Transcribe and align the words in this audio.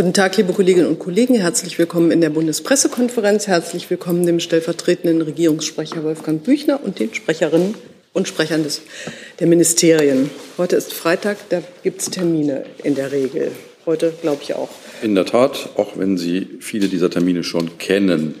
Guten 0.00 0.14
Tag, 0.14 0.38
liebe 0.38 0.54
Kolleginnen 0.54 0.86
und 0.86 0.98
Kollegen. 0.98 1.34
Herzlich 1.34 1.78
willkommen 1.78 2.10
in 2.10 2.22
der 2.22 2.30
Bundespressekonferenz. 2.30 3.48
Herzlich 3.48 3.90
willkommen 3.90 4.24
dem 4.24 4.40
stellvertretenden 4.40 5.20
Regierungssprecher 5.20 6.02
Wolfgang 6.02 6.42
Büchner 6.42 6.80
und 6.82 6.98
den 7.00 7.12
Sprecherinnen 7.12 7.74
und 8.14 8.26
Sprechern 8.26 8.62
des, 8.62 8.80
der 9.40 9.46
Ministerien. 9.46 10.30
Heute 10.56 10.76
ist 10.76 10.94
Freitag, 10.94 11.36
da 11.50 11.62
gibt 11.82 12.00
es 12.00 12.08
Termine 12.08 12.64
in 12.82 12.94
der 12.94 13.12
Regel. 13.12 13.52
Heute 13.84 14.14
glaube 14.22 14.40
ich 14.42 14.54
auch. 14.54 14.70
In 15.02 15.14
der 15.14 15.26
Tat, 15.26 15.68
auch 15.76 15.98
wenn 15.98 16.16
Sie 16.16 16.48
viele 16.60 16.88
dieser 16.88 17.10
Termine 17.10 17.44
schon 17.44 17.76
kennen. 17.76 18.36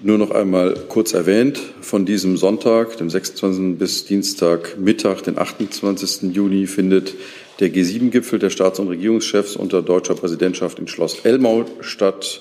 Nur 0.00 0.16
noch 0.16 0.30
einmal 0.30 0.72
kurz 0.88 1.12
erwähnt, 1.12 1.60
von 1.82 2.06
diesem 2.06 2.38
Sonntag, 2.38 2.96
dem 2.96 3.10
26. 3.10 3.76
bis 3.78 4.06
Dienstag 4.06 4.78
Mittag, 4.78 5.22
den 5.24 5.38
28. 5.38 6.34
Juni, 6.34 6.66
findet 6.66 7.12
der 7.60 7.72
G7-Gipfel 7.72 8.38
der 8.38 8.50
Staats- 8.50 8.78
und 8.78 8.88
Regierungschefs 8.88 9.56
unter 9.56 9.82
deutscher 9.82 10.14
Präsidentschaft 10.14 10.78
in 10.78 10.86
Schloss 10.86 11.20
Elmau 11.24 11.64
statt. 11.80 12.40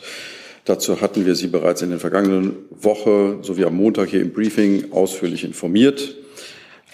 Dazu 0.65 1.01
hatten 1.01 1.25
wir 1.25 1.35
Sie 1.35 1.47
bereits 1.47 1.81
in 1.81 1.89
der 1.89 1.99
vergangenen 1.99 2.53
Woche 2.69 3.37
sowie 3.41 3.65
am 3.65 3.75
Montag 3.75 4.09
hier 4.09 4.21
im 4.21 4.31
Briefing 4.31 4.91
ausführlich 4.91 5.43
informiert. 5.43 6.15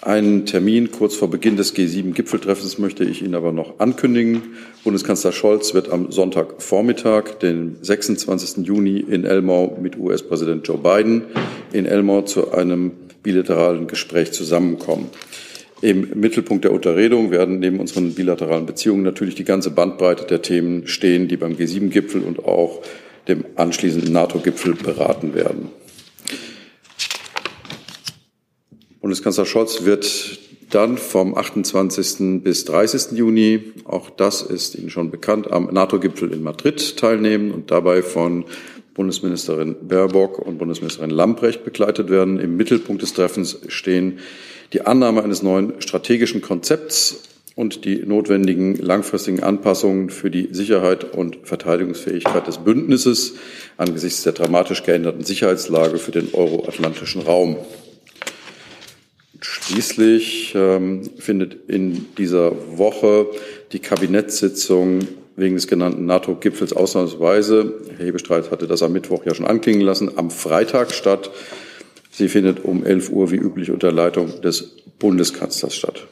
Einen 0.00 0.44
Termin 0.44 0.90
kurz 0.90 1.16
vor 1.16 1.30
Beginn 1.30 1.56
des 1.56 1.74
G7-Gipfeltreffens 1.74 2.78
möchte 2.78 3.04
ich 3.04 3.22
Ihnen 3.22 3.34
aber 3.34 3.52
noch 3.52 3.80
ankündigen. 3.80 4.42
Bundeskanzler 4.84 5.32
Scholz 5.32 5.72
wird 5.72 5.90
am 5.90 6.12
Sonntagvormittag, 6.12 7.38
den 7.40 7.76
26. 7.80 8.66
Juni 8.66 8.98
in 9.00 9.24
Elmau 9.24 9.78
mit 9.80 9.98
US-Präsident 9.98 10.68
Joe 10.68 10.78
Biden 10.78 11.22
in 11.72 11.86
Elmau 11.86 12.22
zu 12.22 12.52
einem 12.52 12.92
bilateralen 13.22 13.86
Gespräch 13.86 14.32
zusammenkommen. 14.32 15.08
Im 15.84 16.08
Mittelpunkt 16.14 16.64
der 16.64 16.72
Unterredung 16.72 17.30
werden 17.30 17.58
neben 17.58 17.78
unseren 17.78 18.14
bilateralen 18.14 18.64
Beziehungen 18.64 19.02
natürlich 19.02 19.34
die 19.34 19.44
ganze 19.44 19.70
Bandbreite 19.70 20.24
der 20.24 20.40
Themen 20.40 20.86
stehen, 20.86 21.28
die 21.28 21.36
beim 21.36 21.56
G7-Gipfel 21.56 22.22
und 22.22 22.42
auch 22.46 22.80
dem 23.28 23.44
anschließenden 23.56 24.10
NATO-Gipfel 24.10 24.76
beraten 24.76 25.34
werden. 25.34 25.68
Bundeskanzler 29.02 29.44
Scholz 29.44 29.84
wird 29.84 30.38
dann 30.70 30.96
vom 30.96 31.36
28. 31.36 32.42
bis 32.42 32.64
30. 32.64 33.18
Juni, 33.18 33.74
auch 33.84 34.08
das 34.08 34.40
ist 34.40 34.76
Ihnen 34.76 34.88
schon 34.88 35.10
bekannt, 35.10 35.52
am 35.52 35.66
NATO-Gipfel 35.66 36.32
in 36.32 36.42
Madrid 36.42 36.96
teilnehmen 36.96 37.50
und 37.50 37.70
dabei 37.70 38.00
von 38.00 38.46
Bundesministerin 38.94 39.76
Baerbock 39.86 40.38
und 40.38 40.56
Bundesministerin 40.56 41.10
Lamprecht 41.10 41.62
begleitet 41.62 42.08
werden. 42.08 42.40
Im 42.40 42.56
Mittelpunkt 42.56 43.02
des 43.02 43.12
Treffens 43.12 43.58
stehen 43.68 44.20
die 44.74 44.82
Annahme 44.82 45.22
eines 45.22 45.42
neuen 45.42 45.80
strategischen 45.80 46.42
Konzepts 46.42 47.22
und 47.54 47.84
die 47.84 47.98
notwendigen 48.04 48.74
langfristigen 48.76 49.42
Anpassungen 49.42 50.10
für 50.10 50.30
die 50.30 50.48
Sicherheit 50.50 51.14
und 51.14 51.38
Verteidigungsfähigkeit 51.44 52.46
des 52.48 52.58
Bündnisses 52.58 53.34
angesichts 53.76 54.24
der 54.24 54.32
dramatisch 54.32 54.82
geänderten 54.82 55.24
Sicherheitslage 55.24 55.98
für 55.98 56.10
den 56.10 56.34
euroatlantischen 56.34 57.22
Raum. 57.22 57.56
Schließlich 59.40 60.54
ähm, 60.56 61.08
findet 61.18 61.70
in 61.70 62.06
dieser 62.18 62.52
Woche 62.76 63.28
die 63.72 63.78
Kabinettssitzung 63.78 65.06
wegen 65.36 65.54
des 65.54 65.68
genannten 65.68 66.06
NATO-Gipfels 66.06 66.72
ausnahmsweise, 66.72 67.74
Herr 67.96 68.06
Hebestreit 68.06 68.50
hatte 68.50 68.66
das 68.66 68.82
am 68.82 68.92
Mittwoch 68.92 69.24
ja 69.24 69.34
schon 69.34 69.46
anklingen 69.46 69.82
lassen, 69.82 70.16
am 70.16 70.30
Freitag 70.30 70.92
statt. 70.92 71.30
Sie 72.16 72.28
findet 72.28 72.64
um 72.64 72.84
11 72.84 73.10
Uhr 73.10 73.32
wie 73.32 73.36
üblich 73.36 73.72
unter 73.72 73.90
Leitung 73.90 74.40
des 74.40 74.62
Bundeskanzlers 75.00 75.74
statt. 75.74 76.06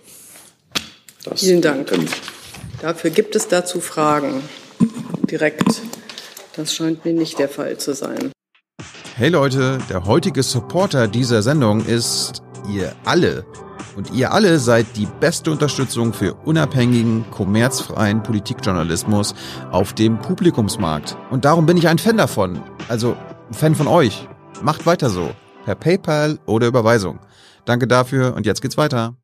Das 1.24 1.40
Vielen 1.40 1.62
Dank. 1.62 1.92
Dafür 2.80 3.10
gibt 3.10 3.36
es 3.36 3.46
dazu 3.46 3.80
Fragen. 3.80 4.42
Direkt. 5.30 5.62
Das 6.56 6.74
scheint 6.74 7.04
mir 7.04 7.12
nicht 7.12 7.38
der 7.38 7.48
Fall 7.48 7.78
zu 7.78 7.94
sein. 7.94 8.32
Hey 9.14 9.28
Leute, 9.28 9.78
der 9.88 10.04
heutige 10.04 10.42
Supporter 10.42 11.06
dieser 11.06 11.40
Sendung 11.40 11.86
ist 11.86 12.42
ihr 12.68 12.96
alle. 13.04 13.46
Und 13.94 14.12
ihr 14.12 14.32
alle 14.32 14.58
seid 14.58 14.86
die 14.96 15.06
beste 15.20 15.52
Unterstützung 15.52 16.12
für 16.12 16.34
unabhängigen, 16.34 17.26
kommerzfreien 17.30 18.24
Politikjournalismus 18.24 19.36
auf 19.70 19.92
dem 19.92 20.18
Publikumsmarkt. 20.18 21.16
Und 21.30 21.44
darum 21.44 21.64
bin 21.64 21.76
ich 21.76 21.86
ein 21.86 21.98
Fan 21.98 22.16
davon. 22.16 22.60
Also 22.88 23.16
ein 23.48 23.54
Fan 23.54 23.76
von 23.76 23.86
euch. 23.86 24.26
Macht 24.62 24.84
weiter 24.84 25.08
so. 25.08 25.30
Per 25.64 25.74
PayPal 25.74 26.38
oder 26.46 26.66
Überweisung. 26.66 27.18
Danke 27.64 27.86
dafür 27.86 28.34
und 28.34 28.46
jetzt 28.46 28.60
geht's 28.60 28.76
weiter. 28.76 29.14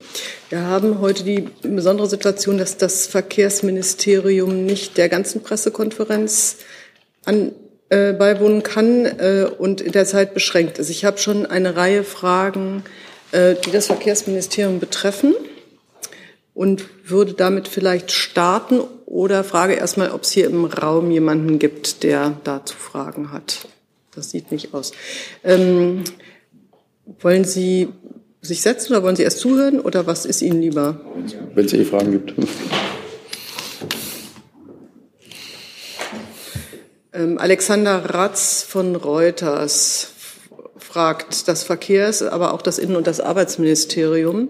Wir 0.48 0.66
haben 0.66 1.00
heute 1.00 1.24
die 1.24 1.48
besondere 1.62 2.06
Situation, 2.06 2.58
dass 2.58 2.76
das 2.76 3.06
Verkehrsministerium 3.06 4.64
nicht 4.64 4.96
der 4.96 5.08
ganzen 5.08 5.42
Pressekonferenz 5.42 6.58
an, 7.24 7.52
äh, 7.88 8.12
beiwohnen 8.12 8.62
kann 8.62 9.06
äh, 9.06 9.48
und 9.58 9.80
in 9.80 9.92
der 9.92 10.04
Zeit 10.04 10.34
beschränkt 10.34 10.78
ist. 10.78 10.90
Ich 10.90 11.04
habe 11.04 11.18
schon 11.18 11.46
eine 11.46 11.76
Reihe 11.76 12.04
Fragen 12.04 12.84
äh, 13.32 13.56
die 13.56 13.70
das 13.70 13.86
Verkehrsministerium 13.86 14.80
betreffen 14.80 15.34
und 16.54 16.84
würde 17.04 17.34
damit 17.34 17.68
vielleicht 17.68 18.10
starten 18.10 18.80
oder 19.04 19.44
frage 19.44 19.74
erstmal, 19.74 20.10
ob 20.10 20.22
es 20.22 20.32
hier 20.32 20.46
im 20.46 20.64
Raum 20.64 21.10
jemanden 21.10 21.58
gibt, 21.58 22.02
der 22.02 22.38
dazu 22.44 22.74
Fragen 22.76 23.32
hat. 23.32 23.68
Das 24.18 24.30
sieht 24.32 24.50
nicht 24.50 24.74
aus. 24.74 24.90
Ähm, 25.44 26.02
wollen 27.20 27.44
Sie 27.44 27.88
sich 28.42 28.62
setzen 28.62 28.92
oder 28.92 29.04
wollen 29.04 29.14
Sie 29.14 29.22
erst 29.22 29.38
zuhören 29.38 29.78
oder 29.78 30.08
was 30.08 30.26
ist 30.26 30.42
Ihnen 30.42 30.60
lieber? 30.60 31.00
Wenn 31.54 31.66
es 31.66 31.72
eh 31.72 31.84
Fragen 31.84 32.10
gibt. 32.10 32.34
Ähm, 37.12 37.38
Alexander 37.38 38.12
Ratz 38.12 38.64
von 38.68 38.96
Reuters 38.96 40.14
fragt 40.78 41.46
das 41.46 41.62
Verkehrs-, 41.62 42.22
aber 42.22 42.54
auch 42.54 42.62
das 42.62 42.80
Innen- 42.80 42.96
und 42.96 43.06
das 43.06 43.20
Arbeitsministerium 43.20 44.48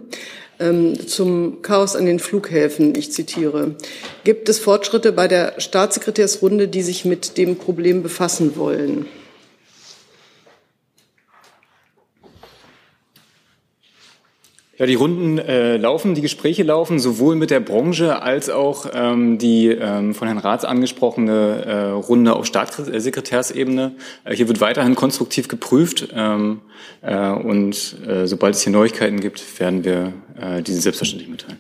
ähm, 0.60 1.06
zum 1.06 1.60
Chaos 1.60 1.94
an 1.94 2.06
den 2.06 2.20
Flughäfen. 2.20 2.94
Ich 2.94 3.12
zitiere. 3.12 3.76
Gibt 4.24 4.48
es 4.48 4.58
Fortschritte 4.58 5.12
bei 5.12 5.28
der 5.28 5.60
Staatssekretärsrunde, 5.60 6.68
die 6.68 6.82
sich 6.82 7.04
mit 7.04 7.36
dem 7.36 7.56
Problem 7.56 8.02
befassen 8.02 8.56
wollen? 8.56 9.06
Ja, 14.78 14.86
die 14.86 14.94
Runden 14.94 15.38
äh, 15.38 15.76
laufen, 15.76 16.14
die 16.14 16.20
Gespräche 16.20 16.62
laufen, 16.62 17.00
sowohl 17.00 17.34
mit 17.34 17.50
der 17.50 17.58
Branche 17.58 18.22
als 18.22 18.48
auch 18.48 18.86
ähm, 18.94 19.36
die 19.36 19.66
ähm, 19.66 20.14
von 20.14 20.28
Herrn 20.28 20.38
Raths 20.38 20.64
angesprochene 20.64 21.64
äh, 21.66 21.84
Runde 21.90 22.36
auf 22.36 22.46
Staatssekretärsebene. 22.46 23.96
Äh, 24.24 24.36
hier 24.36 24.46
wird 24.46 24.60
weiterhin 24.60 24.94
konstruktiv 24.94 25.48
geprüft 25.48 26.10
ähm, 26.14 26.60
äh, 27.02 27.28
und 27.28 27.96
äh, 28.06 28.28
sobald 28.28 28.54
es 28.54 28.62
hier 28.62 28.72
Neuigkeiten 28.72 29.18
gibt, 29.18 29.58
werden 29.58 29.82
wir 29.82 30.12
äh, 30.40 30.62
diese 30.62 30.80
selbstverständlich 30.80 31.28
mitteilen. 31.28 31.58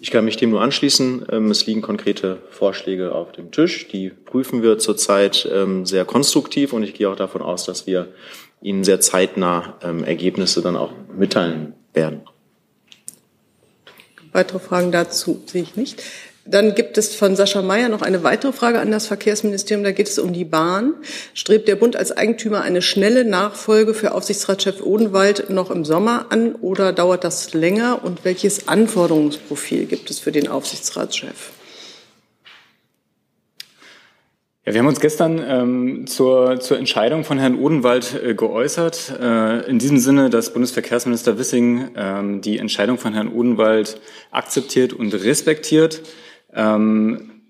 Ich 0.00 0.12
kann 0.12 0.24
mich 0.24 0.36
dem 0.36 0.50
nur 0.50 0.60
anschließen. 0.62 1.26
Ähm, 1.32 1.50
es 1.50 1.66
liegen 1.66 1.82
konkrete 1.82 2.38
Vorschläge 2.50 3.12
auf 3.12 3.32
dem 3.32 3.50
Tisch. 3.50 3.88
Die 3.88 4.10
prüfen 4.10 4.62
wir 4.62 4.78
zurzeit 4.78 5.48
ähm, 5.52 5.84
sehr 5.84 6.04
konstruktiv 6.04 6.72
und 6.72 6.84
ich 6.84 6.94
gehe 6.94 7.10
auch 7.10 7.16
davon 7.16 7.42
aus, 7.42 7.64
dass 7.64 7.88
wir 7.88 8.08
Ihnen 8.62 8.84
sehr 8.84 9.00
zeitnah 9.00 9.78
ähm, 9.82 10.04
Ergebnisse 10.04 10.62
dann 10.62 10.76
auch 10.76 10.92
mitteilen 11.16 11.74
werden. 11.92 12.22
Weitere 14.32 14.58
Fragen 14.58 14.92
dazu 14.92 15.42
sehe 15.46 15.62
ich 15.62 15.76
nicht. 15.76 16.02
Dann 16.44 16.74
gibt 16.74 16.98
es 16.98 17.14
von 17.14 17.36
Sascha 17.36 17.62
Mayer 17.62 17.88
noch 17.88 18.02
eine 18.02 18.24
weitere 18.24 18.52
Frage 18.52 18.80
an 18.80 18.90
das 18.90 19.06
Verkehrsministerium. 19.06 19.84
Da 19.84 19.92
geht 19.92 20.08
es 20.08 20.18
um 20.18 20.32
die 20.32 20.44
Bahn. 20.44 20.94
Strebt 21.34 21.68
der 21.68 21.76
Bund 21.76 21.94
als 21.94 22.10
Eigentümer 22.10 22.62
eine 22.62 22.82
schnelle 22.82 23.24
Nachfolge 23.24 23.94
für 23.94 24.12
Aufsichtsratschef 24.12 24.80
Odenwald 24.82 25.50
noch 25.50 25.70
im 25.70 25.84
Sommer 25.84 26.26
an 26.30 26.56
oder 26.56 26.92
dauert 26.92 27.22
das 27.22 27.54
länger? 27.54 28.00
Und 28.02 28.24
welches 28.24 28.66
Anforderungsprofil 28.66 29.86
gibt 29.86 30.10
es 30.10 30.18
für 30.18 30.32
den 30.32 30.48
Aufsichtsratschef? 30.48 31.52
Ja, 34.64 34.74
wir 34.74 34.78
haben 34.78 34.86
uns 34.86 35.00
gestern 35.00 35.42
ähm, 35.44 36.06
zur, 36.06 36.60
zur 36.60 36.78
Entscheidung 36.78 37.24
von 37.24 37.36
Herrn 37.36 37.58
Odenwald 37.58 38.14
äh, 38.22 38.34
geäußert. 38.36 39.12
Äh, 39.20 39.68
in 39.68 39.80
diesem 39.80 39.98
Sinne, 39.98 40.30
dass 40.30 40.52
Bundesverkehrsminister 40.52 41.36
Wissing 41.36 41.90
ähm, 41.96 42.40
die 42.42 42.58
Entscheidung 42.58 42.96
von 42.96 43.12
Herrn 43.12 43.32
Odenwald 43.32 44.00
akzeptiert 44.30 44.92
und 44.92 45.14
respektiert. 45.14 46.02
Ähm, 46.54 47.42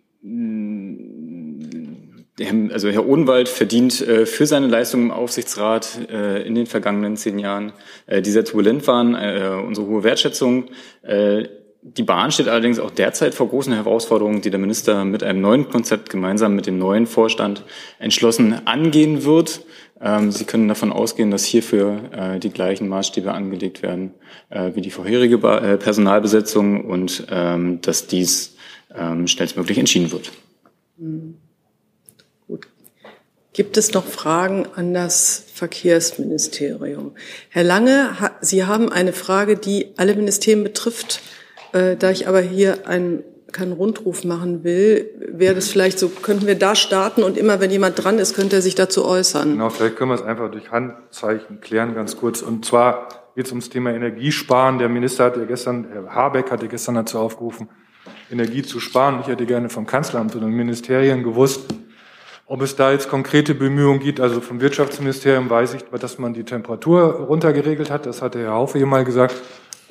also 2.72 2.88
Herr 2.88 3.06
Odenwald 3.06 3.50
verdient 3.50 4.00
äh, 4.00 4.24
für 4.24 4.46
seine 4.46 4.68
Leistungen 4.68 5.04
im 5.04 5.10
Aufsichtsrat 5.10 6.08
äh, 6.10 6.46
in 6.46 6.54
den 6.54 6.64
vergangenen 6.64 7.18
zehn 7.18 7.38
Jahren, 7.38 7.74
äh, 8.06 8.22
die 8.22 8.30
sehr 8.30 8.46
turbulent 8.46 8.86
waren, 8.86 9.14
äh, 9.14 9.50
unsere 9.66 9.86
hohe 9.86 10.02
Wertschätzung. 10.02 10.70
Äh, 11.82 11.88
die 11.96 12.02
Bahn 12.02 12.32
steht 12.32 12.48
allerdings 12.48 12.78
auch 12.78 12.90
derzeit 12.90 13.34
vor 13.34 13.48
großen 13.48 13.72
Herausforderungen, 13.72 14.40
die 14.40 14.50
der 14.50 14.60
Minister 14.60 15.04
mit 15.04 15.22
einem 15.22 15.40
neuen 15.40 15.68
Konzept 15.68 16.10
gemeinsam 16.10 16.54
mit 16.54 16.66
dem 16.66 16.78
neuen 16.78 17.06
Vorstand 17.06 17.64
entschlossen 17.98 18.66
angehen 18.66 19.24
wird. 19.24 19.62
Ähm, 20.00 20.32
Sie 20.32 20.44
können 20.44 20.68
davon 20.68 20.92
ausgehen, 20.92 21.30
dass 21.30 21.44
hierfür 21.44 22.10
äh, 22.12 22.38
die 22.38 22.50
gleichen 22.50 22.88
Maßstäbe 22.88 23.32
angelegt 23.32 23.82
werden 23.82 24.12
äh, 24.50 24.72
wie 24.74 24.80
die 24.80 24.90
vorherige 24.90 25.38
Personalbesetzung 25.38 26.84
und 26.84 27.26
ähm, 27.30 27.80
dass 27.82 28.06
dies 28.06 28.56
ähm, 28.94 29.26
schnellstmöglich 29.26 29.78
entschieden 29.78 30.12
wird. 30.12 30.32
Hm. 30.98 31.36
Gut. 32.48 32.68
Gibt 33.52 33.76
es 33.76 33.92
noch 33.92 34.04
Fragen 34.04 34.66
an 34.74 34.94
das 34.94 35.44
Verkehrsministerium? 35.54 37.12
Herr 37.48 37.64
Lange, 37.64 38.10
Sie 38.40 38.64
haben 38.64 38.90
eine 38.90 39.12
Frage, 39.12 39.56
die 39.56 39.88
alle 39.96 40.14
Ministerien 40.14 40.64
betrifft. 40.64 41.20
Äh, 41.72 41.96
da 41.96 42.10
ich 42.10 42.28
aber 42.28 42.40
hier 42.40 42.86
einen 42.86 43.24
keinen 43.52 43.72
Rundruf 43.72 44.24
machen 44.24 44.64
will, 44.64 45.10
wäre 45.30 45.54
das 45.54 45.68
vielleicht 45.68 45.98
so, 45.98 46.08
könnten 46.08 46.46
wir 46.46 46.58
da 46.58 46.74
starten 46.74 47.22
und 47.22 47.36
immer 47.36 47.60
wenn 47.60 47.70
jemand 47.70 48.02
dran 48.02 48.18
ist, 48.18 48.34
könnte 48.34 48.56
er 48.56 48.62
sich 48.62 48.74
dazu 48.74 49.04
äußern. 49.04 49.52
Genau, 49.52 49.70
vielleicht 49.70 49.96
können 49.96 50.10
wir 50.10 50.14
es 50.14 50.22
einfach 50.22 50.50
durch 50.50 50.70
Handzeichen 50.70 51.60
klären, 51.60 51.94
ganz 51.94 52.16
kurz. 52.16 52.42
Und 52.42 52.64
zwar 52.64 53.08
geht 53.36 53.46
es 53.46 53.52
ums 53.52 53.68
Thema 53.68 53.92
Energiesparen. 53.92 54.78
Der 54.78 54.88
Minister 54.88 55.24
hat 55.24 55.36
ja 55.36 55.44
gestern, 55.44 55.86
Herr 55.92 56.14
Habeck 56.14 56.50
hatte 56.50 56.66
gestern 56.68 56.94
dazu 56.94 57.18
aufgerufen, 57.18 57.68
Energie 58.30 58.62
zu 58.62 58.80
sparen. 58.80 59.20
Ich 59.20 59.26
hätte 59.26 59.46
gerne 59.46 59.68
vom 59.68 59.86
Kanzleramt 59.86 60.34
oder 60.34 60.46
den 60.46 60.54
Ministerien 60.54 61.22
gewusst, 61.22 61.74
ob 62.46 62.62
es 62.62 62.74
da 62.74 62.92
jetzt 62.92 63.08
konkrete 63.08 63.54
Bemühungen 63.54 64.00
gibt. 64.00 64.20
Also 64.20 64.40
vom 64.40 64.60
Wirtschaftsministerium 64.60 65.48
weiß 65.48 65.74
ich, 65.74 65.82
dass 66.00 66.18
man 66.18 66.32
die 66.32 66.44
Temperatur 66.44 67.02
runtergeregelt 67.02 67.90
hat. 67.90 68.06
Das 68.06 68.22
hatte 68.22 68.40
Herr 68.40 68.52
Haufe 68.52 68.78
hier 68.78 68.86
mal 68.86 69.04
gesagt. 69.04 69.34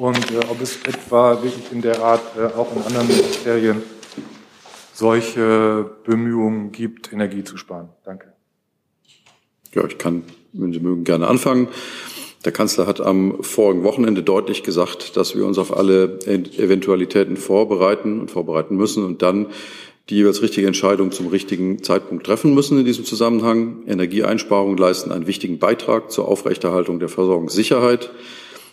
Und 0.02 0.32
äh, 0.32 0.40
ob 0.50 0.60
es 0.60 0.78
etwa 0.88 1.44
wirklich 1.44 1.72
in 1.72 1.84
der 1.84 2.02
Art 2.02 2.24
äh, 2.36 2.46
auch 2.58 2.76
in 2.76 2.82
anderen 2.82 3.08
Ministerien 3.08 3.84
solche 4.94 5.92
Bemühungen 6.06 6.72
gibt, 6.72 7.14
Energie 7.14 7.44
zu 7.44 7.56
sparen. 7.56 7.90
Danke. 8.04 8.34
Ja, 9.76 9.86
ich 9.86 10.00
kann, 10.00 10.24
wenn 10.54 10.74
Sie 10.74 10.80
mögen, 10.80 11.04
gerne 11.04 11.28
anfangen. 11.28 11.68
Der 12.46 12.52
Kanzler 12.52 12.88
hat 12.88 13.00
am 13.00 13.44
vorigen 13.44 13.84
Wochenende 13.84 14.24
deutlich 14.24 14.64
gesagt, 14.64 15.18
dass 15.18 15.36
wir 15.36 15.46
uns 15.46 15.60
auf 15.60 15.78
alle 15.78 16.18
Eventualitäten 16.26 17.38
vorbereiten 17.38 18.22
und 18.22 18.32
vorbereiten 18.32 18.76
müssen 18.76 19.06
und 19.06 19.22
dann 19.22 19.52
die 20.10 20.16
jeweils 20.16 20.42
richtige 20.42 20.66
Entscheidung 20.66 21.12
zum 21.12 21.28
richtigen 21.28 21.84
Zeitpunkt 21.84 22.26
treffen 22.26 22.56
müssen 22.56 22.80
in 22.80 22.86
diesem 22.86 23.06
Zusammenhang. 23.06 23.84
Energieeinsparungen 23.86 24.78
leisten 24.78 25.12
einen 25.12 25.28
wichtigen 25.28 25.60
Beitrag 25.60 26.12
zur 26.12 26.28
Aufrechterhaltung 26.28 27.00
der 27.00 27.10
Versorgungssicherheit. 27.10 28.10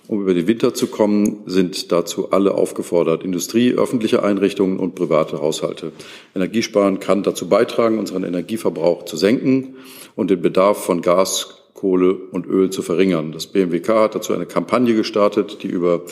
Um 0.09 0.23
über 0.23 0.33
den 0.33 0.49
Winter 0.49 0.73
zu 0.73 0.87
kommen, 0.87 1.41
sind 1.45 1.93
dazu 1.93 2.33
alle 2.33 2.55
aufgefordert, 2.55 3.23
Industrie, 3.23 3.75
öffentliche 3.75 4.23
Einrichtungen 4.23 4.79
und 4.79 4.95
private 4.95 5.43
Haushalte. 5.43 5.93
Energiesparen 6.35 6.99
kann 6.99 7.23
dazu 7.23 7.47
beitragen, 7.47 7.99
unseren 7.99 8.25
Energieverbrauch 8.25 9.05
zu 9.05 9.19
senken 9.19 9.75
und 10.17 10.31
den 10.31 10.41
Bedarf 10.41 10.83
von 10.83 11.03
Gas, 11.03 11.57
Kohle 11.75 12.15
und 12.15 12.47
Öl 12.47 12.71
zu 12.71 12.81
verringern. 12.81 13.33
Das 13.33 13.49
BMWK 13.49 13.89
hat 13.89 14.15
dazu 14.15 14.33
eine 14.33 14.47
Kampagne 14.47 14.95
gestartet, 14.95 15.63
die 15.63 15.69
über 15.69 16.05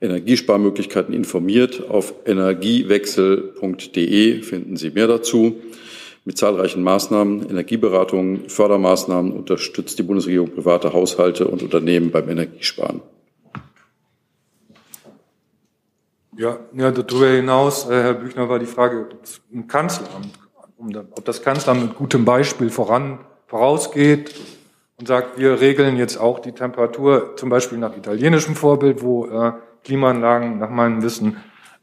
Energiesparmöglichkeiten 0.00 1.14
informiert. 1.14 1.90
Auf 1.90 2.14
energiewechsel.de 2.24 4.40
finden 4.40 4.78
Sie 4.78 4.90
mehr 4.90 5.06
dazu. 5.06 5.56
Mit 6.24 6.38
zahlreichen 6.38 6.82
Maßnahmen, 6.82 7.50
Energieberatungen, 7.50 8.48
Fördermaßnahmen 8.48 9.32
unterstützt 9.32 9.98
die 9.98 10.02
Bundesregierung 10.02 10.48
private 10.48 10.94
Haushalte 10.94 11.46
und 11.46 11.62
Unternehmen 11.62 12.10
beim 12.10 12.30
Energiesparen. 12.30 13.02
Ja, 16.36 16.58
ja 16.72 16.90
darüber 16.90 17.28
hinaus, 17.28 17.88
äh, 17.88 18.02
Herr 18.02 18.14
Büchner, 18.14 18.48
war 18.48 18.58
die 18.58 18.66
Frage 18.66 19.08
im 19.50 19.66
Kanzleramt, 19.66 20.38
ob 21.10 21.24
das 21.24 21.42
Kanzleramt 21.42 21.82
mit 21.82 21.96
gutem 21.96 22.24
Beispiel 22.24 22.70
voran, 22.70 23.20
vorausgeht 23.46 24.34
und 24.98 25.08
sagt, 25.08 25.38
wir 25.38 25.60
regeln 25.60 25.96
jetzt 25.96 26.16
auch 26.16 26.38
die 26.38 26.52
Temperatur 26.52 27.36
zum 27.36 27.48
Beispiel 27.48 27.78
nach 27.78 27.96
italienischem 27.96 28.54
Vorbild, 28.54 29.02
wo 29.02 29.26
äh, 29.26 29.52
Klimaanlagen 29.84 30.58
nach 30.58 30.70
meinem 30.70 31.02
Wissen 31.02 31.36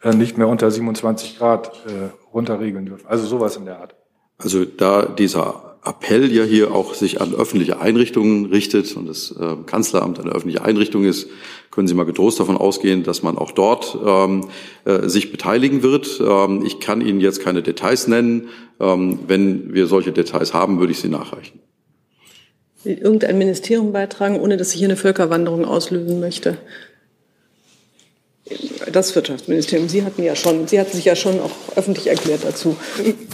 äh, 0.03 0.13
nicht 0.13 0.37
mehr 0.37 0.47
unter 0.47 0.69
27 0.69 1.37
Grad 1.37 1.71
äh, 1.85 2.09
runterregeln 2.33 2.85
dürfen. 2.85 3.07
Also 3.07 3.25
sowas 3.25 3.55
in 3.57 3.65
der 3.65 3.79
Art. 3.79 3.95
Also 4.37 4.65
da 4.65 5.05
dieser 5.05 5.70
Appell 5.83 6.31
ja 6.31 6.43
hier 6.43 6.73
auch 6.73 6.93
sich 6.93 7.21
an 7.21 7.33
öffentliche 7.33 7.81
Einrichtungen 7.81 8.45
richtet 8.45 8.95
und 8.95 9.07
das 9.07 9.31
äh, 9.31 9.55
Kanzleramt 9.65 10.19
eine 10.19 10.31
öffentliche 10.31 10.63
Einrichtung 10.63 11.05
ist, 11.05 11.27
können 11.71 11.87
Sie 11.87 11.95
mal 11.95 12.05
getrost 12.05 12.39
davon 12.39 12.57
ausgehen, 12.57 13.03
dass 13.03 13.23
man 13.23 13.37
auch 13.37 13.51
dort 13.51 13.97
ähm, 14.05 14.47
äh, 14.85 15.07
sich 15.09 15.31
beteiligen 15.31 15.81
wird. 15.81 16.21
Ähm, 16.23 16.63
ich 16.65 16.79
kann 16.79 17.01
Ihnen 17.01 17.19
jetzt 17.19 17.41
keine 17.41 17.63
Details 17.63 18.07
nennen. 18.07 18.49
Ähm, 18.79 19.19
wenn 19.27 19.73
wir 19.73 19.87
solche 19.87 20.11
Details 20.11 20.53
haben, 20.53 20.79
würde 20.79 20.91
ich 20.91 20.99
sie 20.99 21.09
nachreichen 21.09 21.59
irgendein 22.83 23.37
Ministerium 23.37 23.93
beitragen, 23.93 24.39
ohne 24.39 24.57
dass 24.57 24.73
ich 24.73 24.79
hier 24.79 24.87
eine 24.87 24.97
Völkerwanderung 24.97 25.65
auslösen 25.65 26.19
möchte? 26.19 26.57
Das 28.91 29.15
Wirtschaftsministerium. 29.15 29.87
Sie 29.87 30.03
hatten 30.03 30.23
ja 30.23 30.35
schon, 30.35 30.67
Sie 30.67 30.79
hatten 30.79 30.95
sich 30.95 31.05
ja 31.05 31.15
schon 31.15 31.39
auch 31.39 31.51
öffentlich 31.75 32.07
erklärt 32.07 32.43
dazu. 32.43 32.75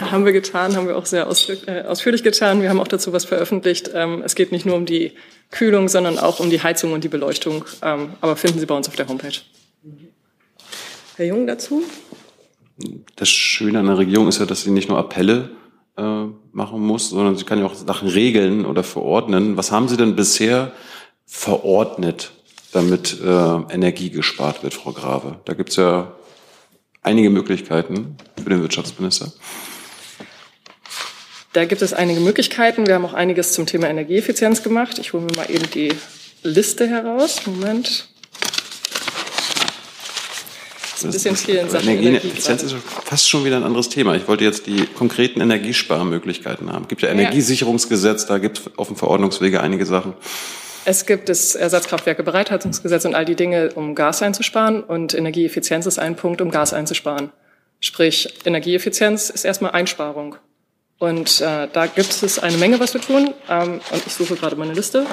Haben 0.00 0.24
wir 0.24 0.32
getan, 0.32 0.76
haben 0.76 0.86
wir 0.86 0.96
auch 0.96 1.06
sehr 1.06 1.26
äh, 1.66 1.82
ausführlich 1.82 2.22
getan. 2.22 2.60
Wir 2.60 2.68
haben 2.68 2.78
auch 2.78 2.88
dazu 2.88 3.12
was 3.12 3.24
veröffentlicht. 3.24 3.90
Ähm, 3.94 4.22
es 4.24 4.34
geht 4.34 4.52
nicht 4.52 4.66
nur 4.66 4.76
um 4.76 4.84
die 4.84 5.12
Kühlung, 5.50 5.88
sondern 5.88 6.18
auch 6.18 6.40
um 6.40 6.50
die 6.50 6.62
Heizung 6.62 6.92
und 6.92 7.04
die 7.04 7.08
Beleuchtung. 7.08 7.64
Ähm, 7.82 8.10
aber 8.20 8.36
finden 8.36 8.60
Sie 8.60 8.66
bei 8.66 8.76
uns 8.76 8.88
auf 8.88 8.96
der 8.96 9.08
Homepage. 9.08 9.40
Herr 11.16 11.26
Jung 11.26 11.46
dazu? 11.46 11.82
Das 13.16 13.28
Schöne 13.28 13.80
an 13.80 13.86
der 13.86 13.98
Regierung 13.98 14.28
ist 14.28 14.38
ja, 14.38 14.46
dass 14.46 14.62
sie 14.62 14.70
nicht 14.70 14.88
nur 14.88 14.98
Appelle 14.98 15.50
äh, 15.96 16.26
machen 16.52 16.80
muss, 16.80 17.10
sondern 17.10 17.36
sie 17.36 17.44
kann 17.44 17.58
ja 17.58 17.66
auch 17.66 17.74
Sachen 17.74 18.08
regeln 18.08 18.64
oder 18.64 18.84
verordnen. 18.84 19.56
Was 19.56 19.72
haben 19.72 19.88
Sie 19.88 19.96
denn 19.96 20.14
bisher 20.14 20.70
verordnet, 21.26 22.32
damit 22.72 23.18
äh, 23.20 23.26
Energie 23.72 24.10
gespart 24.10 24.62
wird, 24.62 24.74
Frau 24.74 24.92
Grave? 24.92 25.40
Da 25.44 25.54
gibt 25.54 25.70
es 25.70 25.76
ja 25.76 26.12
einige 27.02 27.30
Möglichkeiten 27.30 28.16
für 28.42 28.50
den 28.50 28.62
Wirtschaftsminister. 28.62 29.32
Da 31.52 31.64
gibt 31.64 31.82
es 31.82 31.94
einige 31.94 32.20
Möglichkeiten. 32.20 32.86
Wir 32.86 32.94
haben 32.94 33.04
auch 33.04 33.14
einiges 33.14 33.52
zum 33.52 33.66
Thema 33.66 33.88
Energieeffizienz 33.88 34.62
gemacht. 34.62 34.98
Ich 34.98 35.12
hole 35.12 35.24
mir 35.24 35.34
mal 35.34 35.50
eben 35.50 35.68
die 35.70 35.94
Liste 36.42 36.86
heraus. 36.86 37.46
Moment 37.46 38.08
ist 40.98 41.04
ein 41.04 41.12
bisschen 41.12 41.36
viel 41.36 41.54
in 41.56 41.70
Sachen 41.70 41.88
Energieeffizienz 41.88 42.62
ist 42.62 42.74
fast 43.04 43.28
schon 43.28 43.44
wieder 43.44 43.56
ein 43.56 43.64
anderes 43.64 43.88
Thema. 43.88 44.14
Ich 44.14 44.26
wollte 44.28 44.44
jetzt 44.44 44.66
die 44.66 44.86
konkreten 44.86 45.40
Energiesparmöglichkeiten 45.40 46.72
haben. 46.72 46.82
Es 46.82 46.88
gibt 46.88 47.02
ja 47.02 47.08
Energiesicherungsgesetz, 47.08 48.26
da 48.26 48.38
gibt 48.38 48.58
es 48.58 48.70
auf 48.76 48.88
dem 48.88 48.96
Verordnungswege 48.96 49.60
einige 49.60 49.86
Sachen. 49.86 50.14
Es 50.88 51.04
gibt 51.04 51.28
das 51.28 51.54
Ersatzkraftwerke 51.54 52.22
Bereithaltungsgesetz 52.22 53.04
und 53.04 53.14
all 53.14 53.26
die 53.26 53.36
Dinge, 53.36 53.72
um 53.74 53.94
Gas 53.94 54.22
einzusparen. 54.22 54.82
Und 54.82 55.12
Energieeffizienz 55.12 55.84
ist 55.84 55.98
ein 55.98 56.16
Punkt, 56.16 56.40
um 56.40 56.50
Gas 56.50 56.72
einzusparen. 56.72 57.30
Sprich, 57.78 58.32
Energieeffizienz 58.46 59.28
ist 59.28 59.44
erstmal 59.44 59.72
Einsparung. 59.72 60.36
Und 60.98 61.42
äh, 61.42 61.68
da 61.70 61.86
gibt 61.88 62.22
es 62.22 62.38
eine 62.38 62.56
Menge, 62.56 62.80
was 62.80 62.94
wir 62.94 63.02
tun. 63.02 63.34
Ähm, 63.50 63.82
und 63.90 64.06
ich 64.06 64.14
suche 64.14 64.36
gerade 64.36 64.56
meine 64.56 64.72
Liste 64.72 65.06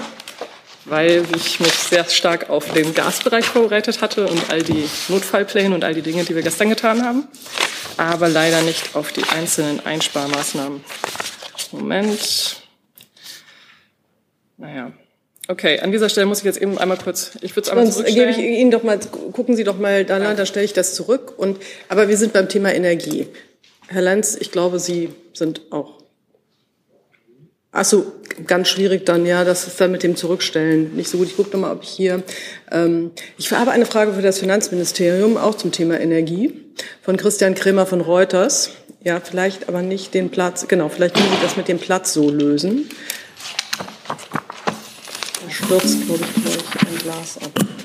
weil 0.88 1.26
ich 1.36 1.60
mich 1.60 1.74
sehr 1.74 2.06
stark 2.06 2.52
auf 2.52 2.72
den 2.72 2.94
Gasbereich 2.94 3.46
vorbereitet 3.46 4.04
hatte 4.04 4.28
und 4.28 4.52
all 4.52 4.62
die 4.62 4.88
Notfallpläne 5.08 5.74
und 5.74 5.84
all 5.84 5.96
die 5.96 6.04
Dinge, 6.04 6.24
die 6.26 6.36
wir 6.36 6.44
gestern 6.44 6.70
getan 6.70 7.04
haben, 7.04 7.28
aber 7.98 8.30
leider 8.30 8.62
nicht 8.62 8.96
auf 8.96 9.12
die 9.12 9.24
einzelnen 9.24 9.84
Einsparmaßnahmen. 9.84 10.84
Moment. 11.72 12.62
Naja. 14.58 14.92
Okay, 15.48 15.80
an 15.80 15.92
dieser 15.92 16.10
Stelle 16.10 16.26
muss 16.26 16.40
ich 16.40 16.46
jetzt 16.46 16.62
eben 16.62 16.78
einmal 16.78 16.98
kurz, 16.98 17.32
ich 17.42 17.56
würde 17.56 17.68
es 17.68 17.70
einmal 17.70 17.86
Sonst 17.92 18.08
gebe 18.08 18.32
ich 18.32 18.38
Ihnen 18.38 18.72
doch 18.72 18.84
mal, 18.84 19.00
gucken 19.32 19.56
Sie 19.56 19.64
doch 19.64 19.78
mal 19.78 20.04
da, 20.04 20.18
ja. 20.18 20.34
da 20.34 20.46
stelle 20.46 20.66
ich 20.66 20.74
das 20.74 20.96
zurück. 20.96 21.34
Und, 21.38 21.60
aber 21.88 22.08
wir 22.10 22.18
sind 22.18 22.34
beim 22.34 22.50
Thema 22.50 22.74
Energie. 22.74 23.28
Herr 23.88 24.02
Lenz, 24.02 24.36
ich 24.40 24.52
glaube, 24.52 24.80
Sie 24.80 25.10
sind 25.34 25.62
auch 25.72 26.06
Ach 27.78 27.84
so, 27.84 28.14
ganz 28.48 28.70
schwierig 28.70 29.06
dann, 29.06 29.26
ja, 29.26 29.44
das 29.44 29.68
ist 29.68 29.82
dann 29.82 29.92
mit 29.92 30.02
dem 30.02 30.16
Zurückstellen 30.16 30.96
nicht 30.96 31.10
so 31.10 31.18
gut. 31.18 31.28
Ich 31.28 31.36
gucke 31.36 31.50
nochmal, 31.52 31.74
ob 31.74 31.84
ich 31.84 31.90
hier, 31.90 32.24
ähm, 32.72 33.12
ich 33.38 33.52
habe 33.52 33.72
eine 33.72 33.86
Frage 33.86 34.14
für 34.14 34.22
das 34.22 34.40
Finanzministerium, 34.40 35.36
auch 35.36 35.56
zum 35.56 35.74
Thema 35.74 36.00
Energie, 36.00 36.54
von 37.02 37.18
Christian 37.18 37.54
Kremer 37.54 37.86
von 37.86 38.00
Reuters. 38.00 38.70
Ja, 39.04 39.20
vielleicht 39.20 39.68
aber 39.68 39.82
nicht 39.82 40.14
den 40.14 40.30
Platz, 40.30 40.70
genau, 40.70 40.88
vielleicht 40.88 41.18
muss 41.18 41.26
ich 41.34 41.42
das 41.42 41.58
mit 41.58 41.68
dem 41.68 41.78
Platz 41.78 42.14
so 42.14 42.30
lösen. 42.30 42.90
Stürzt, 45.56 46.06
glaube 46.06 46.20
ich, 46.26 46.44
gleich 46.44 46.86
ein 46.86 46.98
Glas 46.98 47.38
ab. 47.38 47.85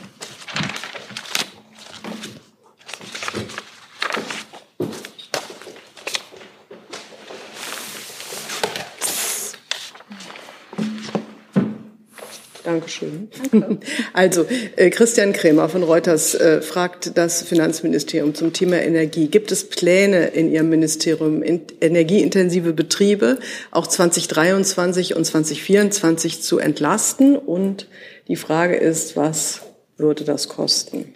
Dankeschön. 12.71 13.29
Danke. 13.50 13.79
Also, 14.12 14.47
äh, 14.77 14.91
Christian 14.91 15.33
Krämer 15.33 15.69
von 15.69 15.83
Reuters 15.83 16.35
äh, 16.35 16.62
fragt 16.62 17.17
das 17.17 17.43
Finanzministerium 17.43 18.35
zum 18.35 18.53
Thema 18.53 18.77
Energie. 18.77 19.29
Gibt 19.29 19.50
es 19.53 19.69
Pläne 19.69 20.29
in 20.29 20.53
Ihrem 20.53 20.69
Ministerium, 20.69 21.43
in, 21.43 21.62
energieintensive 21.81 22.73
Betriebe 22.73 23.39
auch 23.71 23.87
2023 23.87 25.17
und 25.17 25.25
2024 25.25 26.43
zu 26.43 26.59
entlasten? 26.59 27.37
Und 27.37 27.89
die 28.29 28.37
Frage 28.37 28.77
ist, 28.77 29.17
was 29.17 29.62
würde 29.97 30.25
das 30.25 30.49
kosten? 30.49 31.12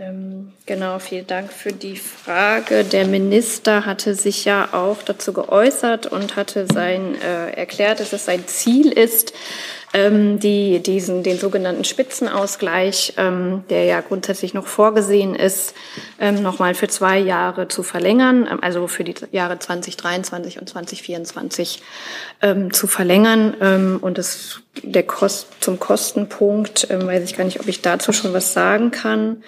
Ähm, 0.00 0.52
genau, 0.64 0.98
vielen 0.98 1.26
Dank 1.26 1.52
für 1.52 1.72
die 1.74 1.96
Frage. 1.96 2.84
Der 2.84 3.06
Minister 3.06 3.84
hatte 3.84 4.14
sich 4.14 4.46
ja 4.46 4.70
auch 4.72 5.02
dazu 5.02 5.34
geäußert 5.34 6.06
und 6.06 6.36
hatte 6.36 6.66
sein 6.72 7.16
äh, 7.20 7.50
erklärt, 7.50 8.00
dass 8.00 8.14
es 8.14 8.24
sein 8.24 8.46
Ziel 8.46 8.92
ist, 8.92 9.34
ähm, 9.92 10.38
die, 10.38 10.80
diesen, 10.80 11.22
den 11.22 11.38
sogenannten 11.38 11.84
Spitzenausgleich, 11.84 13.14
ähm, 13.16 13.64
der 13.70 13.84
ja 13.84 14.00
grundsätzlich 14.00 14.54
noch 14.54 14.66
vorgesehen 14.66 15.34
ist, 15.34 15.74
ähm, 16.20 16.42
nochmal 16.42 16.74
für 16.74 16.86
zwei 16.86 17.18
Jahre 17.18 17.66
zu 17.66 17.82
verlängern, 17.82 18.48
ähm, 18.50 18.58
also 18.62 18.86
für 18.86 19.02
die 19.02 19.14
Jahre 19.32 19.58
2023 19.58 20.60
und 20.60 20.68
2024 20.68 21.82
ähm, 22.40 22.72
zu 22.72 22.86
verlängern. 22.86 23.56
Ähm, 23.60 23.98
und 24.00 24.18
das, 24.18 24.60
der 24.82 25.02
Kost, 25.02 25.48
zum 25.60 25.80
Kostenpunkt 25.80 26.86
ähm, 26.90 27.06
weiß 27.06 27.24
ich 27.24 27.36
gar 27.36 27.44
nicht, 27.44 27.58
ob 27.58 27.66
ich 27.66 27.82
dazu 27.82 28.12
schon 28.12 28.32
was 28.32 28.52
sagen 28.52 28.92
kann. 28.92 29.42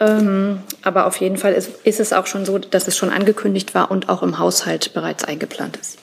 Ähm, 0.00 0.64
aber 0.82 1.06
auf 1.06 1.18
jeden 1.18 1.36
Fall 1.36 1.52
ist, 1.52 1.70
ist 1.84 2.00
es 2.00 2.12
auch 2.12 2.26
schon 2.26 2.44
so, 2.44 2.58
dass 2.58 2.88
es 2.88 2.96
schon 2.96 3.10
angekündigt 3.10 3.76
war 3.76 3.92
und 3.92 4.08
auch 4.08 4.24
im 4.24 4.40
Haushalt 4.40 4.92
bereits 4.92 5.22
eingeplant 5.22 5.76
ist. 5.76 5.98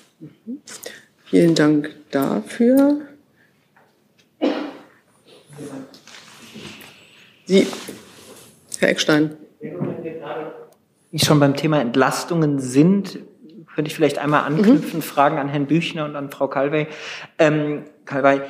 Vielen 1.26 1.56
Dank 1.56 1.90
dafür. 2.12 3.02
Sie, 7.46 7.68
Herr 8.80 8.90
Eckstein. 8.90 9.38
Wie 11.12 11.20
schon 11.20 11.40
beim 11.40 11.56
Thema 11.56 11.82
Entlastungen 11.82 12.60
sind, 12.60 13.20
könnte 13.76 13.90
ich 13.90 13.96
vielleicht 13.96 14.18
einmal 14.18 14.44
anknüpfen, 14.44 15.00
mhm. 15.00 15.04
Fragen 15.04 15.38
an 15.38 15.50
Herrn 15.50 15.66
Büchner 15.66 16.06
und 16.06 16.16
an 16.16 16.30
Frau 16.30 16.48
Calvey. 16.48 16.88
Ähm, 17.38 17.84
Calvey, 18.06 18.42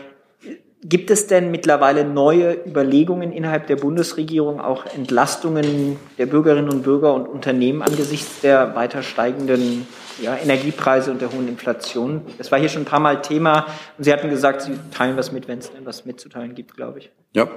Gibt 0.84 1.12
es 1.12 1.28
denn 1.28 1.52
mittlerweile 1.52 2.04
neue 2.04 2.54
Überlegungen 2.54 3.32
innerhalb 3.32 3.68
der 3.68 3.76
Bundesregierung, 3.76 4.60
auch 4.60 4.86
Entlastungen 4.88 5.98
der 6.18 6.26
Bürgerinnen 6.26 6.70
und 6.70 6.82
Bürger 6.82 7.14
und 7.14 7.28
Unternehmen 7.28 7.84
angesichts 7.84 8.42
der 8.42 8.76
weiter 8.76 9.04
steigenden 9.04 9.86
ja, 10.24 10.36
Energiepreise 10.36 11.12
und 11.12 11.22
der 11.22 11.32
hohen 11.32 11.48
Inflation? 11.48 12.22
Das 12.40 12.52
war 12.52 12.58
hier 12.58 12.70
schon 12.70 12.82
ein 12.82 12.86
paar 12.86 13.00
Mal 13.00 13.22
Thema 13.22 13.68
und 14.00 14.06
Sie 14.06 14.12
hatten 14.12 14.32
gesagt, 14.32 14.64
Sie 14.64 14.74
teilen 14.92 15.18
was 15.18 15.32
mit, 15.32 15.48
wenn 15.48 15.60
es 15.60 15.72
denn 15.72 15.86
was 15.86 16.06
mitzuteilen 16.06 16.56
gibt, 16.56 16.76
glaube 16.76 16.98
ich. 16.98 17.12
Ja, 17.34 17.48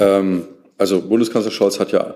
ähm, 0.00 0.48
also 0.76 1.00
Bundeskanzler 1.02 1.52
Scholz 1.52 1.78
hat 1.78 1.92
ja 1.92 2.14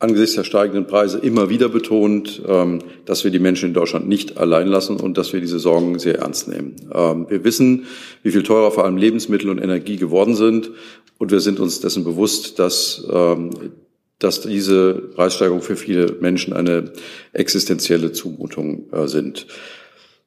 angesichts 0.00 0.34
der 0.34 0.44
steigenden 0.44 0.86
Preise 0.86 1.18
immer 1.18 1.48
wieder 1.48 1.68
betont, 1.68 2.42
ähm, 2.46 2.80
dass 3.04 3.22
wir 3.22 3.30
die 3.30 3.38
Menschen 3.38 3.68
in 3.68 3.74
Deutschland 3.74 4.08
nicht 4.08 4.38
allein 4.38 4.66
lassen 4.66 4.96
und 4.96 5.16
dass 5.16 5.32
wir 5.32 5.40
diese 5.40 5.58
Sorgen 5.58 5.98
sehr 5.98 6.18
ernst 6.18 6.48
nehmen. 6.48 6.76
Ähm, 6.92 7.26
wir 7.28 7.44
wissen, 7.44 7.86
wie 8.22 8.32
viel 8.32 8.42
teurer 8.42 8.72
vor 8.72 8.84
allem 8.84 8.96
Lebensmittel 8.96 9.50
und 9.50 9.58
Energie 9.58 9.96
geworden 9.96 10.34
sind 10.34 10.70
und 11.18 11.30
wir 11.30 11.40
sind 11.40 11.60
uns 11.60 11.80
dessen 11.80 12.02
bewusst, 12.02 12.58
dass 12.58 13.06
ähm, 13.12 13.50
dass 14.20 14.42
diese 14.42 14.92
Preissteigerungen 14.92 15.64
für 15.64 15.76
viele 15.76 16.16
Menschen 16.20 16.52
eine 16.52 16.92
existenzielle 17.32 18.12
Zumutung 18.12 18.92
äh, 18.92 19.08
sind. 19.08 19.46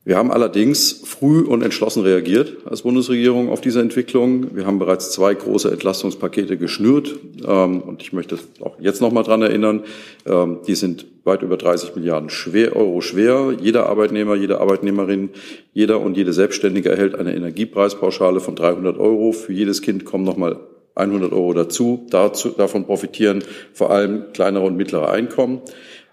Wir 0.05 0.17
haben 0.17 0.31
allerdings 0.31 1.01
früh 1.05 1.45
und 1.45 1.62
entschlossen 1.62 2.03
reagiert 2.03 2.57
als 2.65 2.81
Bundesregierung 2.81 3.50
auf 3.50 3.62
diese 3.62 3.79
Entwicklung. 3.79 4.53
Wir 4.53 4.65
haben 4.65 4.77
bereits 4.77 5.12
zwei 5.12 5.33
große 5.33 5.72
Entlastungspakete 5.72 6.57
geschnürt 6.57 7.15
ähm, 7.48 7.79
und 7.79 8.01
ich 8.01 8.12
möchte 8.12 8.38
auch 8.60 8.77
jetzt 8.81 9.00
noch 9.00 9.13
mal 9.13 9.24
dran 9.24 9.41
erinnern. 9.41 9.83
Ähm, 10.25 10.57
die 10.67 10.75
sind 10.75 11.05
weit 11.24 11.41
über 11.41 11.55
30 11.55 11.95
Milliarden 11.95 12.29
schwer, 12.29 12.75
Euro 12.75 13.00
schwer. 13.00 13.55
Jeder 13.62 13.86
Arbeitnehmer, 13.86 14.36
jede 14.36 14.60
Arbeitnehmerin, 14.60 15.29
jeder 15.72 16.01
und 16.01 16.17
jede 16.17 16.33
Selbstständige 16.33 16.89
erhält 16.89 17.15
eine 17.15 17.33
Energiepreispauschale 17.33 18.41
von 18.41 18.57
300 18.57 18.98
Euro. 18.98 19.31
Für 19.31 19.53
jedes 19.53 19.81
Kind 19.81 20.03
kommen 20.03 20.25
noch 20.25 20.36
mal 20.36 20.60
100 20.95 21.31
Euro 21.31 21.53
dazu. 21.53 22.05
dazu 22.10 22.50
davon 22.50 22.86
profitieren 22.86 23.41
vor 23.72 23.91
allem 23.91 24.33
kleinere 24.33 24.65
und 24.65 24.75
mittlere 24.75 25.10
Einkommen. 25.10 25.62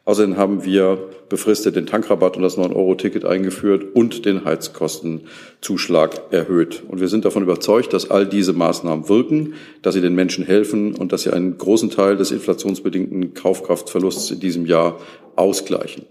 Außerdem 0.04 0.36
haben 0.36 0.64
wir 0.64 1.10
befristet 1.28 1.76
den 1.76 1.86
Tankrabatt 1.86 2.36
und 2.36 2.42
das 2.42 2.58
9-Euro-Ticket 2.58 3.24
eingeführt 3.24 3.84
und 3.94 4.24
den 4.24 4.44
Heizkostenzuschlag 4.44 6.32
erhöht. 6.32 6.82
Und 6.88 7.00
wir 7.00 7.08
sind 7.08 7.24
davon 7.24 7.42
überzeugt, 7.42 7.92
dass 7.92 8.10
all 8.10 8.26
diese 8.26 8.52
Maßnahmen 8.52 9.08
wirken, 9.08 9.54
dass 9.82 9.94
sie 9.94 10.00
den 10.00 10.14
Menschen 10.14 10.44
helfen 10.44 10.94
und 10.94 11.12
dass 11.12 11.22
sie 11.22 11.32
einen 11.32 11.56
großen 11.56 11.90
Teil 11.90 12.16
des 12.16 12.32
inflationsbedingten 12.32 13.34
Kaufkraftverlusts 13.34 14.30
in 14.32 14.40
diesem 14.40 14.66
Jahr 14.66 14.98
ausgleichen. 15.36 16.06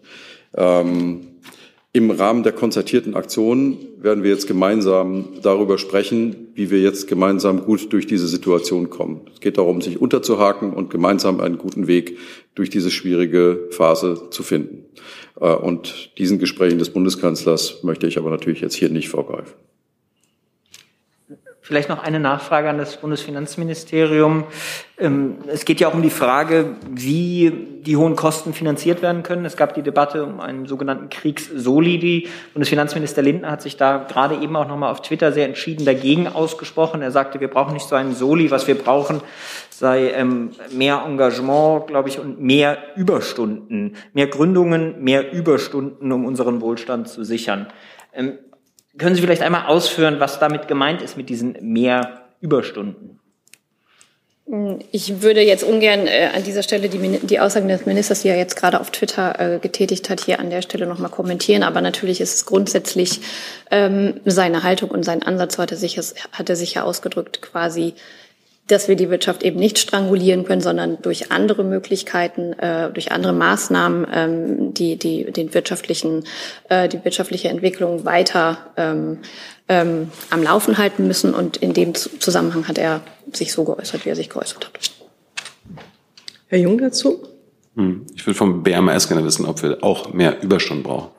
Ähm, 0.56 1.28
im 1.92 2.12
Rahmen 2.12 2.44
der 2.44 2.52
konzertierten 2.52 3.16
Aktion 3.16 3.78
werden 3.98 4.24
wir 4.24 4.30
jetzt 4.30 4.48
gemeinsam 4.48 5.30
darüber 5.42 5.80
sprechen, 5.80 6.50
wie 6.54 6.70
wir 6.70 6.80
jetzt 6.80 7.08
gemeinsam 7.08 7.66
gut 7.66 7.92
durch 7.92 8.06
diese 8.06 8.28
Situation 8.28 8.92
kommen. 8.92 9.22
Es 9.34 9.40
geht 9.40 9.58
darum, 9.58 9.82
sich 9.82 10.00
unterzuhaken 10.00 10.72
und 10.72 10.92
gemeinsam 10.92 11.40
einen 11.40 11.58
guten 11.58 11.88
Weg 11.88 12.18
durch 12.54 12.70
diese 12.70 12.92
schwierige 12.92 13.70
Phase 13.72 14.30
zu 14.30 14.44
finden. 14.44 14.86
Äh, 15.40 15.56
und 15.56 16.18
diesen 16.20 16.38
Gesprächen 16.38 16.78
des 16.78 16.92
Bundeskanzlers 16.92 17.84
möchte 17.84 18.06
ich 18.06 18.20
aber 18.20 18.30
natürlich 18.30 18.62
jetzt 18.62 18.76
hier 18.76 18.90
nicht 18.90 19.10
vorgreifen. 19.10 19.54
Vielleicht 21.70 21.88
noch 21.88 22.02
eine 22.02 22.20
Nachfrage 22.20 22.68
an 22.68 22.80
das 22.80 22.98
Bundesfinanzministerium. 22.98 24.46
Ähm, 24.98 25.38
es 25.46 25.66
geht 25.66 25.80
ja 25.80 25.88
auch 25.88 25.94
um 25.94 26.02
die 26.02 26.10
Frage, 26.10 26.78
wie 26.90 27.54
die 27.86 27.96
hohen 27.96 28.16
Kosten 28.16 28.56
finanziert 28.56 29.04
werden 29.04 29.22
können. 29.22 29.46
Es 29.46 29.56
gab 29.56 29.76
die 29.76 29.84
Debatte 29.84 30.26
um 30.26 30.40
einen 30.40 30.66
sogenannten 30.66 31.12
Kriegsolidi. 31.12 32.28
Bundesfinanzminister 32.56 33.22
Lindner 33.22 33.52
hat 33.52 33.62
sich 33.62 33.78
da 33.78 34.00
gerade 34.00 34.38
eben 34.38 34.56
auch 34.56 34.68
nochmal 34.68 34.92
auf 34.92 35.04
Twitter 35.04 35.32
sehr 35.32 35.46
entschieden 35.46 35.86
dagegen 35.86 36.28
ausgesprochen. 36.28 37.04
Er 37.04 37.12
sagte, 37.12 37.40
wir 37.40 37.50
brauchen 37.50 37.74
nicht 37.74 37.88
so 37.88 37.96
einen 37.96 38.16
Soli. 38.16 38.50
Was 38.50 38.68
wir 38.68 38.74
brauchen, 38.74 39.22
sei 39.70 40.10
ähm, 40.10 40.50
mehr 40.72 41.04
Engagement, 41.06 41.86
glaube 41.86 42.10
ich, 42.10 42.18
und 42.18 42.42
mehr 42.42 42.80
Überstunden, 42.96 43.96
mehr 44.14 44.26
Gründungen, 44.26 45.04
mehr 45.04 45.32
Überstunden, 45.32 46.12
um 46.12 46.26
unseren 46.26 46.62
Wohlstand 46.62 47.10
zu 47.10 47.24
sichern. 47.24 47.68
Können 48.98 49.16
Sie 49.16 49.22
vielleicht 49.22 49.42
einmal 49.42 49.68
ausführen, 49.68 50.20
was 50.20 50.40
damit 50.40 50.68
gemeint 50.68 51.02
ist 51.02 51.16
mit 51.16 51.30
diesen 51.30 51.58
mehr 51.62 52.26
Überstunden? 52.42 53.20
Ich 54.92 55.22
würde 55.22 55.42
jetzt 55.42 55.64
ungern 55.64 56.08
äh, 56.08 56.30
an 56.34 56.44
dieser 56.44 56.64
Stelle 56.64 56.90
die, 56.90 56.98
die, 56.98 57.40
Aussagen 57.40 57.68
des 57.68 57.86
Ministers, 57.86 58.24
die 58.24 58.30
er 58.30 58.38
jetzt 58.38 58.56
gerade 58.56 58.80
auf 58.80 58.90
Twitter 58.90 59.40
äh, 59.40 59.60
getätigt 59.60 60.10
hat, 60.10 60.22
hier 60.22 60.40
an 60.40 60.50
der 60.50 60.64
Stelle 60.64 60.88
nochmal 60.88 61.12
kommentieren. 61.12 61.62
Aber 61.62 61.82
natürlich 61.82 62.20
ist 62.20 62.34
es 62.34 62.46
grundsätzlich 62.48 63.22
ähm, 63.70 64.20
seine 64.26 64.64
Haltung 64.64 64.90
und 64.90 65.04
sein 65.04 65.22
Ansatz 65.22 65.56
sich, 65.80 66.00
hat 66.32 66.50
er 66.50 66.56
sich 66.56 66.74
ja 66.74 66.84
ausgedrückt, 66.84 67.44
quasi 67.44 67.94
dass 68.70 68.88
wir 68.88 68.96
die 68.96 69.10
Wirtschaft 69.10 69.44
eben 69.44 69.60
nicht 69.60 69.80
strangulieren 69.80 70.46
können, 70.46 70.62
sondern 70.62 71.02
durch 71.02 71.32
andere 71.32 71.64
Möglichkeiten, 71.64 72.54
äh, 72.54 72.92
durch 72.92 73.12
andere 73.12 73.34
Maßnahmen 73.34 74.08
ähm, 74.14 74.74
die, 74.74 74.98
die, 74.98 75.32
den 75.32 75.54
wirtschaftlichen, 75.54 76.24
äh, 76.70 76.88
die 76.88 77.04
wirtschaftliche 77.04 77.50
Entwicklung 77.50 78.06
weiter 78.06 78.58
ähm, 78.78 79.18
ähm, 79.68 80.12
am 80.30 80.44
Laufen 80.44 80.78
halten 80.78 81.08
müssen. 81.08 81.34
Und 81.34 81.58
in 81.58 81.74
dem 81.74 81.96
Zusammenhang 81.96 82.68
hat 82.68 82.78
er 82.78 83.02
sich 83.34 83.52
so 83.52 83.64
geäußert, 83.64 84.06
wie 84.06 84.10
er 84.10 84.16
sich 84.16 84.30
geäußert 84.30 84.66
hat. 84.68 84.80
Herr 86.48 86.60
Jung 86.60 86.78
dazu? 86.78 87.28
Hm. 87.76 88.06
Ich 88.16 88.26
würde 88.26 88.38
vom 88.38 88.64
BMS 88.64 89.08
gerne 89.08 89.24
wissen, 89.24 89.46
ob 89.46 89.64
wir 89.64 89.84
auch 89.84 90.14
mehr 90.14 90.42
Überstunden 90.42 90.84
brauchen. 90.84 91.10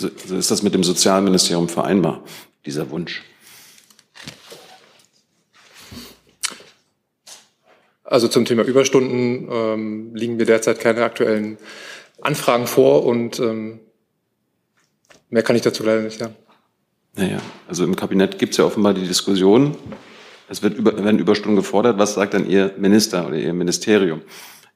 Also 0.00 0.36
ist 0.36 0.50
das 0.50 0.62
mit 0.62 0.74
dem 0.74 0.84
Sozialministerium 0.84 1.68
vereinbar, 1.68 2.22
dieser 2.64 2.90
Wunsch? 2.90 3.22
Also 8.04 8.28
zum 8.28 8.44
Thema 8.44 8.62
Überstunden 8.62 9.48
ähm, 9.50 10.14
liegen 10.14 10.36
mir 10.36 10.46
derzeit 10.46 10.80
keine 10.80 11.02
aktuellen 11.02 11.58
Anfragen 12.22 12.66
vor 12.66 13.04
und 13.04 13.38
ähm, 13.38 13.80
mehr 15.28 15.42
kann 15.42 15.56
ich 15.56 15.62
dazu 15.62 15.82
leider 15.82 16.02
nicht 16.02 16.18
sagen. 16.18 16.34
Naja, 17.16 17.38
also 17.66 17.84
im 17.84 17.96
Kabinett 17.96 18.38
gibt 18.38 18.52
es 18.52 18.58
ja 18.58 18.64
offenbar 18.64 18.94
die 18.94 19.06
Diskussion, 19.06 19.76
es 20.48 20.62
wird 20.62 20.76
über, 20.76 20.96
werden 21.04 21.18
Überstunden 21.18 21.56
gefordert. 21.56 21.98
Was 21.98 22.14
sagt 22.14 22.34
dann 22.34 22.48
Ihr 22.48 22.74
Minister 22.78 23.26
oder 23.26 23.36
Ihr 23.36 23.52
Ministerium? 23.52 24.22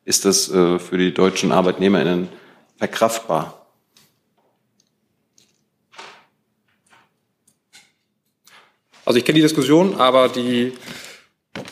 Ist 0.05 0.25
das 0.25 0.51
äh, 0.51 0.79
für 0.79 0.99
die 0.99 1.15
deutschen 1.15 1.53
ArbeitnehmerInnen 1.53 2.29
verkraftbar? 2.77 3.62
Also 9.05 9.19
ich 9.19 9.25
kenne 9.25 9.37
die 9.37 9.43
Diskussion, 9.43 9.97
aber 9.97 10.29
die, 10.29 10.73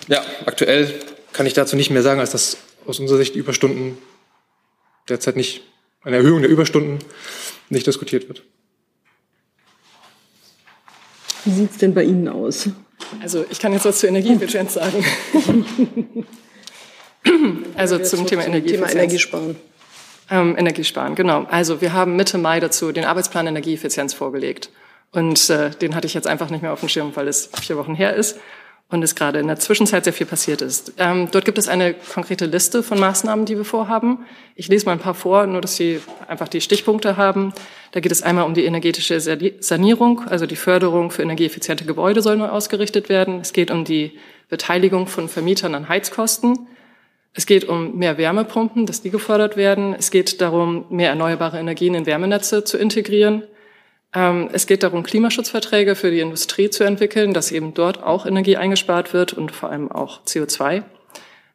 ja, 0.08 0.22
aktuell 0.46 0.92
kann 1.32 1.46
ich 1.46 1.52
dazu 1.52 1.76
nicht 1.76 1.90
mehr 1.90 2.02
sagen, 2.02 2.20
als 2.20 2.32
dass 2.32 2.56
aus 2.86 2.98
unserer 2.98 3.18
Sicht 3.18 3.36
Überstunden 3.36 3.98
derzeit 5.08 5.36
nicht, 5.36 5.62
eine 6.02 6.16
Erhöhung 6.16 6.40
der 6.40 6.50
Überstunden 6.50 6.98
nicht 7.68 7.86
diskutiert 7.86 8.28
wird. 8.28 8.42
Wie 11.44 11.52
sieht 11.52 11.70
es 11.70 11.78
denn 11.78 11.94
bei 11.94 12.04
Ihnen 12.04 12.28
aus? 12.28 12.68
Also 13.22 13.44
ich 13.50 13.58
kann 13.58 13.72
jetzt 13.72 13.84
was 13.84 13.98
zur 13.98 14.08
Energieeffizienz 14.08 14.74
sagen. 14.74 15.04
also 17.76 17.98
zum 17.98 18.26
Thema 18.26 18.44
Energieeffizienz. 18.44 18.90
Thema 18.90 19.02
Energiesparen. 19.02 19.56
Ähm, 20.30 20.56
Energiesparen, 20.56 21.14
genau. 21.14 21.46
Also 21.50 21.80
wir 21.80 21.92
haben 21.92 22.16
Mitte 22.16 22.38
Mai 22.38 22.60
dazu 22.60 22.92
den 22.92 23.04
Arbeitsplan 23.04 23.46
Energieeffizienz 23.46 24.14
vorgelegt. 24.14 24.70
Und 25.12 25.50
äh, 25.50 25.70
den 25.70 25.94
hatte 25.94 26.06
ich 26.06 26.14
jetzt 26.14 26.26
einfach 26.26 26.50
nicht 26.50 26.62
mehr 26.62 26.72
auf 26.72 26.80
dem 26.80 26.88
Schirm, 26.88 27.14
weil 27.14 27.28
es 27.28 27.50
vier 27.60 27.76
Wochen 27.76 27.94
her 27.94 28.14
ist 28.14 28.38
und 28.90 29.02
es 29.02 29.14
gerade 29.14 29.38
in 29.38 29.46
der 29.46 29.58
Zwischenzeit 29.58 30.04
sehr 30.04 30.12
viel 30.12 30.26
passiert 30.26 30.62
ist. 30.62 30.94
Ähm, 30.98 31.28
dort 31.30 31.44
gibt 31.44 31.58
es 31.58 31.68
eine 31.68 31.94
konkrete 31.94 32.46
Liste 32.46 32.82
von 32.82 32.98
Maßnahmen, 32.98 33.44
die 33.44 33.56
wir 33.56 33.64
vorhaben. 33.64 34.26
Ich 34.56 34.68
lese 34.68 34.86
mal 34.86 34.92
ein 34.92 34.98
paar 34.98 35.14
vor, 35.14 35.46
nur 35.46 35.60
dass 35.60 35.76
Sie 35.76 36.00
einfach 36.26 36.48
die 36.48 36.60
Stichpunkte 36.60 37.16
haben. 37.16 37.52
Da 37.92 38.00
geht 38.00 38.12
es 38.12 38.22
einmal 38.22 38.44
um 38.44 38.54
die 38.54 38.64
energetische 38.64 39.20
Sanierung, 39.60 40.22
also 40.28 40.46
die 40.46 40.56
Förderung 40.56 41.10
für 41.10 41.22
energieeffiziente 41.22 41.84
Gebäude 41.84 42.20
soll 42.20 42.36
neu 42.36 42.48
ausgerichtet 42.48 43.08
werden. 43.08 43.40
Es 43.40 43.52
geht 43.52 43.70
um 43.70 43.84
die 43.84 44.18
Beteiligung 44.48 45.06
von 45.06 45.28
Vermietern 45.28 45.74
an 45.74 45.88
Heizkosten. 45.88 46.66
Es 47.32 47.46
geht 47.46 47.64
um 47.64 47.96
mehr 47.96 48.18
Wärmepumpen, 48.18 48.86
dass 48.86 49.02
die 49.02 49.10
gefördert 49.10 49.56
werden. 49.56 49.94
Es 49.96 50.10
geht 50.10 50.40
darum, 50.40 50.86
mehr 50.90 51.10
erneuerbare 51.10 51.60
Energien 51.60 51.94
in 51.94 52.06
Wärmenetze 52.06 52.64
zu 52.64 52.76
integrieren. 52.76 53.44
Ähm, 54.12 54.48
es 54.52 54.66
geht 54.66 54.82
darum, 54.82 55.02
Klimaschutzverträge 55.02 55.94
für 55.94 56.10
die 56.10 56.20
Industrie 56.20 56.70
zu 56.70 56.84
entwickeln, 56.84 57.32
dass 57.32 57.52
eben 57.52 57.74
dort 57.74 58.02
auch 58.02 58.26
Energie 58.26 58.56
eingespart 58.56 59.12
wird 59.12 59.32
und 59.32 59.52
vor 59.52 59.70
allem 59.70 59.90
auch 59.90 60.24
CO2. 60.24 60.82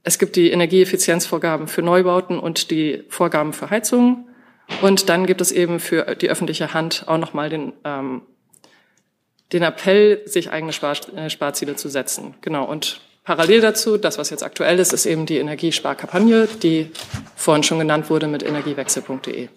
Es 0.03 0.19
gibt 0.19 0.35
die 0.35 0.51
Energieeffizienzvorgaben 0.51 1.67
für 1.67 1.81
Neubauten 1.81 2.39
und 2.39 2.69
die 2.71 3.03
Vorgaben 3.09 3.53
für 3.53 3.71
Heizungen. 3.71 4.25
Und 4.81 5.09
dann 5.09 5.25
gibt 5.25 5.41
es 5.41 5.51
eben 5.51 5.79
für 5.79 6.15
die 6.15 6.29
öffentliche 6.29 6.73
Hand 6.73 7.05
auch 7.07 7.17
nochmal 7.17 7.49
den, 7.49 7.73
ähm, 7.83 8.21
den 9.51 9.63
Appell, 9.63 10.21
sich 10.25 10.51
eigene 10.51 10.73
Spar 10.73 10.95
äh, 11.15 11.29
Sparziele 11.29 11.75
zu 11.75 11.89
setzen. 11.89 12.35
Genau. 12.41 12.65
Und 12.65 13.01
Parallel 13.23 13.61
dazu, 13.61 13.97
das, 13.97 14.19
was 14.19 14.29
jetzt 14.29 14.43
aktuell 14.43 14.77
ist, 14.77 14.93
ist 14.93 15.07
eben 15.07 15.25
die 15.25 15.37
Energiesparkampagne, 15.37 16.47
die 16.61 16.91
vorhin 17.35 17.63
schon 17.63 17.79
genannt 17.79 18.09
wurde 18.11 18.27
mit 18.27 18.43
energiewechsel.de. 18.43 19.49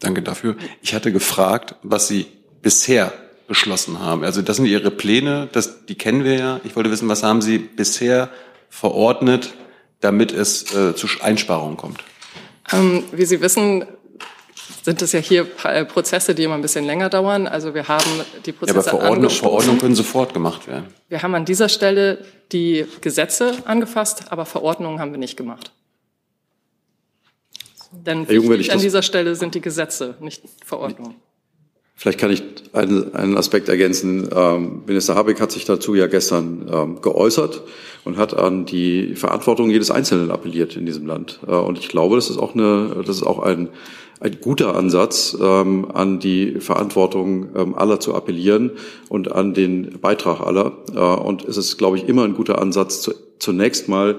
Danke 0.00 0.22
dafür. 0.22 0.56
Ich 0.80 0.94
hatte 0.94 1.12
gefragt, 1.12 1.74
was 1.82 2.08
Sie 2.08 2.26
bisher 2.62 3.12
beschlossen 3.48 3.98
haben. 3.98 4.24
Also 4.24 4.42
das 4.42 4.56
sind 4.56 4.66
Ihre 4.66 4.90
Pläne, 4.90 5.48
das, 5.52 5.86
die 5.86 5.96
kennen 5.96 6.22
wir 6.22 6.34
ja. 6.34 6.60
Ich 6.64 6.76
wollte 6.76 6.90
wissen, 6.90 7.08
was 7.08 7.22
haben 7.22 7.42
Sie 7.42 7.58
bisher 7.58 8.28
verordnet, 8.68 9.54
damit 10.00 10.32
es 10.32 10.74
äh, 10.74 10.94
zu 10.94 11.08
Einsparungen 11.20 11.76
kommt? 11.76 12.04
Ähm, 12.72 13.04
wie 13.10 13.24
Sie 13.24 13.40
wissen, 13.40 13.86
sind 14.82 15.02
es 15.02 15.12
ja 15.12 15.20
hier 15.20 15.46
äh, 15.64 15.84
Prozesse, 15.84 16.34
die 16.34 16.44
immer 16.44 16.54
ein 16.54 16.62
bisschen 16.62 16.84
länger 16.84 17.08
dauern. 17.08 17.46
Also 17.46 17.74
wir 17.74 17.88
haben 17.88 18.04
die 18.46 18.52
Prozesse 18.52 18.78
ja, 18.78 18.82
aber 18.82 18.98
Verordnung, 19.00 19.30
Verordnung 19.30 19.78
können 19.78 19.94
sofort 19.94 20.34
gemacht 20.34 20.68
werden. 20.68 20.86
Wir 21.08 21.22
haben 21.22 21.34
an 21.34 21.44
dieser 21.44 21.68
Stelle 21.68 22.24
die 22.52 22.86
Gesetze 23.00 23.54
angefasst, 23.64 24.24
aber 24.30 24.46
Verordnungen 24.46 25.00
haben 25.00 25.10
wir 25.10 25.18
nicht 25.18 25.36
gemacht. 25.36 25.72
Denn 27.92 28.26
Jung, 28.28 28.52
an 28.52 28.78
dieser 28.78 29.02
Stelle 29.02 29.34
sind 29.34 29.54
die 29.54 29.60
Gesetze, 29.60 30.16
nicht 30.20 30.42
Verordnungen. 30.64 31.16
Vielleicht 31.94 32.20
kann 32.20 32.30
ich 32.30 32.44
einen, 32.74 33.12
einen 33.14 33.36
Aspekt 33.36 33.68
ergänzen. 33.68 34.28
Ähm, 34.32 34.82
Minister 34.86 35.16
Habeck 35.16 35.40
hat 35.40 35.50
sich 35.50 35.64
dazu 35.64 35.96
ja 35.96 36.06
gestern 36.06 36.68
ähm, 36.72 37.02
geäußert 37.02 37.62
und 38.04 38.16
hat 38.16 38.34
an 38.34 38.66
die 38.66 39.16
Verantwortung 39.16 39.68
jedes 39.68 39.90
Einzelnen 39.90 40.30
appelliert 40.30 40.76
in 40.76 40.86
diesem 40.86 41.06
Land. 41.06 41.40
Äh, 41.44 41.50
und 41.50 41.78
ich 41.78 41.88
glaube, 41.88 42.14
das 42.14 42.30
ist 42.30 42.38
auch 42.38 42.54
eine, 42.54 43.02
das 43.04 43.16
ist 43.16 43.24
auch 43.24 43.40
ein 43.40 43.70
ein 44.20 44.40
guter 44.40 44.74
Ansatz, 44.74 45.36
ähm, 45.40 45.86
an 45.92 46.18
die 46.18 46.60
Verantwortung 46.60 47.50
ähm, 47.54 47.74
aller 47.74 48.00
zu 48.00 48.14
appellieren 48.14 48.72
und 49.08 49.30
an 49.30 49.54
den 49.54 50.00
Beitrag 50.00 50.40
aller. 50.40 50.72
Äh, 50.94 50.98
und 50.98 51.44
es 51.44 51.56
ist, 51.56 51.78
glaube 51.78 51.98
ich, 51.98 52.08
immer 52.08 52.24
ein 52.24 52.34
guter 52.34 52.60
Ansatz, 52.60 53.00
zu, 53.02 53.14
zunächst 53.38 53.88
mal 53.88 54.16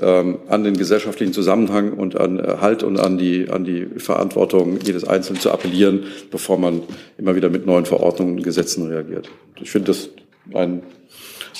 ähm, 0.00 0.38
an 0.48 0.64
den 0.64 0.76
gesellschaftlichen 0.76 1.32
Zusammenhang 1.32 1.92
und 1.92 2.18
an 2.18 2.38
äh, 2.38 2.56
Halt 2.60 2.82
und 2.82 2.98
an 2.98 3.18
die, 3.18 3.48
an 3.48 3.64
die 3.64 3.86
Verantwortung 3.98 4.78
jedes 4.80 5.04
Einzelnen 5.04 5.40
zu 5.40 5.50
appellieren, 5.50 6.04
bevor 6.30 6.58
man 6.58 6.82
immer 7.18 7.34
wieder 7.34 7.48
mit 7.48 7.66
neuen 7.66 7.86
Verordnungen 7.86 8.36
und 8.36 8.42
Gesetzen 8.42 8.88
reagiert. 8.88 9.30
Ich 9.60 9.70
finde 9.70 9.88
das 9.88 10.08
ein, 10.54 10.82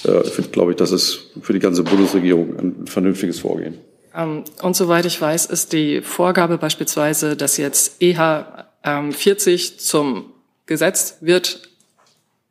äh, 0.05 0.21
ich 0.23 0.33
finde, 0.33 0.51
glaube 0.51 0.73
ich, 0.73 0.77
das 0.77 0.93
ist 0.93 1.31
für 1.41 1.53
die 1.53 1.59
ganze 1.59 1.83
Bundesregierung 1.83 2.59
ein 2.59 2.87
vernünftiges 2.87 3.41
Vorgehen. 3.41 3.79
Ähm, 4.15 4.45
und 4.63 4.77
soweit 4.77 5.07
ich 5.07 5.21
weiß, 5.21 5.47
ist 5.47 5.73
die 5.73 6.03
Vorgabe 6.03 6.59
beispielsweise, 6.59 7.37
dass 7.37 7.57
jetzt 7.57 8.03
EH 8.03 8.45
40 8.83 9.73
ähm, 9.73 9.79
zum 9.79 10.33
Gesetz 10.67 11.19
wird, 11.21 11.63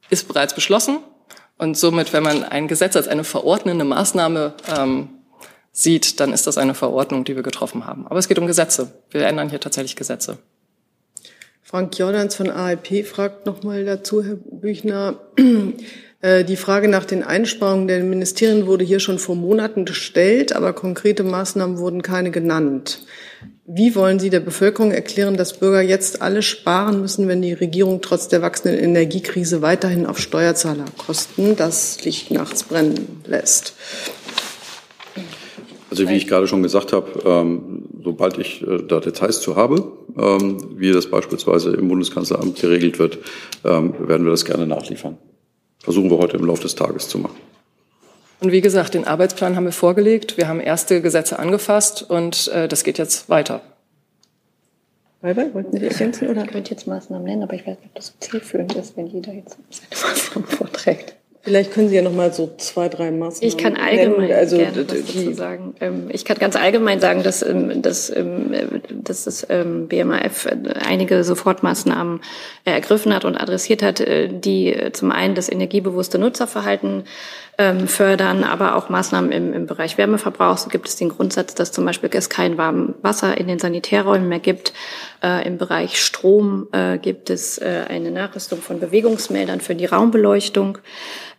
ist 0.10 0.28
bereits 0.28 0.54
beschlossen. 0.54 1.00
Und 1.58 1.78
somit, 1.78 2.12
wenn 2.12 2.24
man 2.24 2.44
ein 2.44 2.68
Gesetz 2.68 2.96
als 2.96 3.08
eine 3.08 3.24
verordnende 3.24 3.86
Maßnahme 3.86 4.54
ähm, 4.78 5.10
sieht, 5.76 6.20
dann 6.20 6.32
ist 6.32 6.48
das 6.48 6.58
eine 6.58 6.74
Verordnung, 6.74 7.26
die 7.26 7.36
wir 7.36 7.44
getroffen 7.44 7.86
haben. 7.86 8.08
Aber 8.08 8.18
es 8.18 8.28
geht 8.28 8.40
um 8.40 8.48
Gesetze. 8.48 8.92
Wir 9.12 9.28
ändern 9.28 9.50
hier 9.50 9.60
tatsächlich 9.60 9.96
Gesetze. 9.96 10.38
Frank 11.62 11.98
Jordans 12.00 12.36
von 12.36 12.50
ALP 12.50 13.06
fragt 13.06 13.46
nochmal 13.46 13.84
dazu, 13.86 14.24
Herr 14.24 14.36
Büchner. 14.36 15.20
Äh, 16.22 16.46
die 16.46 16.56
Frage 16.56 16.88
nach 16.88 17.04
den 17.04 17.24
Einsparungen 17.24 17.88
der 17.90 18.02
Ministerien 18.02 18.66
wurde 18.66 18.86
hier 18.86 19.02
schon 19.02 19.20
vor 19.20 19.36
Monaten 19.36 19.84
gestellt, 19.84 20.56
aber 20.56 20.72
konkrete 20.72 21.24
Maßnahmen 21.24 21.78
wurden 21.78 22.02
keine 22.02 22.32
genannt. 22.32 23.02
Wie 23.68 23.96
wollen 23.96 24.18
Sie 24.18 24.30
der 24.30 24.40
Bevölkerung 24.40 24.92
erklären, 24.92 25.38
dass 25.38 25.58
Bürger 25.58 25.82
jetzt 25.82 26.22
alle 26.22 26.42
sparen 26.42 27.02
müssen, 27.02 27.28
wenn 27.28 27.42
die 27.42 27.54
Regierung 27.54 28.02
trotz 28.02 28.28
der 28.28 28.42
wachsenden 28.42 28.80
Energiekrise 28.80 29.62
weiterhin 29.62 30.06
auf 30.06 30.18
Steuerzahlerkosten 30.18 31.58
das 31.58 32.04
Licht 32.06 32.32
nachts 32.32 32.64
brennen 32.64 33.22
lässt? 33.26 33.74
Also 35.98 36.10
wie 36.10 36.18
ich 36.18 36.28
gerade 36.28 36.48
schon 36.48 36.64
gesagt 36.64 36.94
habe, 36.94 37.08
ähm, 37.26 37.84
sobald 38.04 38.38
ich 38.38 38.62
äh, 38.62 38.84
da 38.88 39.00
Details 39.00 39.42
zu 39.42 39.56
habe, 39.56 39.92
ähm, 40.18 40.58
wie 40.78 40.92
das 40.92 41.10
beispielsweise 41.10 41.74
im 41.74 41.88
Bundeskanzleramt 41.88 42.60
geregelt 42.60 43.00
wird, 43.00 43.20
ähm, 43.64 43.94
werden 44.08 44.26
wir 44.26 44.32
das 44.32 44.46
gerne 44.46 44.68
nachliefern 44.68 45.18
versuchen 45.86 46.10
wir 46.10 46.18
heute 46.18 46.36
im 46.36 46.46
Laufe 46.46 46.64
des 46.64 46.76
Tages 46.76 47.08
zu 47.08 47.20
machen. 47.20 47.38
Und 48.42 48.52
wie 48.52 48.60
gesagt, 48.60 48.96
den 48.96 49.06
Arbeitsplan 49.06 49.56
haben 49.56 49.66
wir 49.66 49.72
vorgelegt. 49.72 50.36
Wir 50.38 50.48
haben 50.48 50.60
erste 50.60 51.02
Gesetze 51.02 51.40
angefasst 51.40 52.04
und 52.10 52.50
äh, 52.50 52.68
das 52.68 52.84
geht 52.84 52.98
jetzt 52.98 53.30
weiter. 53.30 53.62
Weiber, 55.22 55.54
wollten 55.54 55.78
Sie 55.78 55.86
ergänzen? 55.86 56.28
Oder? 56.28 56.44
Ich 56.44 56.52
könnte 56.52 56.72
jetzt 56.72 56.86
Maßnahmen 56.86 57.26
nennen, 57.26 57.44
aber 57.44 57.54
ich 57.54 57.62
weiß 57.62 57.78
nicht, 57.78 57.88
ob 57.88 57.96
das 57.96 58.14
zielführend 58.20 58.74
ist, 58.76 58.98
wenn 58.98 59.08
jeder 59.08 59.32
jetzt 59.32 59.58
seine 59.70 60.12
Maßnahmen 60.12 60.50
vorträgt. 60.50 61.16
Vielleicht 61.46 61.72
können 61.72 61.90
Sie 61.90 61.96
ja 61.96 62.02
noch 62.02 62.12
mal 62.12 62.34
so 62.34 62.52
zwei, 62.58 62.90
drei 62.90 63.12
Maßnahmen 63.12 63.48
Ich 63.48 63.56
kann 63.56 63.76
allgemein 63.76 64.22
nennen. 64.22 64.34
Also, 64.34 64.58
gerne 64.58 64.78
was 64.78 64.88
dazu 64.88 65.34
sagen. 65.34 65.76
Ähm, 65.80 66.10
ich 66.12 66.26
kann 66.26 66.38
ganz 66.40 66.56
allgemein 66.56 67.00
sagen, 67.00 67.22
dass, 67.22 67.44
ähm, 67.44 67.84
dass, 67.84 68.10
ähm, 68.10 68.52
dass 68.90 69.26
das 69.26 69.46
BMAF 69.46 70.48
einige 70.84 71.24
Sofortmaßnahmen 71.24 72.22
ergriffen 72.66 73.14
hat 73.14 73.26
und 73.26 73.38
adressiert 73.38 73.84
hat, 73.84 74.00
äh, 74.00 74.28
die 74.28 74.76
zum 74.94 75.12
einen 75.12 75.36
das 75.36 75.48
energiebewusste 75.48 76.18
Nutzerverhalten 76.18 77.04
fördern, 77.58 78.44
aber 78.44 78.76
auch 78.76 78.90
Maßnahmen 78.90 79.32
im, 79.32 79.54
im 79.54 79.66
Bereich 79.66 79.98
Wärmeverbrauch. 79.98 80.58
So 80.58 80.68
gibt 80.68 80.90
es 80.90 80.98
den 80.98 81.08
Grundsatz, 81.08 81.56
dass 81.56 81.72
zum 81.72 81.86
Beispiel 81.86 82.10
es 82.14 82.30
kein 82.30 82.58
warmes 82.58 82.96
Wasser 83.02 83.38
in 83.38 83.48
den 83.48 83.60
Sanitärräumen 83.60 84.28
mehr 84.28 84.40
gibt. 84.40 84.74
Äh, 85.24 85.48
Im 85.48 85.58
Bereich 85.58 86.02
Strom 86.02 86.68
äh, 86.74 86.98
gibt 86.98 87.30
es 87.30 87.58
eine 87.60 88.12
Nachrüstung 88.12 88.62
von 88.62 88.82
Bewegungsmeldern 88.82 89.62
für 89.62 89.74
die 89.74 89.86
Raumbeleuchtung 89.86 90.80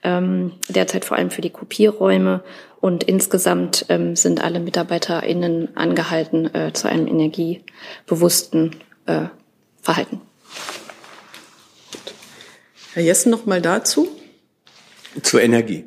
ähm, 0.07 0.53
derzeit 0.69 1.05
vor 1.05 1.17
allem 1.17 1.31
für 1.31 1.43
die 1.43 1.51
Kopierräume. 1.51 2.43
Und 2.81 3.05
insgesamt 3.05 3.87
ähm, 3.89 4.15
sind 4.15 4.43
alle 4.43 4.61
MitarbeiterInnen 4.61 5.77
angehalten 5.77 6.55
äh, 6.55 6.73
zu 6.73 6.89
einem 6.89 7.09
energiebewussten 7.09 8.77
äh, 9.07 9.25
Verhalten. 9.83 10.21
Herr 12.93 13.03
Jessen 13.03 13.31
noch 13.31 13.47
mal 13.47 13.61
dazu? 13.61 14.09
Zur 15.23 15.43
Energie. 15.43 15.85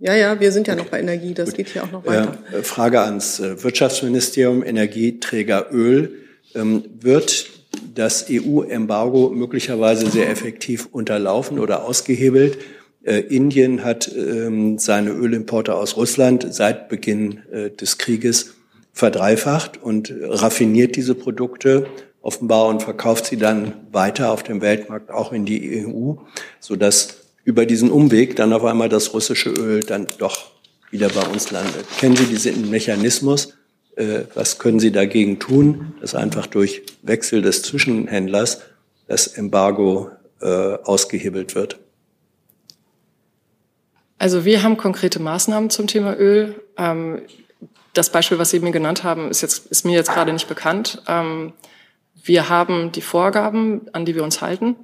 Ja, 0.00 0.14
ja, 0.14 0.40
wir 0.40 0.50
sind 0.50 0.66
ja 0.66 0.74
noch 0.74 0.86
bei 0.86 0.98
Energie, 0.98 1.34
das 1.34 1.50
Gut. 1.50 1.58
geht 1.58 1.68
hier 1.68 1.84
auch 1.84 1.92
noch 1.92 2.06
weiter. 2.06 2.38
Äh, 2.52 2.62
Frage 2.62 3.02
ans 3.02 3.38
äh, 3.38 3.62
Wirtschaftsministerium, 3.62 4.64
Energieträger 4.64 5.66
Öl. 5.72 6.14
Ähm, 6.54 6.84
wird 7.00 7.50
das 7.94 8.26
EU-Embargo 8.30 9.28
möglicherweise 9.28 10.10
sehr 10.10 10.30
effektiv 10.30 10.88
unterlaufen 10.90 11.58
oder 11.58 11.84
ausgehebelt? 11.84 12.56
Äh, 13.04 13.20
Indien 13.20 13.84
hat 13.84 14.10
ähm, 14.16 14.78
seine 14.78 15.10
Ölimporte 15.10 15.74
aus 15.74 15.98
Russland 15.98 16.46
seit 16.50 16.88
Beginn 16.88 17.42
äh, 17.52 17.70
des 17.70 17.98
Krieges 17.98 18.54
verdreifacht 18.94 19.82
und 19.82 20.14
raffiniert 20.22 20.96
diese 20.96 21.14
Produkte 21.14 21.86
offenbar 22.22 22.68
und 22.68 22.82
verkauft 22.82 23.26
sie 23.26 23.36
dann 23.36 23.74
weiter 23.92 24.32
auf 24.32 24.42
dem 24.42 24.62
Weltmarkt 24.62 25.10
auch 25.10 25.32
in 25.32 25.44
die 25.44 25.86
EU, 25.86 26.14
so 26.58 26.76
dass 26.76 27.19
über 27.50 27.66
diesen 27.66 27.90
Umweg 27.90 28.36
dann 28.36 28.52
auf 28.52 28.64
einmal 28.64 28.88
das 28.88 29.12
russische 29.12 29.50
Öl 29.50 29.80
dann 29.80 30.06
doch 30.18 30.52
wieder 30.92 31.08
bei 31.08 31.26
uns 31.26 31.50
landet. 31.50 31.84
Kennen 31.98 32.14
Sie 32.14 32.26
diesen 32.26 32.70
Mechanismus? 32.70 33.54
Äh, 33.96 34.20
was 34.34 34.60
können 34.60 34.78
Sie 34.78 34.92
dagegen 34.92 35.40
tun, 35.40 35.94
dass 36.00 36.14
einfach 36.14 36.46
durch 36.46 36.82
Wechsel 37.02 37.42
des 37.42 37.62
Zwischenhändlers 37.62 38.60
das 39.08 39.26
Embargo 39.26 40.10
äh, 40.40 40.46
ausgehebelt 40.46 41.56
wird? 41.56 41.80
Also 44.18 44.44
wir 44.44 44.62
haben 44.62 44.76
konkrete 44.76 45.18
Maßnahmen 45.18 45.70
zum 45.70 45.88
Thema 45.88 46.16
Öl. 46.16 46.54
Ähm, 46.76 47.22
Das 47.94 48.10
Beispiel, 48.10 48.38
was 48.38 48.50
Sie 48.50 48.60
mir 48.60 48.70
genannt 48.70 49.02
haben, 49.02 49.28
ist, 49.28 49.40
jetzt, 49.40 49.66
ist 49.66 49.84
mir 49.84 49.96
jetzt 49.96 50.12
gerade 50.12 50.32
nicht 50.32 50.46
bekannt. 50.46 51.02
Ähm, 51.08 51.52
wir 52.22 52.48
haben 52.48 52.92
die 52.92 53.02
Vorgaben, 53.02 53.88
an 53.92 54.04
die 54.04 54.14
wir 54.14 54.22
uns 54.22 54.40
halten 54.40 54.76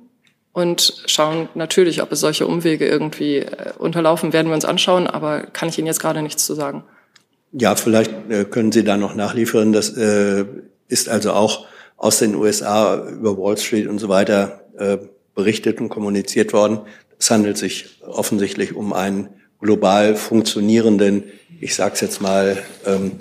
und 0.57 1.03
schauen 1.05 1.51
natürlich, 1.55 2.01
ob 2.01 2.13
es 2.13 2.21
solche 2.21 2.47
Umwege 2.47 2.87
irgendwie 2.87 3.41
äh, 3.41 3.75
unterlaufen, 3.77 4.33
werden 4.33 4.47
wir 4.47 4.55
uns 4.55 4.65
anschauen, 4.65 5.07
aber 5.07 5.43
kann 5.43 5.69
ich 5.69 5.77
Ihnen 5.77 5.87
jetzt 5.87 6.01
gerade 6.01 6.23
nichts 6.23 6.47
zu 6.47 6.55
sagen. 6.55 6.83
Ja, 7.53 7.77
vielleicht 7.77 8.11
äh, 8.31 8.47
können 8.47 8.73
Sie 8.73 8.83
da 8.83 8.97
noch 8.97 9.15
nachliefern. 9.15 9.75
Das 9.75 9.95
äh, 9.99 10.47
ist 10.89 11.11
also 11.11 11.33
auch 11.33 11.67
aus 11.99 12.21
den 12.21 12.35
USA 12.35 13.07
über 13.07 13.37
Wall 13.37 13.59
Street 13.59 13.87
und 13.87 13.99
so 13.99 14.09
weiter 14.09 14.63
berichtet 15.35 15.81
und 15.81 15.89
kommuniziert 15.89 16.53
worden. 16.53 16.81
Es 17.19 17.31
handelt 17.31 17.57
sich 17.57 18.03
offensichtlich 18.03 18.77
um 18.77 18.93
einen 18.93 19.31
global 19.61 20.15
funktionierenden, 20.15 21.25
ich 21.63 21.75
sage 21.75 21.95
es 21.95 22.03
jetzt 22.03 22.21
mal, 22.21 22.63
ähm, 22.85 23.13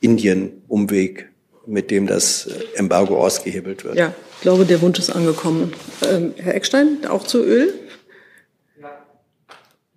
Indien-Umweg, 0.00 1.30
mit 1.66 1.90
dem 1.90 2.06
das 2.06 2.46
Embargo 2.74 3.24
ausgehebelt 3.24 3.84
wird. 3.84 3.96
Ja, 3.96 4.12
ich 4.42 4.44
glaube, 4.44 4.64
der 4.64 4.82
Wunsch 4.82 4.98
ist 4.98 5.10
angekommen. 5.10 5.72
Ähm, 6.04 6.34
Herr 6.36 6.56
Eckstein, 6.56 7.06
auch 7.08 7.22
zu 7.22 7.44
Öl? 7.44 7.74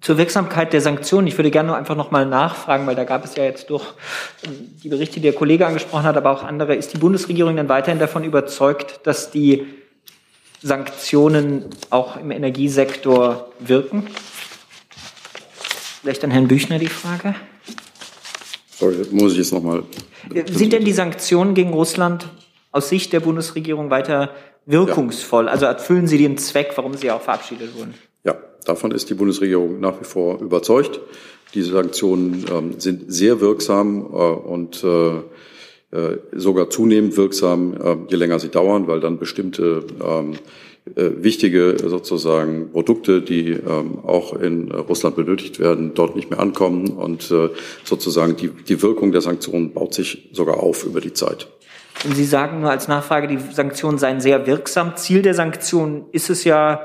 Zur 0.01 0.19
Wirksamkeit 0.19 0.71
der 0.71 0.81
Sanktionen. 0.81 1.25
Ich 1.25 1.35
würde 1.35 1.49
gerne 1.49 1.75
einfach 1.75 1.95
noch 1.95 2.11
mal 2.11 2.27
nachfragen, 2.27 2.85
weil 2.85 2.93
da 2.93 3.05
gab 3.05 3.25
es 3.25 3.35
ja 3.35 3.43
jetzt 3.43 3.71
durch 3.71 3.83
ähm, 4.45 4.69
die 4.83 4.89
Berichte, 4.89 5.15
die 5.15 5.21
der 5.21 5.33
Kollege 5.33 5.65
angesprochen 5.65 6.03
hat, 6.03 6.15
aber 6.15 6.29
auch 6.29 6.43
andere. 6.43 6.75
Ist 6.75 6.93
die 6.93 6.99
Bundesregierung 6.99 7.55
denn 7.55 7.69
weiterhin 7.69 7.97
davon 7.97 8.23
überzeugt, 8.23 8.99
dass 9.07 9.31
die 9.31 9.65
Sanktionen 10.61 11.65
auch 11.89 12.15
im 12.15 12.29
Energiesektor 12.29 13.51
wirken? 13.57 14.05
Vielleicht 16.01 16.23
an 16.23 16.29
Herrn 16.29 16.47
Büchner 16.47 16.77
die 16.77 16.85
Frage. 16.85 17.33
Sorry, 18.77 19.07
muss 19.09 19.31
ich 19.31 19.39
jetzt 19.39 19.53
nochmal. 19.53 19.81
Sind 20.51 20.71
denn 20.71 20.85
die 20.85 20.93
Sanktionen 20.93 21.55
gegen 21.55 21.73
Russland 21.73 22.27
aus 22.75 22.89
Sicht 22.89 23.13
der 23.13 23.21
Bundesregierung 23.21 23.89
weiter 23.89 24.31
wirkungsvoll? 24.65 25.45
Ja. 25.45 25.51
Also 25.51 25.65
erfüllen 25.65 26.07
sie 26.07 26.17
den 26.17 26.37
Zweck, 26.37 26.73
warum 26.75 26.95
sie 26.95 27.09
auch 27.09 27.21
verabschiedet 27.21 27.77
wurden? 27.77 27.93
Ja, 28.25 28.35
davon 28.65 28.91
ist 28.91 29.09
die 29.09 29.13
Bundesregierung 29.13 29.79
nach 29.79 29.99
wie 30.01 30.05
vor 30.05 30.41
überzeugt. 30.41 30.99
Diese 31.53 31.71
Sanktionen 31.71 32.45
ähm, 32.51 32.79
sind 32.79 33.13
sehr 33.13 33.39
wirksam 33.39 34.01
äh, 34.11 34.15
und 34.15 34.83
äh, 34.83 35.17
äh, 35.95 36.17
sogar 36.33 36.69
zunehmend 36.69 37.15
wirksam, 37.15 37.73
äh, 37.81 37.95
je 38.09 38.17
länger 38.17 38.39
sie 38.39 38.49
dauern, 38.49 38.87
weil 38.87 38.99
dann 38.99 39.19
bestimmte 39.19 39.85
ähm, 40.03 40.33
äh, 40.95 41.11
wichtige 41.23 41.77
sozusagen 41.81 42.71
Produkte, 42.73 43.21
die 43.21 43.51
ähm, 43.51 43.99
auch 44.03 44.33
in 44.33 44.69
Russland 44.71 45.15
benötigt 45.15 45.59
werden, 45.59 45.93
dort 45.93 46.17
nicht 46.17 46.29
mehr 46.29 46.39
ankommen 46.39 46.89
und 46.89 47.31
äh, 47.31 47.49
sozusagen 47.85 48.35
die, 48.35 48.49
die 48.49 48.81
Wirkung 48.81 49.13
der 49.13 49.21
Sanktionen 49.21 49.71
baut 49.71 49.93
sich 49.93 50.29
sogar 50.33 50.57
auf 50.57 50.85
über 50.85 50.99
die 50.99 51.13
Zeit. 51.13 51.47
Und 52.03 52.15
Sie 52.15 52.25
sagen 52.25 52.61
nur 52.61 52.69
als 52.69 52.87
Nachfrage, 52.87 53.27
die 53.27 53.37
Sanktionen 53.37 53.97
seien 53.97 54.19
sehr 54.19 54.45
wirksam. 54.45 54.95
Ziel 54.95 55.21
der 55.21 55.33
Sanktionen 55.33 56.05
ist 56.11 56.29
es 56.29 56.43
ja, 56.43 56.81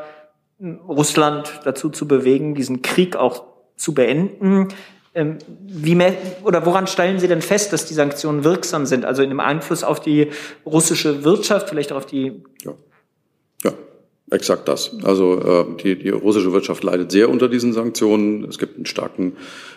Russland 0.61 1.61
dazu 1.65 1.89
zu 1.89 2.07
bewegen, 2.07 2.55
diesen 2.55 2.83
Krieg 2.83 3.17
auch 3.17 3.45
zu 3.77 3.95
beenden. 3.95 4.69
Ähm, 5.15 5.39
wie 5.49 5.99
oder 6.45 6.67
woran 6.67 6.87
stellen 6.87 7.19
Sie 7.19 7.29
denn 7.29 7.43
fest, 7.43 7.73
dass 7.73 7.87
die 7.87 7.95
Sanktionen 7.95 8.45
wirksam 8.45 8.87
sind? 8.87 9.05
Also 9.05 9.23
in 9.23 9.31
dem 9.31 9.41
Einfluss 9.41 9.83
auf 9.83 10.01
die 10.01 10.31
russische 10.65 11.25
Wirtschaft, 11.25 11.71
vielleicht 11.71 11.93
auch 11.93 11.97
auf 11.97 12.07
die. 12.07 12.43
Ja 12.63 12.75
exakt 14.31 14.69
das. 14.69 14.93
Also 15.03 15.41
äh, 15.41 15.83
die, 15.83 15.99
die 15.99 16.11
russische 16.11 16.53
Wirtschaft 16.53 16.85
leidet 16.85 17.11
sehr 17.11 17.29
unter 17.29 17.49
diesen 17.49 17.73
Sanktionen. 17.73 18.45
Es 18.45 18.59
gibt 18.59 18.77
einen 18.77 18.87
starken 18.87 19.37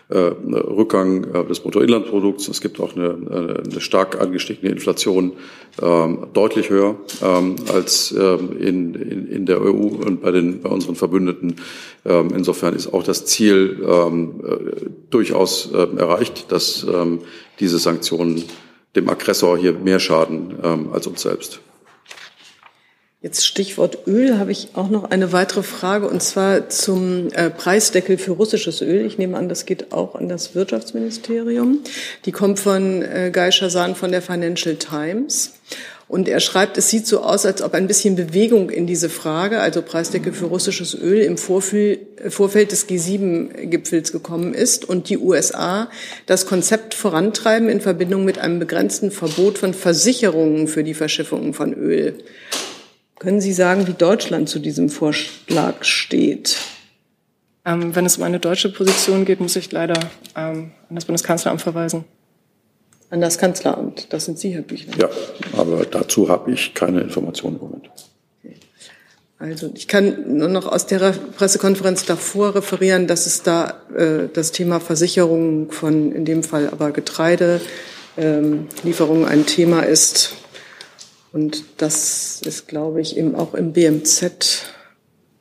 äh, 0.09 0.17
Rückgang 0.17 1.23
äh, 1.33 1.45
des 1.45 1.59
Bruttoinlandprodukts. 1.61 2.47
Es 2.47 2.61
gibt 2.61 2.79
auch 2.79 2.95
eine, 2.95 3.61
eine 3.65 3.81
stark 3.81 4.21
angestiegene 4.21 4.71
Inflation, 4.71 5.33
ähm, 5.81 6.27
deutlich 6.33 6.69
höher 6.69 6.97
ähm, 7.21 7.55
als 7.73 8.11
ähm, 8.11 8.57
in, 8.59 8.93
in, 8.95 9.27
in 9.27 9.45
der 9.45 9.61
EU 9.61 9.69
und 9.69 10.21
bei, 10.21 10.31
den, 10.31 10.61
bei 10.61 10.69
unseren 10.69 10.95
Verbündeten. 10.95 11.55
Ähm, 12.05 12.31
insofern 12.35 12.75
ist 12.75 12.93
auch 12.93 13.03
das 13.03 13.25
Ziel 13.25 13.83
ähm, 13.87 14.41
äh, 14.45 14.89
durchaus 15.09 15.71
äh, 15.73 15.97
erreicht, 15.97 16.51
dass 16.51 16.85
ähm, 16.91 17.19
diese 17.59 17.79
Sanktionen 17.79 18.43
dem 18.95 19.09
Aggressor 19.09 19.57
hier 19.57 19.73
mehr 19.73 19.99
schaden 19.99 20.53
ähm, 20.63 20.89
als 20.93 21.07
uns 21.07 21.21
selbst. 21.21 21.59
Jetzt 23.23 23.47
Stichwort 23.47 23.99
Öl 24.05 24.38
habe 24.38 24.51
ich 24.51 24.71
auch 24.73 24.89
noch 24.89 25.09
eine 25.09 25.31
weitere 25.31 25.63
Frage 25.63 26.09
und 26.09 26.21
zwar 26.21 26.67
zum 26.67 27.29
äh, 27.31 27.49
Preisdeckel 27.49 28.17
für 28.17 28.31
russisches 28.31 28.81
Öl. 28.81 29.05
Ich 29.05 29.17
nehme 29.17 29.38
an, 29.38 29.47
das 29.47 29.65
geht 29.65 29.93
auch 29.93 30.15
an 30.15 30.27
das 30.27 30.55
Wirtschaftsministerium. 30.55 31.79
Die 32.25 32.33
kommt 32.33 32.59
von 32.59 33.01
äh, 33.01 33.31
Guy 33.33 33.49
Shazan 33.53 33.95
von 33.95 34.12
der 34.12 34.21
Financial 34.21 34.75
Times. 34.75 35.53
Und 36.09 36.27
er 36.27 36.41
schreibt, 36.41 36.77
es 36.77 36.89
sieht 36.89 37.07
so 37.07 37.21
aus, 37.21 37.45
als 37.45 37.62
ob 37.62 37.75
ein 37.75 37.88
bisschen 37.88 38.17
Bewegung 38.17 38.69
in 38.69 38.88
diese 38.88 39.07
Frage, 39.07 39.62
also 39.62 39.81
Preisdeckel 39.81 40.33
für 40.33 40.47
russisches 40.47 40.93
Öl, 40.93 41.21
im 41.21 41.38
Vorfeld 41.38 42.73
des 42.73 42.89
G7-Gipfels 42.89 44.12
gekommen 44.12 44.53
ist 44.53 44.83
und 44.83 45.07
die 45.07 45.17
USA 45.17 45.89
das 46.25 46.45
Konzept 46.45 46.93
vorantreiben 46.93 47.69
in 47.69 47.79
Verbindung 47.79 48.25
mit 48.25 48.38
einem 48.38 48.59
begrenzten 48.59 49.12
Verbot 49.12 49.57
von 49.57 49.73
Versicherungen 49.73 50.67
für 50.67 50.83
die 50.83 50.93
Verschiffung 50.93 51.53
von 51.53 51.73
Öl. 51.73 52.15
Können 53.23 53.39
Sie 53.39 53.53
sagen, 53.53 53.88
wie 53.88 53.93
Deutschland 53.93 54.49
zu 54.49 54.59
diesem 54.59 54.89
Vorschlag 54.89 55.86
steht? 55.86 56.57
Ähm, 57.63 57.95
wenn 57.95 58.05
es 58.05 58.17
um 58.17 58.23
eine 58.23 58.41
deutsche 58.41 58.67
Position 58.67 59.23
geht, 59.23 59.39
muss 59.39 59.55
ich 59.55 59.71
leider 59.71 59.97
ähm, 60.36 60.71
an 60.89 60.95
das 60.95 61.05
Bundeskanzleramt 61.05 61.62
verweisen. 61.62 62.03
An 63.09 63.21
das 63.21 63.38
Kanzleramt, 63.38 64.12
das 64.12 64.25
sind 64.25 64.39
Sie, 64.39 64.53
Herr 64.53 64.63
Büchner. 64.63 64.97
Ja, 64.99 65.09
aber 65.57 65.86
dazu 65.86 66.27
habe 66.27 66.51
ich 66.51 66.73
keine 66.73 66.99
Informationen 66.99 67.55
im 67.55 67.62
Moment. 67.62 67.89
Also 69.39 69.71
ich 69.73 69.88
kann 69.88 70.38
nur 70.38 70.49
noch 70.49 70.67
aus 70.67 70.86
der 70.86 71.12
Pressekonferenz 71.12 72.05
davor 72.05 72.55
referieren, 72.55 73.07
dass 73.07 73.25
es 73.25 73.41
da 73.41 73.81
äh, 73.95 74.27
das 74.33 74.51
Thema 74.51 74.81
Versicherung 74.81 75.71
von 75.71 76.12
in 76.12 76.25
dem 76.25 76.43
Fall 76.43 76.67
aber 76.69 76.91
Getreidelieferungen 76.91 77.67
ähm, 78.17 79.29
ein 79.29 79.45
Thema 79.45 79.81
ist, 79.81 80.33
und 81.33 81.63
das 81.77 82.41
ist, 82.45 82.67
glaube 82.67 83.01
ich, 83.01 83.17
eben 83.17 83.35
auch 83.35 83.53
im 83.55 83.73
BMZ 83.73 84.63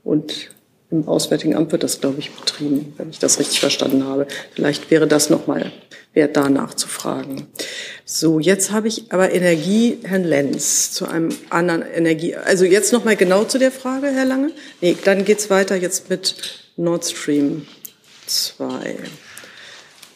und 0.02 0.50
im 0.90 1.06
Auswärtigen 1.06 1.54
Amt 1.54 1.72
wird 1.72 1.82
das, 1.82 2.00
glaube 2.00 2.18
ich, 2.18 2.32
betrieben, 2.32 2.92
wenn 2.96 3.10
ich 3.10 3.18
das 3.18 3.38
richtig 3.38 3.60
verstanden 3.60 4.04
habe. 4.04 4.26
Vielleicht 4.54 4.90
wäre 4.90 5.06
das 5.06 5.30
nochmal 5.30 5.72
wert, 6.12 6.36
da 6.36 6.50
nachzufragen. 6.50 7.46
So, 8.04 8.40
jetzt 8.40 8.72
habe 8.72 8.88
ich 8.88 9.10
aber 9.10 9.32
Energie, 9.32 9.98
Herrn 10.02 10.24
Lenz, 10.24 10.92
zu 10.92 11.06
einem 11.06 11.30
anderen 11.48 11.82
Energie. 11.82 12.36
Also 12.36 12.64
jetzt 12.64 12.92
nochmal 12.92 13.16
genau 13.16 13.44
zu 13.44 13.58
der 13.58 13.72
Frage, 13.72 14.08
Herr 14.08 14.26
Lange. 14.26 14.50
Nee, 14.80 14.96
dann 15.04 15.24
geht's 15.24 15.48
weiter 15.48 15.76
jetzt 15.76 16.10
mit 16.10 16.34
Nord 16.76 17.06
Stream 17.06 17.66
2. 18.26 18.96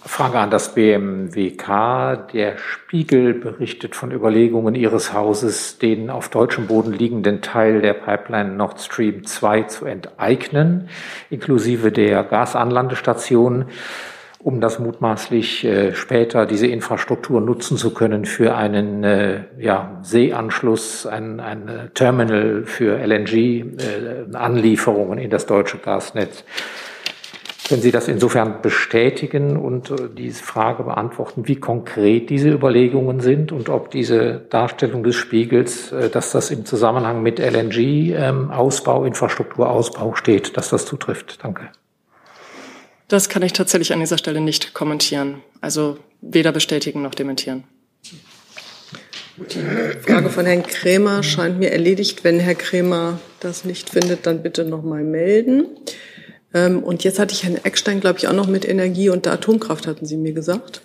Frage 0.06 0.38
an 0.38 0.50
das 0.50 0.74
BMWK. 0.74 2.28
Der 2.32 2.56
Spiegel 2.58 3.34
berichtet 3.34 3.96
von 3.96 4.12
Überlegungen 4.12 4.76
Ihres 4.76 5.12
Hauses, 5.12 5.78
den 5.78 6.10
auf 6.10 6.28
deutschem 6.28 6.68
Boden 6.68 6.92
liegenden 6.92 7.42
Teil 7.42 7.82
der 7.82 7.94
Pipeline 7.94 8.54
Nord 8.54 8.80
Stream 8.80 9.26
2 9.26 9.62
zu 9.64 9.84
enteignen, 9.84 10.88
inklusive 11.28 11.90
der 11.90 12.22
Gasanlandestation, 12.22 13.64
um 14.38 14.60
das 14.60 14.78
mutmaßlich 14.78 15.64
äh, 15.64 15.96
später 15.96 16.46
diese 16.46 16.68
Infrastruktur 16.68 17.40
nutzen 17.40 17.76
zu 17.76 17.92
können 17.92 18.26
für 18.26 18.54
einen 18.54 19.02
äh, 19.02 19.40
ja, 19.58 19.98
Seeanschluss, 20.02 21.04
ein, 21.06 21.40
ein 21.40 21.68
äh, 21.68 21.88
Terminal 21.94 22.62
für 22.64 22.96
LNG-Anlieferungen 23.04 25.18
äh, 25.18 25.24
in 25.24 25.30
das 25.30 25.46
deutsche 25.46 25.78
Gasnetz. 25.78 26.44
Können 27.68 27.82
Sie 27.82 27.90
das 27.90 28.06
insofern 28.06 28.62
bestätigen 28.62 29.56
und 29.56 29.90
äh, 29.90 30.08
diese 30.16 30.42
Frage 30.42 30.84
beantworten, 30.84 31.48
wie 31.48 31.56
konkret 31.56 32.30
diese 32.30 32.50
Überlegungen 32.50 33.20
sind 33.20 33.50
und 33.50 33.68
ob 33.68 33.90
diese 33.90 34.40
Darstellung 34.50 35.02
des 35.02 35.16
Spiegels, 35.16 35.90
äh, 35.90 36.08
dass 36.08 36.30
das 36.30 36.50
im 36.50 36.64
Zusammenhang 36.64 37.22
mit 37.22 37.40
LNG-Ausbau, 37.40 39.00
ähm, 39.00 39.06
Infrastrukturausbau 39.08 40.14
steht, 40.14 40.56
dass 40.56 40.68
das 40.68 40.86
zutrifft? 40.86 41.38
Danke. 41.42 41.70
Das 43.08 43.28
kann 43.28 43.42
ich 43.42 43.52
tatsächlich 43.52 43.92
an 43.92 44.00
dieser 44.00 44.18
Stelle 44.18 44.40
nicht 44.40 44.74
kommentieren. 44.74 45.42
Also 45.60 45.98
weder 46.20 46.52
bestätigen 46.52 47.02
noch 47.02 47.14
dementieren. 47.14 47.64
Die 49.38 50.00
Frage 50.00 50.30
von 50.30 50.46
Herrn 50.46 50.62
Krämer 50.62 51.22
scheint 51.22 51.58
mir 51.58 51.70
erledigt. 51.70 52.24
Wenn 52.24 52.40
Herr 52.40 52.54
Krämer 52.54 53.18
das 53.40 53.64
nicht 53.64 53.90
findet, 53.90 54.26
dann 54.26 54.42
bitte 54.42 54.64
noch 54.64 54.82
mal 54.82 55.04
melden. 55.04 55.66
Ähm, 56.56 56.82
und 56.82 57.04
jetzt 57.04 57.18
hatte 57.18 57.34
ich 57.34 57.44
Herrn 57.44 57.58
Eckstein, 57.62 58.00
glaube 58.00 58.18
ich, 58.18 58.28
auch 58.28 58.32
noch 58.32 58.46
mit 58.46 58.66
Energie 58.66 59.10
und 59.10 59.26
der 59.26 59.34
Atomkraft, 59.34 59.86
hatten 59.86 60.06
Sie 60.06 60.16
mir 60.16 60.32
gesagt. 60.32 60.80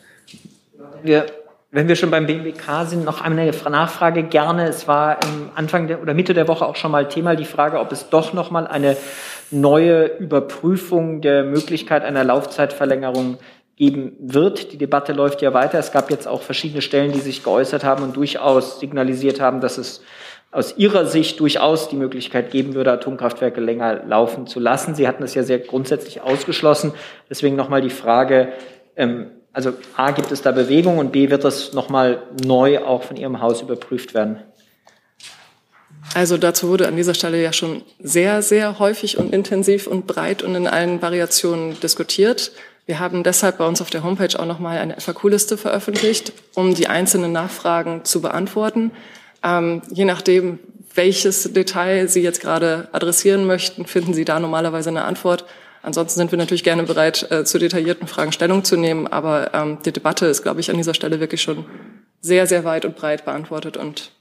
Wir, 1.01 1.27
wenn 1.71 1.87
wir 1.87 1.95
schon 1.95 2.11
beim 2.11 2.27
BMWK 2.27 2.85
sind, 2.85 3.05
noch 3.05 3.21
eine 3.21 3.49
Nachfrage 3.69 4.23
gerne. 4.23 4.67
Es 4.67 4.89
war 4.89 5.19
Anfang 5.55 5.87
der, 5.87 6.01
oder 6.01 6.13
Mitte 6.13 6.33
der 6.33 6.49
Woche 6.49 6.65
auch 6.65 6.75
schon 6.75 6.91
mal 6.91 7.07
Thema 7.07 7.37
die 7.37 7.45
Frage, 7.45 7.79
ob 7.79 7.93
es 7.93 8.09
doch 8.09 8.33
noch 8.33 8.51
mal 8.51 8.67
eine 8.67 8.97
neue 9.49 10.07
Überprüfung 10.17 11.21
der 11.21 11.45
Möglichkeit 11.45 12.03
einer 12.03 12.25
Laufzeitverlängerung 12.25 13.37
geben 13.77 14.11
wird. 14.19 14.73
Die 14.73 14.77
Debatte 14.77 15.13
läuft 15.13 15.41
ja 15.41 15.53
weiter. 15.53 15.79
Es 15.79 15.93
gab 15.93 16.11
jetzt 16.11 16.27
auch 16.27 16.41
verschiedene 16.41 16.81
Stellen, 16.81 17.13
die 17.13 17.21
sich 17.21 17.43
geäußert 17.43 17.85
haben 17.85 18.03
und 18.03 18.17
durchaus 18.17 18.81
signalisiert 18.81 19.39
haben, 19.39 19.61
dass 19.61 19.77
es 19.77 20.01
aus 20.51 20.77
Ihrer 20.77 21.05
Sicht 21.05 21.39
durchaus 21.39 21.87
die 21.87 21.95
Möglichkeit 21.95 22.51
geben 22.51 22.73
würde, 22.73 22.91
Atomkraftwerke 22.91 23.61
länger 23.61 24.03
laufen 24.05 24.47
zu 24.47 24.59
lassen. 24.59 24.95
Sie 24.95 25.07
hatten 25.07 25.23
es 25.23 25.33
ja 25.33 25.43
sehr 25.43 25.59
grundsätzlich 25.59 26.21
ausgeschlossen. 26.21 26.93
Deswegen 27.29 27.55
nochmal 27.55 27.81
die 27.81 27.89
Frage, 27.89 28.51
ähm, 28.97 29.31
also 29.53 29.73
A, 29.95 30.11
gibt 30.11 30.31
es 30.31 30.41
da 30.41 30.51
Bewegung 30.51 30.97
und 30.97 31.11
B, 31.11 31.29
wird 31.29 31.43
das 31.43 31.73
nochmal 31.73 32.23
neu 32.45 32.79
auch 32.79 33.03
von 33.03 33.17
Ihrem 33.17 33.41
Haus 33.41 33.61
überprüft 33.61 34.13
werden? 34.13 34.39
Also 36.13 36.37
dazu 36.37 36.67
wurde 36.67 36.87
an 36.87 36.97
dieser 36.97 37.13
Stelle 37.13 37.41
ja 37.41 37.53
schon 37.53 37.83
sehr, 37.99 38.41
sehr 38.41 38.79
häufig 38.79 39.17
und 39.17 39.33
intensiv 39.33 39.87
und 39.87 40.07
breit 40.07 40.43
und 40.43 40.55
in 40.55 40.67
allen 40.67 41.01
Variationen 41.01 41.79
diskutiert. 41.79 42.51
Wir 42.85 42.99
haben 42.99 43.23
deshalb 43.23 43.59
bei 43.59 43.65
uns 43.65 43.81
auf 43.81 43.89
der 43.89 44.03
Homepage 44.03 44.37
auch 44.37 44.45
nochmal 44.45 44.79
eine 44.79 44.99
FAQ-Liste 44.99 45.57
veröffentlicht, 45.57 46.33
um 46.55 46.73
die 46.73 46.87
einzelnen 46.87 47.31
Nachfragen 47.31 48.03
zu 48.03 48.21
beantworten. 48.21 48.91
Ähm, 49.43 49.81
je 49.91 50.05
nachdem, 50.05 50.59
welches 50.93 51.51
Detail 51.53 52.07
Sie 52.07 52.21
jetzt 52.21 52.41
gerade 52.41 52.89
adressieren 52.91 53.45
möchten, 53.45 53.85
finden 53.85 54.13
Sie 54.13 54.25
da 54.25 54.39
normalerweise 54.39 54.89
eine 54.89 55.05
Antwort. 55.05 55.45
Ansonsten 55.83 56.19
sind 56.19 56.31
wir 56.31 56.37
natürlich 56.37 56.63
gerne 56.63 56.83
bereit, 56.83 57.31
äh, 57.31 57.43
zu 57.43 57.57
detaillierten 57.57 58.07
Fragen 58.07 58.31
Stellung 58.31 58.63
zu 58.63 58.77
nehmen. 58.77 59.07
Aber 59.07 59.53
ähm, 59.53 59.79
die 59.83 59.91
Debatte 59.91 60.27
ist, 60.27 60.43
glaube 60.43 60.59
ich, 60.59 60.69
an 60.69 60.77
dieser 60.77 60.93
Stelle 60.93 61.19
wirklich 61.19 61.41
schon 61.41 61.65
sehr, 62.19 62.45
sehr 62.45 62.63
weit 62.63 62.85
und 62.85 62.95
breit 62.95 63.25
beantwortet 63.25 63.77
und 63.77 64.11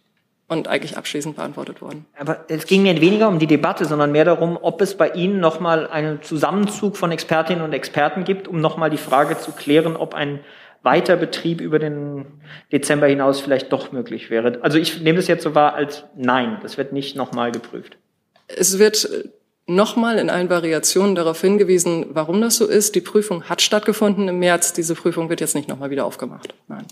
und 0.50 0.66
eigentlich 0.66 0.98
abschließend 0.98 1.36
beantwortet 1.36 1.80
worden. 1.80 2.06
Aber 2.18 2.44
es 2.48 2.66
ging 2.66 2.82
mir 2.82 3.00
weniger 3.00 3.28
um 3.28 3.38
die 3.38 3.46
Debatte, 3.46 3.84
sondern 3.84 4.10
mehr 4.10 4.24
darum, 4.24 4.58
ob 4.60 4.80
es 4.80 4.96
bei 4.96 5.10
Ihnen 5.10 5.38
nochmal 5.38 5.86
einen 5.86 6.22
Zusammenzug 6.22 6.96
von 6.96 7.12
Expertinnen 7.12 7.62
und 7.62 7.72
Experten 7.72 8.24
gibt, 8.24 8.48
um 8.48 8.60
nochmal 8.60 8.90
die 8.90 8.96
Frage 8.96 9.38
zu 9.38 9.52
klären, 9.52 9.94
ob 9.94 10.12
ein 10.12 10.40
Weiterbetrieb 10.82 11.60
über 11.60 11.78
den 11.78 12.26
Dezember 12.72 13.06
hinaus 13.06 13.40
vielleicht 13.40 13.72
doch 13.72 13.92
möglich 13.92 14.30
wäre. 14.30 14.58
Also 14.62 14.78
ich 14.78 15.00
nehme 15.00 15.16
das 15.16 15.28
jetzt 15.28 15.42
so 15.42 15.54
wahr 15.54 15.74
als 15.74 16.04
Nein, 16.16 16.58
das 16.62 16.78
wird 16.78 16.92
nicht 16.92 17.16
nochmal 17.16 17.52
geprüft. 17.52 17.98
Es 18.46 18.78
wird 18.78 19.30
nochmal 19.66 20.18
in 20.18 20.30
allen 20.30 20.50
Variationen 20.50 21.14
darauf 21.14 21.40
hingewiesen, 21.40 22.06
warum 22.10 22.40
das 22.40 22.56
so 22.56 22.66
ist. 22.66 22.94
Die 22.94 23.00
Prüfung 23.00 23.44
hat 23.44 23.62
stattgefunden 23.62 24.28
im 24.28 24.38
März. 24.38 24.72
Diese 24.72 24.94
Prüfung 24.94 25.28
wird 25.28 25.40
jetzt 25.40 25.54
nicht 25.54 25.68
nochmal 25.68 25.90
wieder 25.90 26.04
aufgemacht. 26.04 26.54
Nein. 26.68 26.86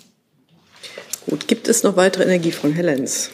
Gut, 1.29 1.48
gibt 1.48 1.68
es 1.68 1.83
noch 1.83 1.96
weitere 1.96 2.24
Energiefragen? 2.24 2.74
Herr 2.74 2.85
Lenz. 2.85 3.31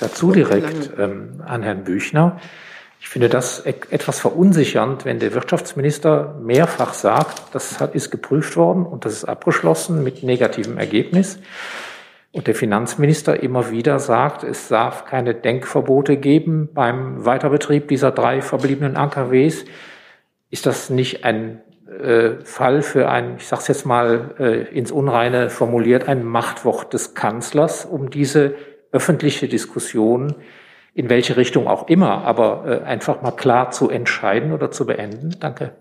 Dazu 0.00 0.32
direkt 0.32 0.90
ähm, 0.98 1.42
an 1.44 1.62
Herrn 1.62 1.84
Büchner. 1.84 2.40
Ich 3.00 3.08
finde 3.08 3.30
das 3.30 3.64
e-, 3.64 3.74
etwas 3.90 4.20
verunsichernd, 4.20 5.04
wenn 5.04 5.18
der 5.18 5.34
Wirtschaftsminister 5.34 6.38
mehrfach 6.40 6.92
sagt, 6.92 7.54
das 7.54 7.80
ist 7.94 8.10
geprüft 8.10 8.56
worden 8.56 8.84
und 8.84 9.04
das 9.04 9.14
ist 9.14 9.24
abgeschlossen 9.24 10.04
mit 10.04 10.22
negativem 10.22 10.76
Ergebnis. 10.78 11.38
Und 12.32 12.46
der 12.46 12.54
Finanzminister 12.54 13.42
immer 13.42 13.70
wieder 13.72 13.98
sagt, 13.98 14.44
es 14.44 14.68
darf 14.68 15.04
keine 15.04 15.34
Denkverbote 15.34 16.16
geben 16.16 16.68
beim 16.72 17.24
Weiterbetrieb 17.24 17.88
dieser 17.88 18.12
drei 18.12 18.40
verbliebenen 18.40 18.96
AKWs. 18.96 19.64
Ist 20.50 20.66
das 20.66 20.90
nicht 20.90 21.24
ein 21.24 21.60
äh, 21.88 22.44
Fall 22.44 22.82
für 22.82 23.08
ein, 23.08 23.36
ich 23.38 23.48
sage 23.48 23.62
es 23.62 23.68
jetzt 23.68 23.86
mal 23.86 24.34
äh, 24.38 24.76
ins 24.76 24.92
Unreine 24.92 25.50
formuliert, 25.50 26.06
ein 26.06 26.22
Machtwort 26.22 26.92
des 26.92 27.14
Kanzlers, 27.14 27.84
um 27.84 28.10
diese 28.10 28.54
öffentliche 28.92 29.48
Diskussion 29.48 30.36
in 30.94 31.08
welche 31.08 31.36
Richtung 31.36 31.66
auch 31.66 31.88
immer, 31.88 32.24
aber 32.24 32.64
äh, 32.66 32.84
einfach 32.84 33.22
mal 33.22 33.30
klar 33.30 33.70
zu 33.70 33.88
entscheiden 33.88 34.52
oder 34.52 34.70
zu 34.70 34.86
beenden? 34.86 35.36
Danke. 35.40 35.72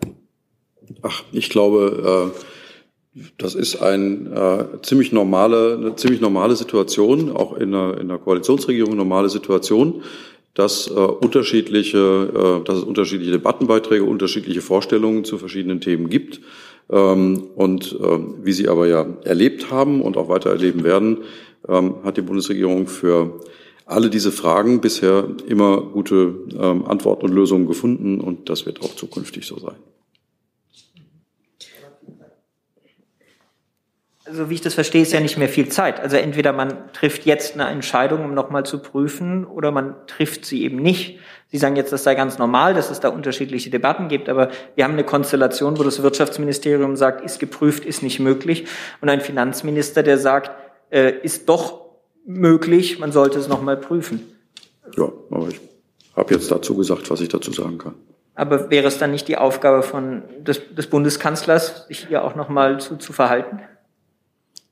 Ach, 1.02 1.24
ich 1.32 1.50
glaube, 1.50 2.32
äh, 2.36 3.22
das 3.38 3.56
ist 3.56 3.82
ein, 3.82 4.32
äh, 4.32 4.82
ziemlich 4.82 5.12
normale, 5.12 5.78
eine 5.78 5.95
ziemlich 5.95 6.22
normale 6.22 6.56
Situation, 6.56 7.36
auch 7.36 7.56
in 7.56 7.74
einer, 7.74 7.95
in 7.95 8.10
einer 8.10 8.19
Koalitionsregierung 8.19 8.95
normale 8.95 9.30
Situation, 9.30 10.04
dass 10.54 10.89
äh, 10.89 10.93
unterschiedliche, 10.93 12.60
äh, 12.62 12.65
dass 12.65 12.78
es 12.78 12.84
unterschiedliche 12.84 13.32
Debattenbeiträge, 13.32 14.04
unterschiedliche 14.04 14.62
Vorstellungen 14.62 15.24
zu 15.24 15.38
verschiedenen 15.38 15.82
Themen 15.82 16.10
gibt. 16.10 16.41
Ähm, 16.91 17.48
und 17.56 17.98
äh, 18.00 18.19
wie 18.43 18.52
Sie 18.52 18.67
aber 18.67 18.88
ja 18.88 19.06
erlebt 19.24 19.72
haben 19.72 20.02
und 20.02 20.17
auch 20.17 20.30
weiter 20.30 20.50
erleben 20.50 20.84
werden, 20.84 21.19
ähm, 21.67 21.95
hat 22.04 22.17
die 22.17 22.22
Bundesregierung 22.22 22.88
für 22.88 23.39
alle 23.89 24.10
diese 24.10 24.32
Fragen 24.32 24.82
bisher 24.82 25.28
immer 25.47 25.82
gute 25.82 26.36
ähm, 26.60 26.86
Antworten 26.86 27.25
und 27.25 27.34
Lösungen 27.34 27.65
gefunden 27.65 28.21
und 28.21 28.49
das 28.49 28.65
wird 28.65 28.82
auch 28.82 28.95
zukünftig 28.95 29.47
so 29.47 29.58
sein. 29.58 29.75
Also 34.25 34.52
wie 34.52 34.54
ich 34.54 34.62
das 34.62 34.75
verstehe, 34.75 35.02
ist 35.02 35.12
ja 35.12 35.19
nicht 35.19 35.39
mehr 35.39 35.49
viel 35.49 35.69
Zeit. 35.69 35.99
Also 35.99 36.17
entweder 36.17 36.54
man 36.54 36.93
trifft 36.93 37.25
jetzt 37.25 37.56
eine 37.56 37.67
Entscheidung, 37.67 38.23
um 38.23 38.36
nochmal 38.36 38.63
zu 38.63 38.78
prüfen, 38.78 39.43
oder 39.43 39.71
man 39.71 39.95
trifft 40.06 40.45
sie 40.45 40.63
eben 40.63 40.75
nicht. 40.75 41.17
Sie 41.47 41.58
sagen 41.58 41.75
jetzt, 41.75 41.91
das 41.91 42.04
sei 42.04 42.13
ganz 42.13 42.38
normal, 42.38 42.75
dass 42.75 42.91
es 42.91 42.99
da 42.99 43.10
unterschiedliche 43.10 43.71
Debatten 43.71 44.08
gibt, 44.08 44.30
aber 44.30 44.52
wir 44.75 44.84
haben 44.84 44.93
eine 44.93 45.04
Konstellation, 45.04 45.80
wo 45.80 45.84
das 45.84 46.04
Wirtschaftsministerium 46.04 46.95
sagt, 46.95 47.25
ist 47.25 47.39
geprüft, 47.39 47.86
ist 47.86 48.04
nicht 48.04 48.19
möglich, 48.19 48.65
und 49.02 49.10
ein 49.10 49.21
Finanzminister, 49.21 50.04
der 50.04 50.19
sagt, 50.19 50.52
äh, 50.91 51.12
ist 51.23 51.49
doch 51.49 51.88
möglich, 52.25 52.99
man 52.99 53.12
sollte 53.12 53.39
es 53.39 53.47
nochmal 53.47 53.77
prüfen. 53.77 54.21
Ja, 54.97 55.12
aber 55.29 55.49
ich 55.49 55.60
habe 56.15 56.34
jetzt 56.34 56.51
dazu 56.51 56.75
gesagt, 56.75 57.10
was 57.10 57.21
ich 57.21 57.29
dazu 57.29 57.51
sagen 57.51 57.77
kann. 57.77 57.95
Aber 58.36 58.69
wäre 58.69 58.88
es 58.88 58.97
dann 58.97 59.12
nicht 59.12 59.27
die 59.27 59.38
Aufgabe 59.38 59.84
von 59.84 60.23
des, 60.39 60.62
des 60.73 60.88
Bundeskanzlers, 60.88 61.88
sich 61.88 62.08
hier 62.08 62.23
auch 62.23 62.36
nochmal 62.36 62.79
zu, 62.79 62.95
zu 62.95 63.12
verhalten? 63.12 63.60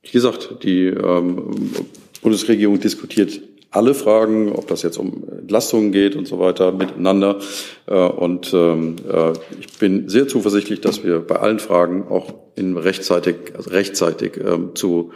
Wie 0.02 0.10
gesagt, 0.10 0.62
die 0.62 0.86
ähm, 0.86 1.72
Bundesregierung 2.22 2.80
diskutiert 2.80 3.40
alle 3.70 3.94
Fragen, 3.94 4.52
ob 4.52 4.66
das 4.68 4.82
jetzt 4.82 4.96
um 4.96 5.24
Entlastungen 5.48 5.92
geht 5.92 6.14
und 6.14 6.28
so 6.28 6.38
weiter, 6.38 6.72
miteinander. 6.72 7.38
Äh, 7.86 7.94
und 7.94 8.52
ähm, 8.52 8.96
äh, 9.10 9.32
ich 9.58 9.78
bin 9.78 10.08
sehr 10.08 10.28
zuversichtlich, 10.28 10.82
dass 10.82 11.04
wir 11.04 11.20
bei 11.20 11.36
allen 11.36 11.58
Fragen 11.58 12.06
auch 12.08 12.34
in 12.54 12.76
rechtzeitig, 12.76 13.36
also 13.56 13.70
rechtzeitig 13.70 14.36
ähm, 14.36 14.72
zu 14.74 15.12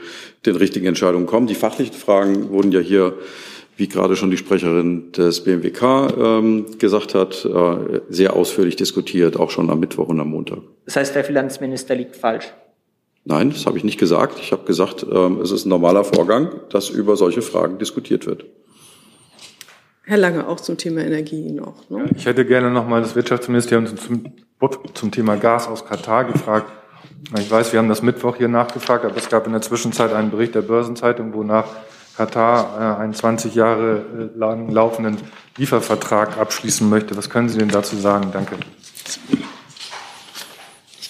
den 0.46 0.56
richtigen 0.56 0.86
Entscheidungen 0.86 1.26
kommen. 1.26 1.48
Die 1.48 1.54
fachlichen 1.54 1.94
Fragen 1.94 2.48
wurden 2.48 2.72
ja 2.72 2.80
hier, 2.80 3.14
wie 3.76 3.88
gerade 3.88 4.16
schon 4.16 4.30
die 4.30 4.38
Sprecherin 4.38 5.12
des 5.12 5.44
BMWK 5.44 6.16
ähm, 6.18 6.66
gesagt 6.78 7.14
hat, 7.14 7.44
äh, 7.44 8.00
sehr 8.08 8.34
ausführlich 8.34 8.76
diskutiert, 8.76 9.36
auch 9.36 9.50
schon 9.50 9.68
am 9.68 9.80
Mittwoch 9.80 10.08
und 10.08 10.18
am 10.18 10.30
Montag. 10.30 10.60
Das 10.86 10.96
heißt, 10.96 11.14
der 11.14 11.24
Finanzminister 11.24 11.94
liegt 11.94 12.16
falsch. 12.16 12.50
Nein, 13.24 13.50
das 13.50 13.66
habe 13.66 13.76
ich 13.76 13.84
nicht 13.84 13.98
gesagt. 13.98 14.38
Ich 14.40 14.50
habe 14.50 14.64
gesagt, 14.64 15.06
ähm, 15.12 15.40
es 15.42 15.50
ist 15.50 15.66
ein 15.66 15.68
normaler 15.68 16.04
Vorgang, 16.04 16.60
dass 16.70 16.88
über 16.88 17.16
solche 17.16 17.42
Fragen 17.42 17.78
diskutiert 17.78 18.26
wird. 18.26 18.46
Herr 20.04 20.18
Lange, 20.18 20.48
auch 20.48 20.60
zum 20.60 20.76
Thema 20.76 21.02
Energie 21.02 21.50
noch. 21.52 21.88
Ne? 21.88 22.10
Ich 22.16 22.26
hätte 22.26 22.44
gerne 22.44 22.70
noch 22.70 22.86
mal 22.86 23.00
das 23.00 23.14
Wirtschaftsministerium 23.14 23.86
zum, 23.96 24.32
zum 24.94 25.10
Thema 25.10 25.36
Gas 25.36 25.68
aus 25.68 25.84
Katar 25.84 26.24
gefragt. 26.24 26.70
Ich 27.38 27.50
weiß, 27.50 27.72
wir 27.72 27.78
haben 27.78 27.88
das 27.88 28.02
Mittwoch 28.02 28.36
hier 28.36 28.48
nachgefragt, 28.48 29.04
aber 29.04 29.16
es 29.16 29.28
gab 29.28 29.46
in 29.46 29.52
der 29.52 29.62
Zwischenzeit 29.62 30.12
einen 30.12 30.30
Bericht 30.30 30.54
der 30.54 30.62
Börsenzeitung, 30.62 31.34
wonach 31.34 31.66
Katar 32.16 32.98
äh, 32.98 33.00
einen 33.00 33.14
20 33.14 33.54
Jahre 33.54 34.30
äh, 34.34 34.38
lang 34.38 34.70
laufenden 34.70 35.16
Liefervertrag 35.56 36.36
abschließen 36.36 36.88
möchte. 36.88 37.16
Was 37.16 37.30
können 37.30 37.48
Sie 37.48 37.58
denn 37.58 37.68
dazu 37.68 37.96
sagen? 37.96 38.30
Danke 38.32 38.56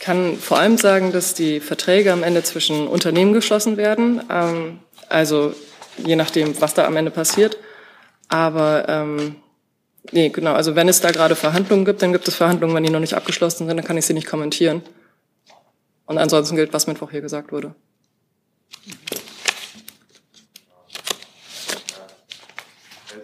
kann 0.02 0.37
vor 0.37 0.59
allem 0.59 0.76
sagen, 0.78 1.12
dass 1.12 1.33
die 1.33 1.61
Verträge 1.61 2.12
am 2.12 2.24
Ende 2.24 2.42
zwischen 2.42 2.88
Unternehmen 2.88 3.33
geschlossen 3.33 3.76
werden. 3.76 4.20
Ähm, 4.28 4.81
also 5.09 5.55
je 5.96 6.16
nachdem, 6.16 6.61
was 6.61 6.74
da 6.74 6.87
am 6.87 6.96
Ende 6.96 7.12
passiert. 7.12 7.57
Aber 8.33 8.88
ähm, 8.88 9.37
nee, 10.11 10.31
genau, 10.31 10.55
also 10.55 10.75
wenn 10.75 10.88
es 10.88 11.03
da 11.03 11.11
gerade 11.11 11.37
Verhandlungen 11.37 11.85
gibt, 11.85 12.01
dann 12.01 12.12
gibt 12.12 12.27
es 12.27 12.35
Verhandlungen, 12.35 12.75
wenn 12.75 12.83
die 12.83 12.88
noch 12.88 12.99
nicht 12.99 13.12
abgeschlossen 13.12 13.66
sind, 13.66 13.77
dann 13.77 13.85
kann 13.85 13.99
ich 13.99 14.07
sie 14.07 14.14
nicht 14.14 14.27
kommentieren. 14.27 14.81
Und 16.07 16.16
ansonsten 16.16 16.57
gilt, 16.57 16.73
was 16.73 16.87
Mittwoch 16.87 17.11
hier 17.11 17.21
gesagt 17.21 17.53
wurde. 17.53 17.75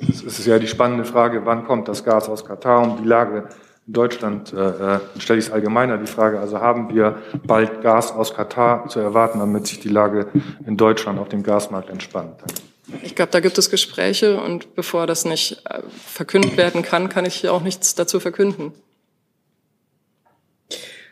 Es 0.03 0.23
ist 0.23 0.47
ja 0.47 0.59
die 0.59 0.69
spannende 0.69 1.07
Frage, 1.07 1.47
wann 1.47 1.65
kommt 1.65 1.89
das 1.89 2.05
Gas 2.05 2.29
aus 2.29 2.45
Katar 2.45 2.83
und 2.83 3.03
die 3.03 3.09
Lage 3.09 3.49
in 3.87 3.93
Deutschland 3.95 4.53
äh, 4.53 4.97
äh 4.97 5.01
stelle 5.19 5.39
ich 5.39 5.47
es 5.47 5.51
allgemeiner 5.51 5.97
die 5.97 6.07
Frage, 6.07 6.39
also 6.39 6.61
haben 6.61 6.95
wir 6.95 7.17
bald 7.47 7.81
Gas 7.81 8.13
aus 8.13 8.35
Katar 8.35 8.89
zu 8.89 9.01
erwarten, 9.01 9.39
damit 9.39 9.67
sich 9.67 9.81
die 9.81 9.89
Lage 9.89 10.27
in 10.67 10.77
Deutschland 10.77 11.19
auf 11.19 11.31
dem 11.31 11.43
Gasmarkt 11.43 11.89
entspannt? 11.89 12.35
Danke. 12.41 12.68
Ich 13.03 13.15
glaube, 13.15 13.33
da 13.33 13.41
gibt 13.41 13.59
es 13.59 13.71
Gespräche 13.71 14.41
und 14.41 14.75
bevor 14.75 15.07
das 15.07 15.25
nicht 15.25 15.63
äh, 15.69 15.81
verkündet 16.07 16.57
werden 16.57 16.83
kann, 16.83 17.09
kann 17.09 17.25
ich 17.25 17.49
auch 17.49 17.63
nichts 17.63 17.95
dazu 17.95 18.21
verkünden. 18.21 18.73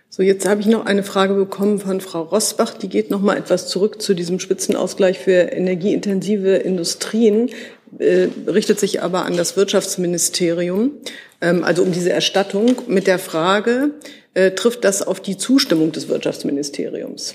So, 0.09 0.23
jetzt 0.23 0.49
habe 0.49 0.62
ich 0.62 0.67
noch 0.67 0.87
eine 0.87 1.03
Frage 1.03 1.35
bekommen 1.35 1.79
von 1.79 2.01
Frau 2.01 2.23
Rosbach. 2.23 2.73
Die 2.73 2.89
geht 2.89 3.11
noch 3.11 3.21
mal 3.21 3.37
etwas 3.37 3.69
zurück 3.69 4.01
zu 4.01 4.15
diesem 4.15 4.41
Spitzenausgleich 4.41 5.19
für 5.19 5.33
energieintensive 5.33 6.57
Industrien, 6.57 7.51
äh, 7.99 8.29
richtet 8.47 8.81
sich 8.81 9.03
aber 9.03 9.27
an 9.27 9.37
das 9.37 9.57
Wirtschaftsministerium 9.57 10.93
ähm, 11.41 11.65
also 11.65 11.83
um 11.83 11.93
diese 11.93 12.12
Erstattung 12.12 12.77
mit 12.87 13.07
der 13.07 13.19
Frage, 13.19 13.91
äh, 14.35 14.53
trifft 14.53 14.85
das 14.85 15.03
auf 15.03 15.21
die 15.21 15.37
Zustimmung 15.37 15.93
des 15.93 16.09
Wirtschaftsministeriums? 16.09 17.35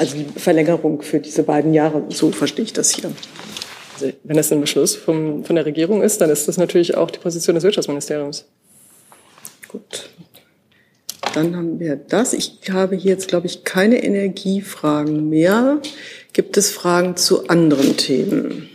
Also 0.00 0.16
die 0.16 0.40
Verlängerung 0.40 1.02
für 1.02 1.20
diese 1.20 1.42
beiden 1.42 1.74
Jahre, 1.74 2.04
so 2.08 2.32
verstehe 2.32 2.64
ich 2.64 2.72
das 2.72 2.94
hier. 2.94 3.12
Also 3.92 4.10
wenn 4.24 4.38
das 4.38 4.50
ein 4.50 4.62
Beschluss 4.62 4.96
vom, 4.96 5.44
von 5.44 5.56
der 5.56 5.66
Regierung 5.66 6.00
ist, 6.00 6.22
dann 6.22 6.30
ist 6.30 6.48
das 6.48 6.56
natürlich 6.56 6.96
auch 6.96 7.10
die 7.10 7.18
Position 7.18 7.54
des 7.54 7.64
Wirtschaftsministeriums. 7.64 8.46
Gut. 9.68 10.08
Dann 11.34 11.54
haben 11.54 11.78
wir 11.78 11.96
das. 11.96 12.32
Ich 12.32 12.60
habe 12.70 12.96
hier 12.96 13.10
jetzt, 13.10 13.28
glaube 13.28 13.46
ich, 13.46 13.64
keine 13.64 14.02
Energiefragen 14.02 15.28
mehr. 15.28 15.82
Gibt 16.32 16.56
es 16.56 16.70
Fragen 16.70 17.18
zu 17.18 17.48
anderen 17.48 17.98
Themen? 17.98 18.69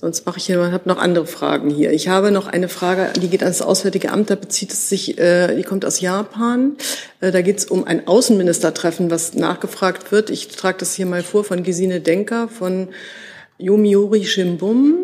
Sonst 0.00 0.26
mache 0.26 0.38
ich 0.38 0.46
hier, 0.46 0.70
habe 0.70 0.88
noch 0.88 0.98
andere 0.98 1.26
Fragen 1.26 1.70
hier. 1.70 1.90
Ich 1.90 2.06
habe 2.06 2.30
noch 2.30 2.46
eine 2.46 2.68
Frage, 2.68 3.10
die 3.20 3.26
geht 3.26 3.42
ans 3.42 3.62
Auswärtige 3.62 4.12
Amt, 4.12 4.30
da 4.30 4.36
bezieht 4.36 4.72
es 4.72 4.88
sich, 4.88 5.18
äh, 5.18 5.56
die 5.56 5.64
kommt 5.64 5.84
aus 5.84 6.00
Japan. 6.00 6.76
Äh, 7.20 7.32
da 7.32 7.42
geht 7.42 7.58
es 7.58 7.64
um 7.64 7.82
ein 7.82 8.06
Außenministertreffen, 8.06 9.10
was 9.10 9.34
nachgefragt 9.34 10.12
wird. 10.12 10.30
Ich 10.30 10.46
trage 10.46 10.78
das 10.78 10.94
hier 10.94 11.06
mal 11.06 11.24
vor 11.24 11.42
von 11.42 11.64
Gesine 11.64 12.00
Denker 12.00 12.46
von 12.46 12.90
Yomiuri 13.58 14.24
Shimbun 14.24 14.94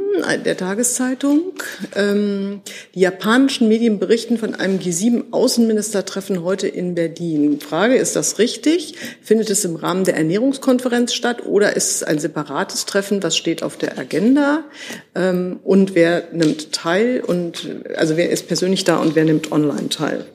der 0.44 0.56
Tageszeitung. 0.56 1.52
Ähm, 1.96 2.60
die 2.94 3.00
japanischen 3.00 3.68
Medien 3.68 3.98
berichten 3.98 4.38
von 4.38 4.54
einem 4.54 4.78
G7-Außenministertreffen 4.78 6.44
heute 6.44 6.68
in 6.68 6.94
Berlin. 6.94 7.60
Frage, 7.60 7.96
ist 7.96 8.14
das 8.14 8.38
richtig? 8.38 8.94
Findet 9.22 9.50
es 9.50 9.64
im 9.64 9.74
Rahmen 9.74 10.04
der 10.04 10.16
Ernährungskonferenz 10.16 11.14
statt 11.14 11.44
oder 11.44 11.74
ist 11.74 11.90
es 11.96 12.02
ein 12.04 12.20
separates 12.20 12.86
Treffen? 12.86 13.22
Was 13.24 13.36
steht 13.36 13.62
auf 13.64 13.76
der 13.76 13.98
Agenda? 13.98 14.64
Ähm, 15.16 15.58
und 15.64 15.96
wer 15.96 16.28
nimmt 16.32 16.72
teil? 16.72 17.22
Und, 17.26 17.68
also 17.96 18.16
wer 18.16 18.30
ist 18.30 18.46
persönlich 18.46 18.84
da 18.84 18.98
und 18.98 19.16
wer 19.16 19.24
nimmt 19.24 19.50
online 19.50 19.88
teil? 19.88 20.26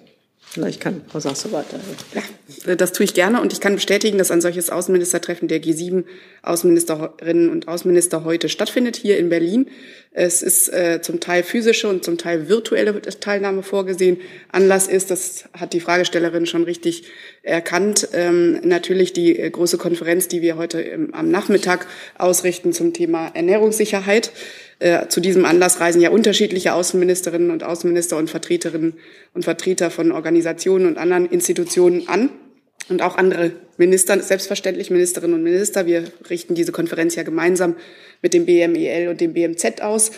Vielleicht 0.60 0.82
kann 0.82 1.02
Frau 1.08 1.22
Sasse 1.22 1.52
weiter. 1.54 1.80
Ja, 2.14 2.76
das 2.76 2.92
tue 2.92 3.06
ich 3.06 3.14
gerne 3.14 3.40
und 3.40 3.54
ich 3.54 3.62
kann 3.62 3.76
bestätigen, 3.76 4.18
dass 4.18 4.30
ein 4.30 4.42
solches 4.42 4.70
Außenministertreffen 4.70 5.48
der 5.48 5.62
G7 5.62 6.04
Außenministerinnen 6.42 7.50
und 7.50 7.70
Außenminister 7.70 8.26
heute 8.26 8.50
stattfindet 8.50 8.98
hier 8.98 9.18
in 9.18 9.30
Berlin. 9.30 9.70
Es 10.12 10.42
ist 10.42 10.68
äh, 10.74 11.02
zum 11.02 11.22
Teil 11.22 11.44
physische 11.44 11.88
und 11.88 12.04
zum 12.04 12.18
Teil 12.18 12.50
virtuelle 12.50 13.02
Teilnahme 13.02 13.64
vorgesehen. 13.64 14.18
Anlass 14.52 14.88
ist, 14.88 15.12
das 15.12 15.46
hat 15.54 15.72
die 15.72 15.80
Fragestellerin 15.80 16.46
schon 16.46 16.64
richtig 16.64 17.04
erkannt, 17.42 18.10
ähm, 18.12 18.60
natürlich 18.64 19.14
die 19.14 19.40
äh, 19.40 19.50
große 19.50 19.78
Konferenz, 19.78 20.28
die 20.28 20.42
wir 20.42 20.58
heute 20.58 20.82
im, 20.82 21.14
am 21.14 21.32
Nachmittag 21.32 21.88
ausrichten 22.18 22.74
zum 22.74 22.92
Thema 22.92 23.28
Ernährungssicherheit. 23.34 24.32
Äh, 24.80 25.10
zu 25.10 25.20
diesem 25.20 25.44
Anlass 25.44 25.82
reisen 25.82 26.02
ja 26.02 26.10
unterschiedliche 26.10 26.74
Außenministerinnen 26.74 27.52
und 27.52 27.64
Außenminister 27.64 28.16
und 28.16 28.30
Vertreterinnen 28.30 28.94
und 29.34 29.44
Vertreter 29.44 29.92
von 29.92 30.14
Organisationen 30.14 30.86
und 30.88 30.98
anderen 30.98 31.26
Institutionen 31.26 32.08
an 32.08 32.30
und 32.88 33.02
auch 33.02 33.18
andere 33.18 33.52
Minister, 33.78 34.18
selbstverständlich 34.22 34.90
Ministerinnen 34.90 35.36
und 35.36 35.44
Minister. 35.44 35.86
Wir 35.86 36.06
richten 36.30 36.56
diese 36.56 36.72
Konferenz 36.72 37.16
ja 37.16 37.24
gemeinsam 37.24 37.76
mit 38.22 38.34
dem 38.34 38.46
BMEL 38.46 39.10
und 39.10 39.20
dem 39.20 39.34
BMZ 39.34 39.82
aus. 39.82 40.12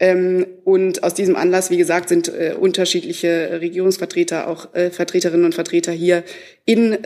Ähm, 0.00 0.46
und 0.64 1.02
aus 1.02 1.12
diesem 1.12 1.36
Anlass, 1.36 1.70
wie 1.70 1.76
gesagt, 1.76 2.08
sind 2.08 2.28
äh, 2.28 2.54
unterschiedliche 2.58 3.58
Regierungsvertreter, 3.60 4.48
auch 4.48 4.74
äh, 4.74 4.90
Vertreterinnen 4.90 5.44
und 5.44 5.54
Vertreter 5.54 5.92
hier 5.92 6.24
in 6.64 6.96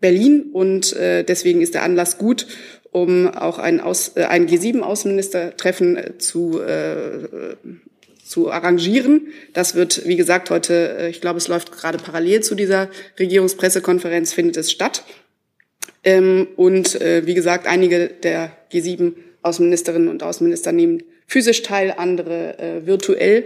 Berlin. 0.00 0.50
Und 0.52 0.94
deswegen 0.94 1.62
ist 1.62 1.74
der 1.74 1.82
Anlass 1.82 2.18
gut 2.18 2.46
um 2.94 3.26
auch 3.26 3.58
ein, 3.58 3.80
Aus, 3.80 4.12
äh, 4.14 4.22
ein 4.22 4.46
G7-Außenministertreffen 4.46 5.96
äh, 5.96 6.18
zu, 6.18 6.60
äh, 6.62 7.56
zu 8.24 8.52
arrangieren. 8.52 9.32
Das 9.52 9.74
wird, 9.74 10.06
wie 10.06 10.14
gesagt, 10.14 10.48
heute, 10.48 10.96
äh, 10.96 11.10
ich 11.10 11.20
glaube, 11.20 11.38
es 11.38 11.48
läuft 11.48 11.72
gerade 11.72 11.98
parallel 11.98 12.44
zu 12.44 12.54
dieser 12.54 12.88
Regierungspressekonferenz, 13.18 14.32
findet 14.32 14.58
es 14.58 14.70
statt. 14.70 15.02
Ähm, 16.04 16.46
und 16.54 17.00
äh, 17.00 17.26
wie 17.26 17.34
gesagt, 17.34 17.66
einige 17.66 18.06
der 18.06 18.56
G7-Außenministerinnen 18.72 20.08
und 20.08 20.22
Außenminister 20.22 20.70
nehmen 20.70 21.02
physisch 21.26 21.62
teil, 21.62 21.94
andere 21.96 22.60
äh, 22.60 22.86
virtuell. 22.86 23.44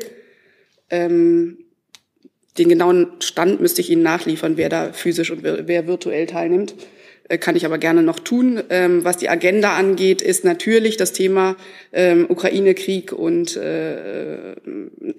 Ähm, 0.90 1.56
den 2.58 2.68
genauen 2.68 3.12
Stand 3.20 3.62
müsste 3.62 3.80
ich 3.80 3.88
Ihnen 3.88 4.02
nachliefern, 4.02 4.58
wer 4.58 4.68
da 4.68 4.92
physisch 4.92 5.30
und 5.30 5.42
wer 5.42 5.86
virtuell 5.86 6.26
teilnimmt. 6.26 6.74
Äh, 7.28 7.38
kann 7.38 7.56
ich 7.56 7.66
aber 7.66 7.78
gerne 7.78 8.02
noch 8.02 8.18
tun. 8.18 8.62
Ähm, 8.70 9.04
was 9.04 9.18
die 9.18 9.28
Agenda 9.28 9.76
angeht, 9.76 10.22
ist 10.22 10.44
natürlich 10.44 10.96
das 10.96 11.12
Thema 11.12 11.56
ähm, 11.92 12.26
Ukraine-Krieg 12.28 13.12
und 13.12 13.56
äh, 13.56 14.54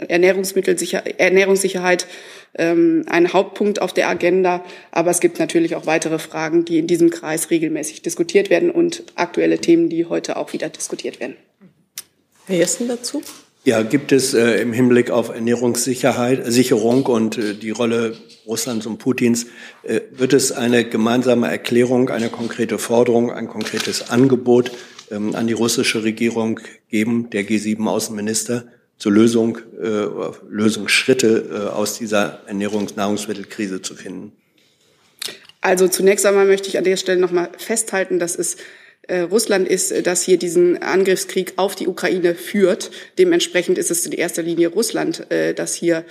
Ernährungssicherheit 0.08 2.08
ähm, 2.58 3.06
ein 3.08 3.34
Hauptpunkt 3.34 3.82
auf 3.82 3.94
der 3.94 4.10
Agenda. 4.10 4.64
Aber 4.92 5.12
es 5.12 5.20
gibt 5.20 5.40
natürlich 5.40 5.76
auch 5.76 5.86
weitere 5.86 6.20
Fragen, 6.20 6.66
die 6.66 6.80
in 6.80 6.88
diesem 6.88 7.12
Kreis 7.12 7.52
regelmäßig 7.52 8.02
diskutiert 8.02 8.50
werden 8.50 8.72
und 8.72 9.04
aktuelle 9.16 9.60
Themen, 9.60 9.90
die 9.90 10.06
heute 10.06 10.38
auch 10.38 10.54
wieder 10.54 10.70
diskutiert 10.70 11.20
werden. 11.20 11.36
Herr 12.48 12.58
Jessen 12.58 12.88
dazu? 12.88 13.22
Ja, 13.66 13.84
gibt 13.84 14.12
es 14.14 14.34
äh, 14.34 14.62
im 14.62 14.72
Hinblick 14.72 15.12
auf 15.12 15.30
Ernährungssicherheit, 15.30 16.44
Sicherung 16.46 17.06
und 17.06 17.38
äh, 17.38 17.54
die 17.56 17.72
Rolle 17.72 18.16
Russlands 18.48 18.86
und 18.86 19.00
Putins, 19.00 19.48
äh, 19.84 20.02
wird 20.12 20.34
es 20.34 20.54
eine 20.54 20.86
gemeinsame 20.88 21.50
Erklärung, 21.50 22.10
eine 22.10 22.30
konkrete 22.30 22.78
Forderung, 22.80 23.32
ein 23.32 23.48
konkretes 23.48 24.10
Angebot 24.10 24.72
ähm, 25.12 25.36
an 25.36 25.48
die 25.48 25.54
russische 25.54 26.04
Regierung 26.04 26.62
geben, 26.90 27.30
der 27.32 27.44
G7-Außenminister, 27.44 28.66
zur 28.98 29.12
Lösung, 29.12 29.58
äh, 29.82 30.08
Lösungsschritte 30.50 31.50
äh, 31.52 31.70
aus 31.70 31.98
dieser 31.98 32.42
Ernährungs-Nahrungsmittelkrise 32.48 33.82
zu 33.82 33.96
finden? 33.96 34.34
Also 35.62 35.88
zunächst 35.88 36.26
einmal 36.26 36.46
möchte 36.46 36.70
ich 36.70 36.78
an 36.78 36.84
der 36.86 36.98
Stelle 36.98 37.20
noch 37.20 37.32
mal 37.32 37.50
festhalten, 37.58 38.20
dass 38.20 38.38
es 38.38 38.58
Russland 39.24 39.68
ist, 39.68 39.92
äh, 39.92 40.04
das 40.04 40.24
hier 40.24 40.38
diesen 40.38 40.82
Angriffskrieg 40.82 41.54
auf 41.56 41.76
die 41.76 41.88
Ukraine 41.88 42.36
führt. 42.36 42.92
Dementsprechend 43.18 43.78
ist 43.78 43.92
es 43.92 44.06
in 44.06 44.12
erster 44.12 44.44
Linie 44.44 44.70
Russland, 44.70 45.30
äh, 45.32 45.54
das 45.54 45.74
hier 45.74 46.06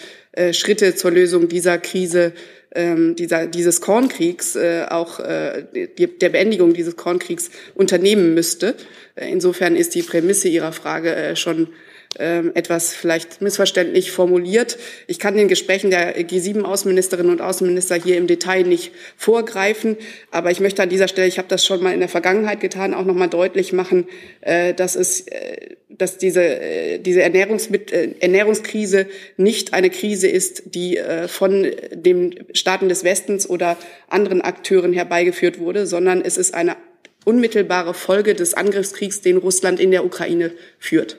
Schritte 0.53 0.94
zur 0.94 1.11
Lösung 1.11 1.48
dieser 1.48 1.79
Krise 1.79 2.33
ähm, 2.72 3.16
dieser, 3.16 3.48
dieses 3.48 3.81
Kornkriegs, 3.81 4.57
auch 4.57 5.18
der 5.18 6.29
Beendigung 6.29 6.74
dieses 6.74 6.94
Kornkriegs 6.94 7.51
unternehmen 7.74 8.35
müsste. 8.35 8.77
Insofern 9.16 9.74
ist 9.74 9.96
die 9.96 10.03
Prämisse 10.03 10.46
Ihrer 10.46 10.70
Frage 10.70 11.35
schon 11.35 11.70
ähm, 12.18 12.52
etwas 12.54 12.94
vielleicht 12.94 13.40
missverständlich 13.40 14.11
formuliert. 14.11 14.78
Ich 15.07 15.18
kann 15.18 15.37
den 15.37 15.48
Gesprächen 15.48 15.90
der 15.90 16.18
G7-Außenministerinnen 16.18 17.31
und 17.31 17.40
Außenminister 17.40 17.96
hier 17.96 18.16
im 18.16 18.26
Detail 18.26 18.62
nicht 18.62 18.92
vorgreifen, 19.16 19.96
aber 20.31 20.50
ich 20.50 20.61
möchte 20.61 20.83
an 20.83 20.88
dieser 20.88 21.09
Stelle, 21.09 21.28
ich 21.28 21.38
habe 21.38 21.48
das 21.48 21.64
schon 21.64 21.83
mal 21.83 21.92
in 21.92 22.00
der 22.00 22.09
Vergangenheit 22.09 22.61
getan, 22.61 22.94
auch 22.94 23.04
noch 23.04 23.14
mal 23.14 23.28
deutlich 23.28 23.72
machen, 23.72 24.07
äh, 24.40 24.74
dass 24.74 24.96
es 24.96 25.20
äh, 25.28 25.76
dass 25.90 26.18
diese, 26.18 26.42
äh, 26.42 26.98
diese 26.98 27.22
Ernährungskrise 27.22 29.07
nicht 29.37 29.74
eine 29.74 29.90
Krise 29.90 30.28
ist, 30.28 30.74
die 30.74 31.00
von 31.26 31.66
den 31.92 32.44
Staaten 32.52 32.88
des 32.88 33.04
Westens 33.04 33.48
oder 33.48 33.76
anderen 34.09 34.40
Akteuren 34.42 34.92
herbeigeführt 34.92 35.59
wurde, 35.59 35.87
sondern 35.87 36.22
es 36.22 36.37
ist 36.37 36.54
eine 36.54 36.76
unmittelbare 37.24 37.94
Folge 37.94 38.35
des 38.35 38.54
Angriffskriegs, 38.54 39.20
den 39.20 39.37
Russland 39.37 39.81
in 39.81 39.90
der 39.90 40.04
Ukraine 40.04 40.52
führt. 40.78 41.18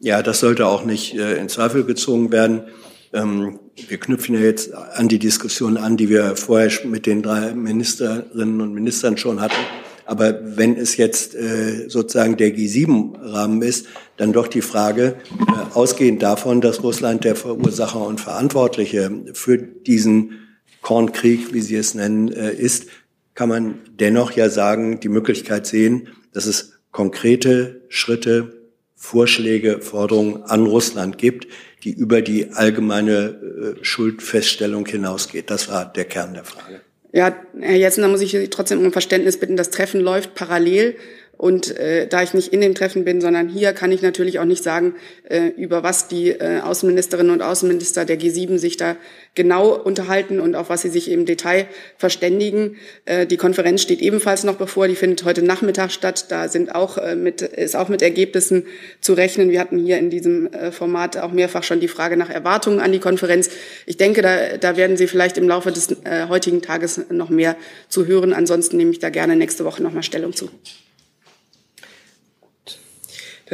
Ja, 0.00 0.22
das 0.22 0.40
sollte 0.40 0.66
auch 0.66 0.84
nicht 0.84 1.14
äh, 1.14 1.36
in 1.36 1.48
Zweifel 1.48 1.84
gezogen 1.84 2.32
werden. 2.32 2.64
Ähm, 3.12 3.60
wir 3.88 3.98
knüpfen 3.98 4.34
ja 4.34 4.40
jetzt 4.40 4.74
an 4.74 5.08
die 5.08 5.18
Diskussion 5.18 5.76
an, 5.76 5.96
die 5.96 6.08
wir 6.08 6.36
vorher 6.36 6.70
mit 6.84 7.06
den 7.06 7.22
drei 7.22 7.54
Ministerinnen 7.54 8.60
und 8.60 8.74
Ministern 8.74 9.16
schon 9.16 9.40
hatten. 9.40 9.60
Aber 10.06 10.38
wenn 10.58 10.76
es 10.76 10.96
jetzt 10.96 11.34
äh, 11.34 11.88
sozusagen 11.88 12.36
der 12.36 12.54
G7-Rahmen 12.54 13.62
ist, 13.62 13.86
dann 14.16 14.32
doch 14.32 14.48
die 14.48 14.60
Frage, 14.60 15.16
äh, 15.30 15.74
ausgehend 15.74 16.22
davon, 16.22 16.60
dass 16.60 16.82
Russland 16.82 17.24
der 17.24 17.36
Verursacher 17.36 18.04
und 18.04 18.20
Verantwortliche 18.20 19.10
für 19.32 19.56
diesen 19.58 20.40
Kornkrieg, 20.82 21.54
wie 21.54 21.62
Sie 21.62 21.76
es 21.76 21.94
nennen, 21.94 22.30
äh, 22.30 22.52
ist, 22.52 22.86
kann 23.34 23.48
man 23.48 23.78
dennoch 23.98 24.32
ja 24.32 24.50
sagen, 24.50 25.00
die 25.00 25.08
Möglichkeit 25.08 25.66
sehen, 25.66 26.08
dass 26.32 26.46
es 26.46 26.78
konkrete 26.90 27.80
Schritte 27.88 28.63
Vorschläge, 29.04 29.82
Forderungen 29.82 30.44
an 30.44 30.64
Russland 30.64 31.18
gibt, 31.18 31.46
die 31.84 31.92
über 31.92 32.22
die 32.22 32.52
allgemeine 32.52 33.76
äh, 33.78 33.84
Schuldfeststellung 33.84 34.86
hinausgeht. 34.86 35.50
Das 35.50 35.68
war 35.68 35.84
der 35.92 36.06
Kern 36.06 36.32
der 36.32 36.44
Frage. 36.44 36.80
Ja, 37.12 37.36
Herr 37.60 37.76
Jessen, 37.76 38.00
da 38.00 38.08
muss 38.08 38.22
ich 38.22 38.34
trotzdem 38.48 38.80
um 38.80 38.92
Verständnis 38.92 39.38
bitten. 39.38 39.58
Das 39.58 39.68
Treffen 39.68 40.00
läuft 40.00 40.34
parallel 40.34 40.96
Und 41.44 41.76
äh, 41.76 42.06
da 42.06 42.22
ich 42.22 42.32
nicht 42.32 42.54
in 42.54 42.62
dem 42.62 42.74
Treffen 42.74 43.04
bin, 43.04 43.20
sondern 43.20 43.50
hier, 43.50 43.74
kann 43.74 43.92
ich 43.92 44.00
natürlich 44.00 44.38
auch 44.38 44.46
nicht 44.46 44.64
sagen, 44.64 44.94
äh, 45.28 45.48
über 45.58 45.82
was 45.82 46.08
die 46.08 46.30
äh, 46.30 46.60
Außenministerinnen 46.60 47.30
und 47.30 47.42
Außenminister 47.42 48.06
der 48.06 48.18
G7 48.18 48.56
sich 48.56 48.78
da 48.78 48.96
genau 49.34 49.74
unterhalten 49.74 50.40
und 50.40 50.54
auf 50.54 50.70
was 50.70 50.80
sie 50.80 50.88
sich 50.88 51.10
im 51.10 51.26
Detail 51.26 51.66
verständigen. 51.98 52.76
Äh, 53.04 53.26
die 53.26 53.36
Konferenz 53.36 53.82
steht 53.82 54.00
ebenfalls 54.00 54.44
noch 54.44 54.54
bevor. 54.54 54.88
Die 54.88 54.94
findet 54.94 55.26
heute 55.26 55.42
Nachmittag 55.42 55.92
statt. 55.92 56.30
Da 56.30 56.48
sind 56.48 56.74
auch 56.74 56.96
äh, 56.96 57.14
mit, 57.14 57.42
ist 57.42 57.76
auch 57.76 57.90
mit 57.90 58.00
Ergebnissen 58.00 58.64
zu 59.02 59.12
rechnen. 59.12 59.50
Wir 59.50 59.60
hatten 59.60 59.78
hier 59.78 59.98
in 59.98 60.08
diesem 60.08 60.50
äh, 60.50 60.72
Format 60.72 61.18
auch 61.18 61.32
mehrfach 61.32 61.62
schon 61.62 61.78
die 61.78 61.88
Frage 61.88 62.16
nach 62.16 62.30
Erwartungen 62.30 62.80
an 62.80 62.90
die 62.90 63.00
Konferenz. 63.00 63.50
Ich 63.84 63.98
denke, 63.98 64.22
da, 64.22 64.56
da 64.56 64.78
werden 64.78 64.96
Sie 64.96 65.08
vielleicht 65.08 65.36
im 65.36 65.46
Laufe 65.46 65.70
des 65.70 65.92
äh, 66.04 66.26
heutigen 66.26 66.62
Tages 66.62 67.02
noch 67.10 67.28
mehr 67.28 67.54
zu 67.90 68.06
hören. 68.06 68.32
Ansonsten 68.32 68.78
nehme 68.78 68.92
ich 68.92 68.98
da 68.98 69.10
gerne 69.10 69.36
nächste 69.36 69.66
Woche 69.66 69.82
noch 69.82 69.92
mal 69.92 70.02
Stellung 70.02 70.32
zu. 70.32 70.48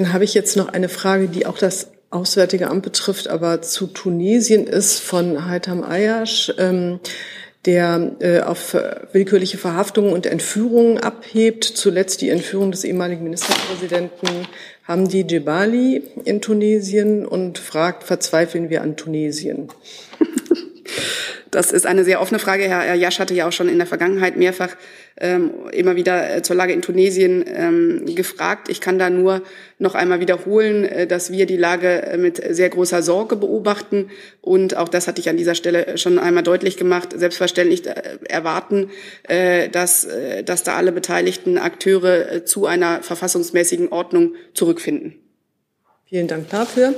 Dann 0.01 0.15
habe 0.15 0.25
ich 0.25 0.33
jetzt 0.33 0.57
noch 0.57 0.71
eine 0.71 0.89
Frage, 0.89 1.29
die 1.29 1.45
auch 1.45 1.59
das 1.59 1.89
Auswärtige 2.09 2.71
Amt 2.71 2.85
betrifft, 2.85 3.29
aber 3.29 3.61
zu 3.61 3.87
Tunesien 3.87 4.67
ist 4.67 4.99
von 4.99 5.47
Haitham 5.47 5.85
Ayash, 5.85 6.51
ähm, 6.57 7.01
der 7.67 8.13
äh, 8.21 8.41
auf 8.41 8.75
willkürliche 9.13 9.59
Verhaftungen 9.59 10.15
und 10.15 10.25
Entführungen 10.25 10.97
abhebt. 10.97 11.65
Zuletzt 11.65 12.23
die 12.23 12.31
Entführung 12.31 12.71
des 12.71 12.85
ehemaligen 12.85 13.25
Ministerpräsidenten 13.25 14.49
Hamdi 14.89 15.25
Djebali 15.25 16.03
in 16.25 16.41
Tunesien 16.41 17.27
und 17.27 17.59
fragt, 17.59 18.05
verzweifeln 18.05 18.71
wir 18.71 18.81
an 18.81 18.97
Tunesien? 18.97 19.69
Das 21.51 21.73
ist 21.73 21.85
eine 21.85 22.05
sehr 22.05 22.21
offene 22.21 22.39
Frage. 22.39 22.65
Herr 22.65 22.95
Jasch 22.95 23.19
hatte 23.19 23.35
ja 23.35 23.49
auch 23.49 23.53
schon 23.53 23.69
in 23.69 23.79
der 23.79 23.87
Vergangenheit 23.87 24.37
mehrfach 24.37 24.77
ähm, 25.17 25.51
immer 25.73 25.97
wieder 25.97 26.37
äh, 26.37 26.43
zur 26.43 26.55
Lage 26.55 26.73
in 26.73 26.81
Tunesien 26.81 27.45
ähm, 27.47 28.07
gefragt. 28.07 28.69
Ich 28.69 28.81
kann 28.81 29.01
da 29.01 29.11
nur 29.11 29.43
noch 29.79 29.97
einmal 29.97 30.21
wiederholen, 30.21 30.85
äh, 30.85 31.07
dass 31.09 31.33
wir 31.33 31.47
die 31.47 31.57
Lage 31.57 32.03
äh, 32.03 32.17
mit 32.17 32.41
sehr 32.55 32.69
großer 32.69 33.03
Sorge 33.03 33.35
beobachten. 33.35 34.11
Und 34.41 34.77
auch 34.77 34.89
das 34.89 35.09
hatte 35.09 35.21
ich 35.21 35.29
an 35.29 35.37
dieser 35.37 35.57
Stelle 35.57 35.99
schon 35.99 36.21
einmal 36.21 36.45
deutlich 36.45 36.77
gemacht. 36.77 37.09
Selbstverständlich 37.17 37.83
erwarten, 38.29 38.91
äh, 39.25 39.69
dass, 39.69 40.07
dass 40.45 40.63
da 40.63 40.77
alle 40.77 40.93
beteiligten 40.93 41.59
Akteure 41.59 42.45
zu 42.45 42.67
einer 42.67 43.03
verfassungsmäßigen 43.03 43.89
Ordnung 43.89 44.35
zurückfinden. 44.55 45.17
Vielen 46.11 46.27
Dank 46.27 46.51
dafür. 46.51 46.95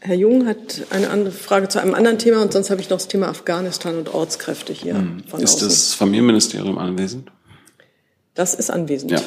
Herr 0.00 0.14
Jung 0.14 0.46
hat 0.46 0.86
eine 0.88 1.10
andere 1.10 1.32
Frage 1.32 1.68
zu 1.68 1.82
einem 1.82 1.94
anderen 1.94 2.18
Thema 2.18 2.40
und 2.40 2.50
sonst 2.50 2.70
habe 2.70 2.80
ich 2.80 2.88
noch 2.88 2.96
das 2.96 3.08
Thema 3.08 3.28
Afghanistan 3.28 3.98
und 3.98 4.14
Ortskräfte 4.14 4.72
hier. 4.72 4.94
Hm. 4.94 5.22
Ist 5.26 5.56
außen. 5.56 5.68
das 5.68 5.92
Familienministerium 5.92 6.78
anwesend? 6.78 7.30
Das 8.32 8.54
ist 8.54 8.70
anwesend. 8.70 9.10
Ja. 9.10 9.20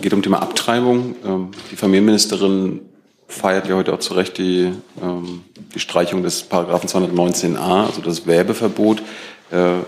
geht 0.00 0.14
um 0.14 0.22
Thema 0.22 0.42
Abtreibung. 0.70 1.16
Ähm, 1.24 1.48
die 1.72 1.74
Familienministerin 1.74 2.80
feiert 3.26 3.66
ja 3.66 3.74
heute 3.74 3.92
auch 3.92 3.98
zu 3.98 4.14
Recht 4.14 4.38
die, 4.38 4.72
ähm, 5.02 5.42
die 5.74 5.80
Streichung 5.80 6.22
des 6.22 6.44
Paragraphen 6.44 6.88
219a, 6.88 7.86
also 7.86 8.00
das 8.00 8.24
Werbeverbot. 8.28 9.02
Äh, 9.50 9.80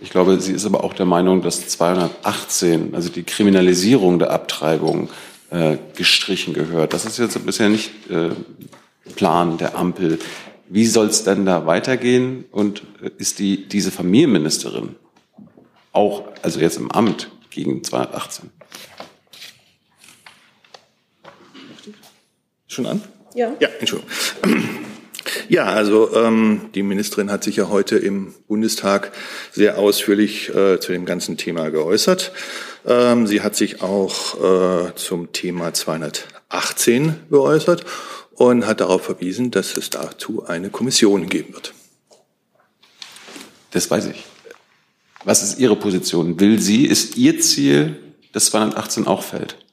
ich 0.00 0.08
glaube, 0.08 0.40
sie 0.40 0.52
ist 0.52 0.64
aber 0.64 0.84
auch 0.84 0.94
der 0.94 1.04
Meinung, 1.04 1.42
dass 1.42 1.68
218, 1.68 2.94
also 2.94 3.10
die 3.10 3.24
Kriminalisierung 3.24 4.18
der 4.18 4.30
Abtreibung, 4.30 5.10
äh, 5.50 5.76
gestrichen 5.94 6.54
gehört. 6.54 6.94
Das 6.94 7.04
ist 7.04 7.18
jetzt 7.18 7.44
bisher 7.44 7.68
nicht 7.68 7.90
äh, 8.08 8.30
Plan 9.16 9.58
der 9.58 9.76
Ampel. 9.76 10.18
Wie 10.70 10.86
soll 10.86 11.08
es 11.08 11.24
denn 11.24 11.44
da 11.44 11.66
weitergehen? 11.66 12.46
Und 12.50 12.84
ist 13.18 13.38
die, 13.38 13.68
diese 13.68 13.90
Familienministerin 13.90 14.96
auch, 15.92 16.22
also 16.40 16.58
jetzt 16.58 16.78
im 16.78 16.90
Amt, 16.90 17.30
gegen 17.50 17.84
218? 17.84 18.50
Schon 22.74 22.86
an? 22.86 23.00
Ja. 23.34 23.52
Ja, 23.60 23.68
Entschuldigung. 23.78 24.10
Ja, 25.48 25.66
also 25.66 26.14
ähm, 26.16 26.70
die 26.74 26.82
Ministerin 26.82 27.30
hat 27.30 27.44
sich 27.44 27.56
ja 27.56 27.68
heute 27.68 27.96
im 27.96 28.34
Bundestag 28.48 29.12
sehr 29.52 29.78
ausführlich 29.78 30.48
äh, 30.48 30.80
zu 30.80 30.90
dem 30.90 31.06
ganzen 31.06 31.36
Thema 31.36 31.70
geäußert. 31.70 32.32
Ähm, 32.84 33.28
sie 33.28 33.42
hat 33.42 33.54
sich 33.54 33.80
auch 33.80 34.88
äh, 34.88 34.94
zum 34.96 35.32
Thema 35.32 35.72
218 35.72 37.14
geäußert 37.30 37.84
und 38.34 38.66
hat 38.66 38.80
darauf 38.80 39.02
verwiesen, 39.02 39.52
dass 39.52 39.76
es 39.76 39.90
dazu 39.90 40.44
eine 40.46 40.68
Kommission 40.68 41.28
geben 41.28 41.54
wird. 41.54 41.74
Das 43.70 43.88
weiß 43.88 44.06
ich. 44.06 44.24
Was 45.24 45.42
ist 45.44 45.60
Ihre 45.60 45.76
Position? 45.76 46.40
Will 46.40 46.58
sie, 46.58 46.86
ist 46.86 47.16
Ihr 47.16 47.40
Ziel, 47.40 47.96
dass 48.32 48.46
218 48.46 49.06
auch 49.06 49.22
fällt? 49.22 49.63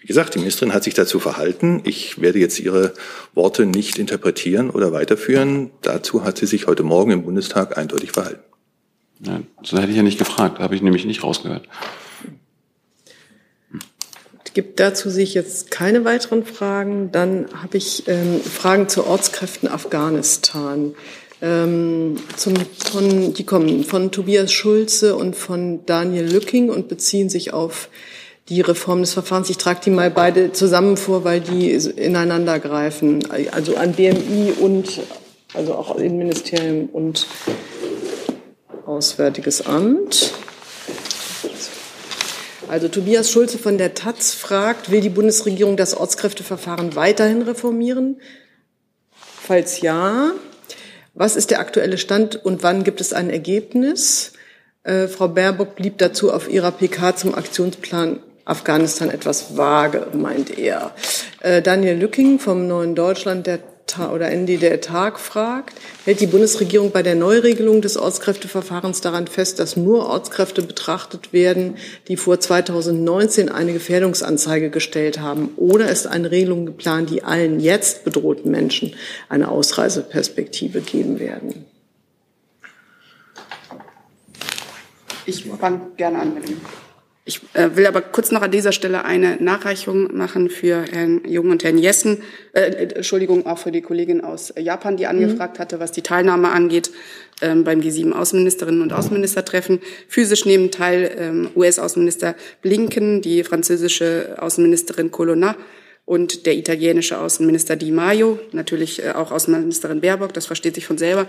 Wie 0.00 0.06
gesagt, 0.06 0.34
die 0.34 0.38
Ministerin 0.38 0.72
hat 0.72 0.84
sich 0.84 0.94
dazu 0.94 1.20
verhalten. 1.20 1.82
Ich 1.84 2.20
werde 2.20 2.38
jetzt 2.38 2.58
ihre 2.58 2.94
Worte 3.34 3.66
nicht 3.66 3.98
interpretieren 3.98 4.70
oder 4.70 4.92
weiterführen. 4.92 5.70
Dazu 5.82 6.24
hat 6.24 6.38
sie 6.38 6.46
sich 6.46 6.66
heute 6.66 6.82
Morgen 6.82 7.10
im 7.10 7.22
Bundestag 7.22 7.76
eindeutig 7.76 8.12
verhalten. 8.12 8.42
Ja, 9.20 9.42
so 9.62 9.76
hätte 9.78 9.90
ich 9.90 9.96
ja 9.96 10.02
nicht 10.02 10.18
gefragt, 10.18 10.58
habe 10.58 10.74
ich 10.74 10.80
nämlich 10.80 11.04
nicht 11.04 11.22
rausgehört. 11.22 11.68
Gibt 14.52 14.80
dazu 14.80 15.10
sich 15.10 15.34
jetzt 15.34 15.70
keine 15.70 16.04
weiteren 16.04 16.44
Fragen. 16.44 17.12
Dann 17.12 17.46
habe 17.54 17.76
ich 17.76 18.08
ähm, 18.08 18.40
Fragen 18.40 18.88
zu 18.88 19.06
Ortskräften 19.06 19.68
Afghanistan. 19.68 20.94
Ähm, 21.40 22.16
zum, 22.36 22.54
von, 22.56 23.32
die 23.32 23.44
kommen 23.44 23.84
von 23.84 24.10
Tobias 24.10 24.52
Schulze 24.52 25.14
und 25.14 25.36
von 25.36 25.86
Daniel 25.86 26.24
Lücking 26.24 26.68
und 26.68 26.88
beziehen 26.88 27.30
sich 27.30 27.52
auf 27.52 27.88
die 28.50 28.60
Reform 28.60 29.00
des 29.00 29.12
Verfahrens. 29.12 29.48
Ich 29.48 29.58
trage 29.58 29.80
die 29.84 29.90
mal 29.90 30.10
beide 30.10 30.52
zusammen 30.52 30.96
vor, 30.96 31.24
weil 31.24 31.40
die 31.40 31.72
ineinander 31.72 32.58
greifen. 32.58 33.22
Also 33.52 33.76
an 33.76 33.92
BMI 33.92 34.54
und 34.60 35.00
also 35.54 35.74
auch 35.74 35.96
Innenministerium 35.96 36.88
und 36.88 37.26
Auswärtiges 38.86 39.64
Amt. 39.66 40.32
Also 42.68 42.88
Tobias 42.88 43.30
Schulze 43.30 43.58
von 43.58 43.78
der 43.78 43.94
Taz 43.94 44.34
fragt, 44.34 44.90
will 44.90 45.00
die 45.00 45.10
Bundesregierung 45.10 45.76
das 45.76 45.96
Ortskräfteverfahren 45.96 46.96
weiterhin 46.96 47.42
reformieren? 47.42 48.20
Falls 49.42 49.80
ja, 49.80 50.32
was 51.14 51.36
ist 51.36 51.52
der 51.52 51.60
aktuelle 51.60 51.98
Stand 51.98 52.44
und 52.44 52.64
wann 52.64 52.82
gibt 52.82 53.00
es 53.00 53.12
ein 53.12 53.30
Ergebnis? 53.30 54.32
Äh, 54.82 55.06
Frau 55.06 55.28
Baerbock 55.28 55.76
blieb 55.76 55.98
dazu 55.98 56.32
auf 56.32 56.50
ihrer 56.50 56.72
PK 56.72 57.14
zum 57.14 57.34
Aktionsplan 57.34 58.20
Afghanistan 58.50 59.10
etwas 59.10 59.56
vage, 59.56 60.08
meint 60.12 60.58
er. 60.58 60.92
Äh, 61.40 61.62
Daniel 61.62 61.96
Lücking 61.96 62.38
vom 62.38 62.66
Neuen 62.66 62.94
Deutschland, 62.94 63.46
der 63.46 63.60
oder 63.98 64.30
ND 64.30 64.62
der 64.62 64.80
Tag 64.80 65.18
fragt, 65.18 65.74
hält 66.04 66.20
die 66.20 66.28
Bundesregierung 66.28 66.92
bei 66.92 67.02
der 67.02 67.16
Neuregelung 67.16 67.82
des 67.82 67.96
Ortskräfteverfahrens 67.96 69.00
daran 69.00 69.26
fest, 69.26 69.58
dass 69.58 69.76
nur 69.76 70.06
Ortskräfte 70.06 70.62
betrachtet 70.62 71.32
werden, 71.32 71.76
die 72.06 72.16
vor 72.16 72.38
2019 72.38 73.48
eine 73.48 73.72
Gefährdungsanzeige 73.72 74.70
gestellt 74.70 75.20
haben? 75.20 75.50
Oder 75.56 75.88
ist 75.88 76.06
eine 76.06 76.30
Regelung 76.30 76.66
geplant, 76.66 77.10
die 77.10 77.24
allen 77.24 77.58
jetzt 77.58 78.04
bedrohten 78.04 78.50
Menschen 78.52 78.94
eine 79.28 79.48
Ausreiseperspektive 79.48 80.82
geben 80.82 81.18
werden? 81.18 81.66
Ich 85.26 85.44
fange 85.44 85.80
gerne 85.96 86.20
an 86.20 86.34
mit 86.34 86.48
dem 86.48 86.60
ich 87.24 87.40
äh, 87.52 87.76
will 87.76 87.86
aber 87.86 88.00
kurz 88.00 88.30
noch 88.32 88.42
an 88.42 88.50
dieser 88.50 88.72
Stelle 88.72 89.04
eine 89.04 89.36
Nachreichung 89.36 90.16
machen 90.16 90.48
für 90.48 90.84
Herrn 90.90 91.22
Jung 91.26 91.50
und 91.50 91.62
Herrn 91.62 91.78
Jessen. 91.78 92.22
Äh, 92.52 92.94
Entschuldigung, 92.94 93.46
auch 93.46 93.58
für 93.58 93.70
die 93.70 93.82
Kollegin 93.82 94.22
aus 94.22 94.52
Japan, 94.58 94.96
die 94.96 95.06
angefragt 95.06 95.58
mhm. 95.58 95.62
hatte, 95.62 95.80
was 95.80 95.92
die 95.92 96.02
Teilnahme 96.02 96.50
angeht 96.50 96.90
ähm, 97.42 97.62
beim 97.62 97.80
G7 97.80 98.12
Außenministerinnen 98.12 98.80
und 98.80 98.92
Außenministertreffen. 98.92 99.80
Physisch 100.08 100.46
nehmen 100.46 100.70
teil 100.70 101.10
ähm, 101.18 101.50
US-Außenminister 101.54 102.34
Blinken, 102.62 103.20
die 103.20 103.44
französische 103.44 104.36
Außenministerin 104.38 105.10
Colonna 105.10 105.56
und 106.06 106.46
der 106.46 106.56
italienische 106.56 107.18
Außenminister 107.18 107.76
Di 107.76 107.92
Maio, 107.92 108.40
natürlich 108.52 109.04
äh, 109.04 109.10
auch 109.10 109.30
Außenministerin 109.30 110.00
Baerbock, 110.00 110.32
das 110.32 110.46
versteht 110.46 110.74
sich 110.74 110.86
von 110.86 110.98
selber 110.98 111.26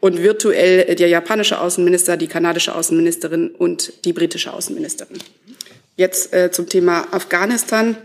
und 0.00 0.22
virtuell 0.22 0.94
der 0.94 1.08
japanische 1.08 1.60
Außenminister, 1.60 2.16
die 2.16 2.28
kanadische 2.28 2.74
Außenministerin 2.74 3.50
und 3.50 4.04
die 4.04 4.12
britische 4.12 4.52
Außenministerin. 4.52 5.18
Jetzt 5.96 6.32
äh, 6.32 6.50
zum 6.50 6.68
Thema 6.68 7.08
Afghanistan. 7.12 7.96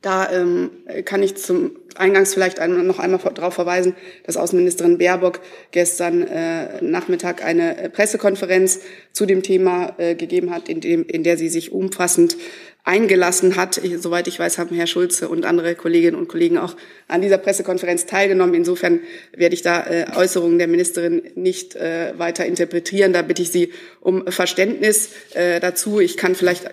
Da 0.00 0.32
ähm, 0.32 0.70
kann 1.04 1.22
ich 1.22 1.36
zum 1.36 1.76
Eingangs 1.94 2.34
vielleicht 2.34 2.58
noch 2.66 2.98
einmal 2.98 3.20
darauf 3.34 3.54
verweisen, 3.54 3.94
dass 4.24 4.36
Außenministerin 4.36 4.98
Baerbock 4.98 5.40
gestern 5.70 6.22
äh, 6.22 6.82
Nachmittag 6.82 7.44
eine 7.44 7.90
Pressekonferenz 7.92 8.80
zu 9.12 9.26
dem 9.26 9.42
Thema 9.42 9.94
äh, 9.98 10.16
gegeben 10.16 10.50
hat, 10.50 10.68
in, 10.68 10.80
dem, 10.80 11.04
in 11.06 11.22
der 11.22 11.36
sie 11.36 11.48
sich 11.48 11.70
umfassend 11.70 12.36
eingelassen 12.84 13.56
hat. 13.56 13.80
Soweit 13.98 14.26
ich 14.26 14.38
weiß, 14.38 14.58
haben 14.58 14.74
Herr 14.74 14.86
Schulze 14.86 15.28
und 15.28 15.44
andere 15.44 15.74
Kolleginnen 15.74 16.16
und 16.16 16.28
Kollegen 16.28 16.58
auch 16.58 16.76
an 17.06 17.22
dieser 17.22 17.38
Pressekonferenz 17.38 18.06
teilgenommen. 18.06 18.54
Insofern 18.54 19.00
werde 19.32 19.54
ich 19.54 19.62
da 19.62 19.86
äh, 19.86 20.06
Äußerungen 20.16 20.58
der 20.58 20.68
Ministerin 20.68 21.22
nicht 21.36 21.76
äh, 21.76 22.18
weiter 22.18 22.44
interpretieren. 22.44 23.12
Da 23.12 23.22
bitte 23.22 23.42
ich 23.42 23.50
Sie 23.50 23.72
um 24.00 24.26
Verständnis 24.26 25.10
äh, 25.34 25.60
dazu. 25.60 26.00
Ich 26.00 26.16
kann 26.16 26.34
vielleicht 26.34 26.70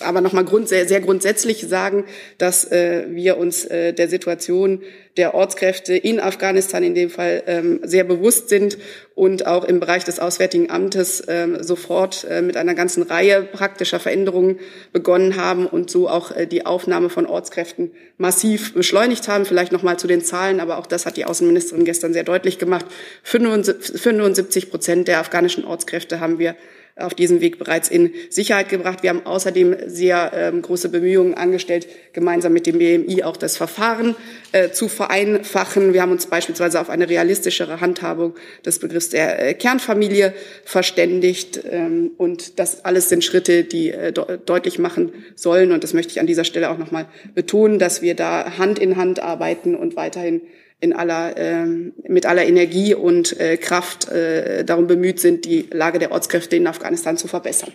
aber 0.00 0.20
nochmal 0.20 0.44
grund, 0.44 0.68
sehr, 0.68 0.86
sehr 0.86 1.00
grundsätzlich 1.00 1.66
sagen, 1.66 2.04
dass 2.38 2.70
äh, 2.70 3.06
wir 3.10 3.38
uns 3.38 3.64
äh, 3.64 3.92
der 3.92 4.08
Situation 4.08 4.82
der 5.16 5.34
Ortskräfte 5.34 5.94
in 5.94 6.20
Afghanistan 6.20 6.82
in 6.82 6.94
dem 6.94 7.10
Fall 7.10 7.42
ähm, 7.46 7.80
sehr 7.82 8.04
bewusst 8.04 8.48
sind 8.48 8.78
und 9.14 9.46
auch 9.46 9.64
im 9.64 9.78
Bereich 9.78 10.04
des 10.04 10.18
Auswärtigen 10.18 10.70
Amtes 10.70 11.22
ähm, 11.28 11.62
sofort 11.62 12.24
äh, 12.24 12.40
mit 12.40 12.56
einer 12.56 12.74
ganzen 12.74 13.02
Reihe 13.02 13.42
praktischer 13.42 14.00
Veränderungen 14.00 14.58
begonnen 14.92 15.36
haben 15.36 15.66
und 15.66 15.90
so 15.90 16.08
auch 16.08 16.34
äh, 16.34 16.46
die 16.46 16.64
Aufnahme 16.64 17.10
von 17.10 17.26
Ortskräften 17.26 17.92
massiv 18.16 18.72
beschleunigt 18.72 19.28
haben. 19.28 19.44
Vielleicht 19.44 19.72
nochmal 19.72 19.98
zu 19.98 20.06
den 20.06 20.22
Zahlen, 20.22 20.60
aber 20.60 20.78
auch 20.78 20.86
das 20.86 21.04
hat 21.04 21.18
die 21.18 21.26
Außenministerin 21.26 21.84
gestern 21.84 22.14
sehr 22.14 22.24
deutlich 22.24 22.58
gemacht. 22.58 22.86
75 23.22 24.70
Prozent 24.70 25.08
der 25.08 25.20
afghanischen 25.20 25.64
Ortskräfte 25.64 26.20
haben 26.20 26.38
wir 26.38 26.56
auf 26.96 27.14
diesem 27.14 27.40
Weg 27.40 27.58
bereits 27.58 27.88
in 27.88 28.12
Sicherheit 28.28 28.68
gebracht. 28.68 29.02
Wir 29.02 29.10
haben 29.10 29.24
außerdem 29.24 29.76
sehr 29.86 30.32
ähm, 30.34 30.60
große 30.60 30.90
Bemühungen 30.90 31.34
angestellt, 31.34 31.88
gemeinsam 32.12 32.52
mit 32.52 32.66
dem 32.66 32.78
BMI 32.78 33.22
auch 33.24 33.36
das 33.36 33.56
Verfahren 33.56 34.14
äh, 34.52 34.70
zu 34.70 34.88
vereinfachen. 34.88 35.94
Wir 35.94 36.02
haben 36.02 36.12
uns 36.12 36.26
beispielsweise 36.26 36.80
auf 36.80 36.90
eine 36.90 37.08
realistischere 37.08 37.80
Handhabung 37.80 38.34
des 38.66 38.78
Begriffs 38.78 39.08
der 39.08 39.42
äh, 39.42 39.54
Kernfamilie 39.54 40.34
verständigt. 40.64 41.60
Ähm, 41.70 42.10
und 42.18 42.58
das 42.58 42.84
alles 42.84 43.08
sind 43.08 43.24
Schritte, 43.24 43.64
die 43.64 43.90
äh, 43.90 44.12
de 44.12 44.38
deutlich 44.44 44.78
machen 44.78 45.12
sollen. 45.34 45.72
Und 45.72 45.84
das 45.84 45.94
möchte 45.94 46.10
ich 46.12 46.20
an 46.20 46.26
dieser 46.26 46.44
Stelle 46.44 46.70
auch 46.70 46.78
nochmal 46.78 47.06
betonen, 47.34 47.78
dass 47.78 48.02
wir 48.02 48.14
da 48.14 48.58
Hand 48.58 48.78
in 48.78 48.96
Hand 48.96 49.20
arbeiten 49.20 49.74
und 49.74 49.96
weiterhin 49.96 50.42
in 50.82 50.92
aller, 50.92 51.36
äh, 51.36 51.64
mit 52.08 52.26
aller 52.26 52.44
Energie 52.44 52.94
und 52.94 53.38
äh, 53.38 53.56
Kraft 53.56 54.08
äh, 54.08 54.64
darum 54.64 54.88
bemüht 54.88 55.20
sind, 55.20 55.44
die 55.44 55.68
Lage 55.70 56.00
der 56.00 56.10
Ortskräfte 56.10 56.56
in 56.56 56.66
Afghanistan 56.66 57.16
zu 57.16 57.28
verbessern. 57.28 57.72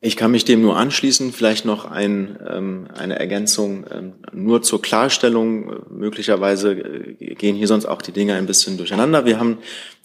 Ich 0.00 0.16
kann 0.16 0.30
mich 0.30 0.44
dem 0.44 0.62
nur 0.62 0.76
anschließen. 0.76 1.32
Vielleicht 1.32 1.66
noch 1.66 1.84
ein, 1.84 2.38
ähm, 2.48 2.86
eine 2.96 3.18
Ergänzung 3.18 3.84
ähm, 3.92 4.12
nur 4.32 4.62
zur 4.62 4.80
Klarstellung. 4.80 5.82
Möglicherweise 5.90 6.72
äh, 6.72 7.34
gehen 7.34 7.56
hier 7.56 7.66
sonst 7.66 7.86
auch 7.86 8.00
die 8.00 8.12
Dinge 8.12 8.34
ein 8.34 8.46
bisschen 8.46 8.78
durcheinander. 8.78 9.26
Wir 9.26 9.40
haben, 9.40 9.58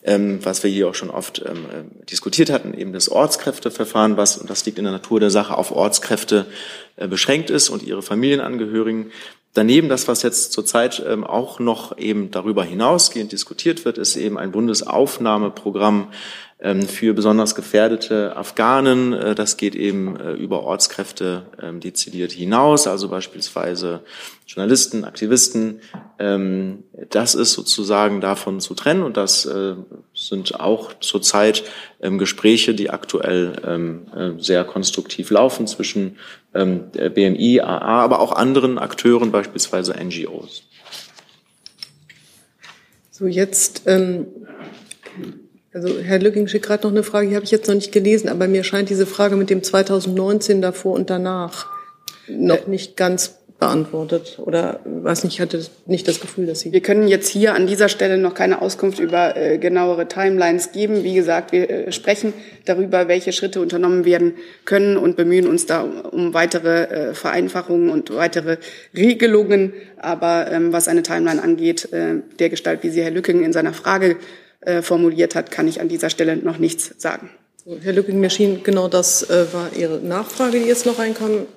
ähm, 0.04 0.40
was 0.44 0.64
wir 0.64 0.72
hier 0.72 0.90
auch 0.90 0.96
schon 0.96 1.12
oft 1.12 1.44
ähm, 1.48 1.66
äh, 1.72 2.06
diskutiert 2.08 2.50
hatten, 2.50 2.74
eben 2.74 2.94
das 2.94 3.10
Ortskräfteverfahren, 3.10 4.18
was, 4.18 4.38
und 4.40 4.50
das 4.50 4.66
liegt 4.66 4.80
in 4.80 4.86
der 4.86 4.92
Natur 4.92 5.20
der 5.20 5.30
Sache, 5.30 5.56
auf 5.56 5.72
Ortskräfte 5.72 6.48
äh, 6.96 7.08
beschränkt 7.08 7.52
ist 7.52 7.70
und 7.70 7.84
ihre 7.84 8.02
Familienangehörigen. 8.02 9.12
Daneben 9.56 9.88
das, 9.88 10.10
was 10.10 10.22
jetzt 10.22 10.52
zurzeit 10.52 11.02
ähm, 11.08 11.24
auch 11.24 11.60
noch 11.60 11.98
eben 11.98 12.30
darüber 12.30 12.66
hinausgehend 12.66 13.32
diskutiert 13.32 13.86
wird, 13.86 13.98
ist 13.98 14.18
eben 14.18 14.38
ein 14.38 14.52
Bundesaufnahmeprogramm 14.52 16.12
für 16.88 17.14
besonders 17.14 17.54
gefährdete 17.54 18.36
Afghanen. 18.38 19.12
Äh, 19.12 19.36
das 19.36 19.58
geht 19.58 19.76
eben 19.76 20.18
äh, 20.18 20.32
über 20.32 20.64
Ortskräfte 20.64 21.44
ähm, 21.62 21.82
dezidiert 21.82 22.32
hinaus, 22.32 22.88
also 22.88 23.10
beispielsweise 23.10 24.02
Journalisten, 24.48 25.04
Aktivisten. 25.04 25.82
Ähm, 26.18 26.84
das 27.10 27.36
ist 27.36 27.52
sozusagen 27.52 28.22
davon 28.22 28.62
zu 28.62 28.74
trennen 28.74 29.04
und 29.04 29.18
das 29.18 29.46
äh, 29.46 29.76
sind 30.14 30.58
auch 30.60 30.94
zurzeit 31.00 31.64
Gespräche, 32.00 32.76
die 32.76 32.90
aktuell 32.90 34.06
sehr 34.38 34.64
konstruktiv 34.64 35.32
laufen 35.32 35.66
zwischen 35.66 36.18
BMI, 36.54 37.62
AA, 37.62 38.04
aber 38.04 38.20
auch 38.20 38.32
anderen 38.32 38.78
Akteuren, 38.78 39.32
beispielsweise 39.32 39.94
NGOs. 39.94 40.64
So, 43.12 43.26
jetzt 43.28 43.84
ähm, 43.88 44.28
also 45.76 46.00
Herr 46.00 46.20
Lücking 46.20 46.48
schickt 46.48 46.66
gerade 46.66 46.88
noch 46.88 46.92
eine 46.92 47.04
Frage, 47.04 47.28
die 47.28 47.36
habe 47.36 47.44
ich 47.44 47.52
jetzt 47.52 47.68
noch 47.68 47.76
nicht 47.76 47.92
gelesen, 47.92 48.30
aber 48.30 48.48
mir 48.48 48.64
scheint 48.64 48.90
diese 48.90 49.06
Frage 49.06 49.36
mit 49.36 49.50
dem 49.50 49.62
2019 49.62 50.62
davor 50.62 50.94
und 50.94 51.10
danach 51.10 51.68
noch 52.30 52.66
nicht 52.66 52.96
ganz 52.96 53.40
beantwortet 53.60 54.40
oder 54.40 54.80
weiß 54.86 55.24
nicht, 55.26 55.36
ich 55.36 55.42
hatte 55.42 55.66
nicht 55.86 56.08
das 56.08 56.22
Gefühl, 56.22 56.46
dass 56.46 56.62
Sie. 56.62 56.72
Wir 56.72 56.82
können 56.82 57.08
jetzt 57.08 57.28
hier 57.28 57.56
an 57.56 57.68
dieser 57.68 57.90
Stelle 57.90 58.18
noch 58.18 58.34
keine 58.34 58.62
Auskunft 58.62 59.00
über 59.00 59.36
äh, 59.36 59.58
genauere 59.58 60.08
Timelines 60.08 60.72
geben. 60.72 61.04
Wie 61.04 61.14
gesagt, 61.14 61.52
wir 61.52 61.70
äh, 61.70 61.92
sprechen 61.92 62.34
darüber, 62.66 63.08
welche 63.08 63.32
Schritte 63.32 63.62
unternommen 63.62 64.06
werden 64.06 64.36
können 64.66 64.98
und 64.98 65.16
bemühen 65.16 65.48
uns 65.48 65.66
da 65.66 65.82
um 65.84 66.34
weitere 66.34 66.84
äh, 66.84 67.14
Vereinfachungen 67.14 67.90
und 67.90 68.14
weitere 68.14 68.58
Regelungen. 68.96 69.74
Aber 69.98 70.52
ähm, 70.52 70.74
was 70.74 70.88
eine 70.88 71.04
Timeline 71.04 71.42
angeht, 71.42 71.92
äh, 71.94 72.16
der 72.40 72.50
Gestalt, 72.50 72.84
wie 72.84 72.90
sie 72.90 73.04
Herr 73.04 73.12
Lücking 73.12 73.44
in 73.44 73.54
seiner 73.54 73.74
Frage 73.74 74.18
äh, 74.66 74.82
formuliert 74.82 75.36
hat, 75.36 75.52
kann 75.52 75.68
ich 75.68 75.82
an 75.82 75.88
dieser 75.88 76.10
Stelle 76.10 76.36
noch 76.38 76.58
nichts 76.58 76.94
sagen. 76.98 77.30
Herr 77.82 77.94
Lücking, 77.94 78.20
mir 78.20 78.30
schien 78.30 78.62
genau 78.64 78.88
das 78.88 79.28
äh, 79.30 79.52
war 79.52 79.74
Ihre 79.76 80.00
Nachfrage, 80.00 80.60
die 80.60 80.66
jetzt 80.66 80.86
noch 80.86 81.00
reinkam. 81.00 81.48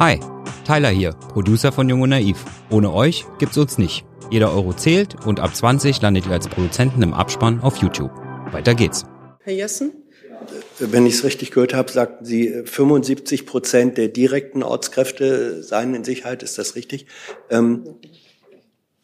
Hi, 0.00 0.18
Tyler 0.66 0.88
hier, 0.88 1.12
Producer 1.12 1.70
von 1.70 1.88
Jung 1.88 2.02
und 2.02 2.10
Naiv. 2.10 2.44
Ohne 2.70 2.92
euch 2.92 3.24
gibt's 3.38 3.56
uns 3.56 3.78
nicht. 3.78 4.04
Jeder 4.30 4.52
Euro 4.52 4.72
zählt 4.72 5.24
und 5.26 5.38
ab 5.38 5.54
20 5.54 6.02
landet 6.02 6.26
ihr 6.26 6.32
als 6.32 6.48
Produzenten 6.48 7.02
im 7.02 7.14
Abspann 7.14 7.60
auf 7.60 7.76
YouTube. 7.76 8.10
Weiter 8.50 8.74
geht's. 8.74 9.04
Herr 9.42 9.52
Jessen? 9.52 9.92
Wenn 10.78 11.06
ich 11.06 11.14
es 11.14 11.24
richtig 11.24 11.52
gehört 11.52 11.74
habe, 11.74 11.90
sagten 11.92 12.24
Sie, 12.24 12.62
75 12.64 13.46
Prozent 13.46 13.96
der 13.96 14.08
direkten 14.08 14.62
Ortskräfte 14.62 15.62
seien 15.62 15.94
in 15.94 16.04
Sicherheit. 16.04 16.42
Ist 16.42 16.58
das 16.58 16.74
richtig? 16.74 17.06
Ähm, 17.50 17.84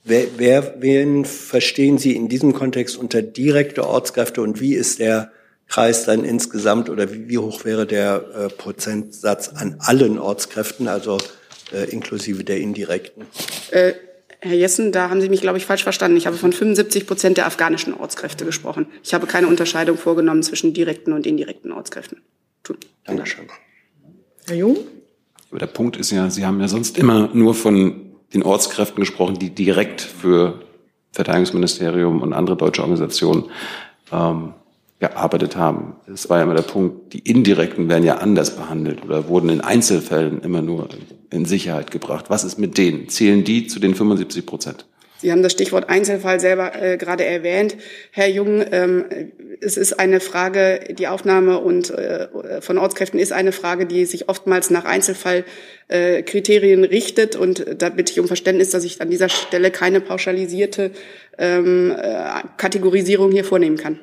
Wer, 0.03 0.27
wer, 0.39 0.77
wen 0.81 1.25
verstehen 1.25 1.99
Sie 1.99 2.17
in 2.17 2.29
diesem 2.29 2.55
Kontext 2.55 2.97
unter 2.97 3.21
direkte 3.21 3.87
Ortskräfte 3.87 4.41
und 4.41 4.61
wie 4.61 4.75
ist 4.75 4.99
der 4.99 5.31
Kreis 5.69 6.05
dann 6.05 6.25
insgesamt 6.25 6.89
oder 6.89 7.13
wie, 7.13 7.29
wie 7.29 7.39
hoch 7.39 7.65
wäre 7.65 7.87
der 7.87 8.25
äh, 8.35 8.49
Prozentsatz 8.49 9.49
an 9.49 9.77
allen 9.79 10.19
Ortskräften, 10.19 10.89
also 10.89 11.19
äh, 11.73 11.91
inklusive 11.91 12.45
der 12.45 12.59
indirekten? 12.59 13.27
Äh, 13.71 13.93
Herr 14.41 14.55
Jessen, 14.55 14.91
da 14.91 15.11
haben 15.11 15.21
Sie 15.21 15.29
mich, 15.29 15.43
glaube 15.43 15.59
ich, 15.59 15.67
falsch 15.67 15.83
verstanden. 15.83 16.17
Ich 16.17 16.27
habe 16.27 16.37
von 16.37 16.53
75 16.53 17.07
Prozent 17.07 17.37
der 17.37 17.47
afghanischen 17.47 17.93
Ortskräfte 17.93 18.47
gesprochen. 18.47 18.87
Ich 19.05 19.13
habe 19.13 19.27
keine 19.27 19.49
Unterscheidung 19.49 19.99
vorgenommen 19.99 20.43
zwischen 20.43 20.73
direkten 20.73 21.13
und 21.13 21.27
indirekten 21.27 21.73
Ortskräften. 21.73 22.23
Dankeschön. 23.05 23.47
Herr 24.47 24.57
Jung? 24.57 24.79
Aber 25.51 25.59
der 25.59 25.67
Punkt 25.67 25.97
ist 25.99 26.11
ja, 26.11 26.31
Sie 26.31 26.47
haben 26.47 26.61
ja 26.61 26.69
sonst 26.69 26.97
immer 26.97 27.29
nur 27.35 27.55
von 27.55 28.10
den 28.33 28.43
Ortskräften 28.43 29.01
gesprochen, 29.01 29.39
die 29.39 29.51
direkt 29.51 30.01
für 30.01 30.61
Verteidigungsministerium 31.13 32.23
und 32.23 32.33
andere 32.33 32.57
deutsche 32.57 32.83
Organisationen 32.83 33.45
ähm, 34.13 34.55
gearbeitet 35.01 35.57
haben. 35.57 35.95
Das 36.07 36.29
war 36.29 36.39
ja 36.39 36.45
immer 36.45 36.55
der 36.55 36.63
Punkt, 36.63 37.13
die 37.15 37.21
Indirekten 37.21 37.89
werden 37.89 38.05
ja 38.05 38.19
anders 38.19 38.57
behandelt 38.57 39.03
oder 39.03 39.29
wurden 39.29 39.49
in 39.49 39.61
Einzelfällen 39.63 40.43
immer 40.43 40.61
nur 40.61 40.89
in 41.31 41.47
Sicherheit 41.47 41.91
gebracht. 41.91 42.27
Was 42.29 42.45
ist 42.45 42.59
mit 42.59 42.77
denen? 42.77 43.09
Zählen 43.09 43.43
die 43.43 43.67
zu 43.67 43.81
den 43.81 43.95
75 43.95 44.45
Prozent? 44.45 44.85
Sie 45.21 45.31
haben 45.31 45.43
das 45.43 45.53
Stichwort 45.53 45.91
Einzelfall 45.91 46.41
selber 46.41 46.73
äh, 46.81 46.97
gerade 46.97 47.27
erwähnt, 47.27 47.77
Herr 48.11 48.29
Jung. 48.29 48.65
Ähm, 48.73 49.05
es 49.61 49.77
ist 49.77 50.01
eine 50.01 50.19
Frage, 50.19 50.81
die 50.99 51.09
Aufnahme 51.09 51.59
und 51.59 51.91
äh, 51.91 52.29
von 52.63 52.79
Ortskräften 52.79 53.21
ist 53.21 53.33
eine 53.33 53.53
Frage, 53.53 53.85
die 53.85 54.07
sich 54.07 54.31
oftmals 54.31 54.71
nach 54.71 54.87
Einzelfallkriterien 54.87 56.85
äh, 56.85 56.87
richtet. 56.87 57.37
Und 57.37 57.67
da 57.77 57.91
bitte 57.91 58.13
ich 58.13 58.21
um 58.21 58.29
Verständnis, 58.29 58.71
dass 58.71 58.85
ich 58.85 59.03
an 59.03 59.11
dieser 59.11 59.29
Stelle 59.29 59.71
keine 59.71 60.01
pauschalisierte 60.01 60.91
ähm, 61.37 61.95
äh, 61.97 62.25
Kategorisierung 62.57 63.31
hier 63.31 63.45
vornehmen 63.45 63.77
kann. 63.77 63.99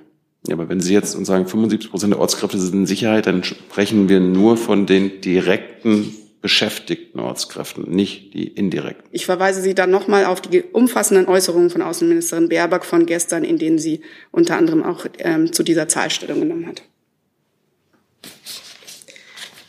Ja, 0.48 0.54
aber 0.54 0.70
wenn 0.70 0.82
Sie 0.82 0.94
jetzt 0.94 1.16
uns 1.16 1.28
sagen, 1.28 1.48
75 1.48 1.90
Prozent 1.90 2.14
der 2.14 2.20
Ortskräfte 2.22 2.60
sind 2.60 2.74
in 2.76 2.86
Sicherheit, 2.86 3.26
dann 3.26 3.44
sprechen 3.44 4.08
wir 4.08 4.20
nur 4.20 4.56
von 4.56 4.86
den 4.86 5.20
direkten 5.22 6.14
beschäftigten 6.42 7.20
Ortskräften, 7.20 7.90
nicht 7.90 8.34
die 8.34 8.48
indirekten. 8.48 9.06
Ich 9.12 9.26
verweise 9.26 9.62
Sie 9.62 9.74
dann 9.74 9.90
nochmal 9.90 10.26
auf 10.26 10.42
die 10.42 10.62
umfassenden 10.62 11.28
Äußerungen 11.28 11.70
von 11.70 11.82
Außenministerin 11.82 12.50
Baerbock 12.50 12.86
von 12.86 13.06
gestern, 13.06 13.44
in 13.44 13.58
denen 13.58 13.80
sie 13.80 14.02
unter 14.32 14.56
anderem 14.56 14.84
auch 14.84 15.06
ähm, 15.18 15.52
zu 15.52 15.64
dieser 15.64 15.88
Zahlstellung 15.88 16.42
genommen 16.42 16.68
hat. 16.68 16.84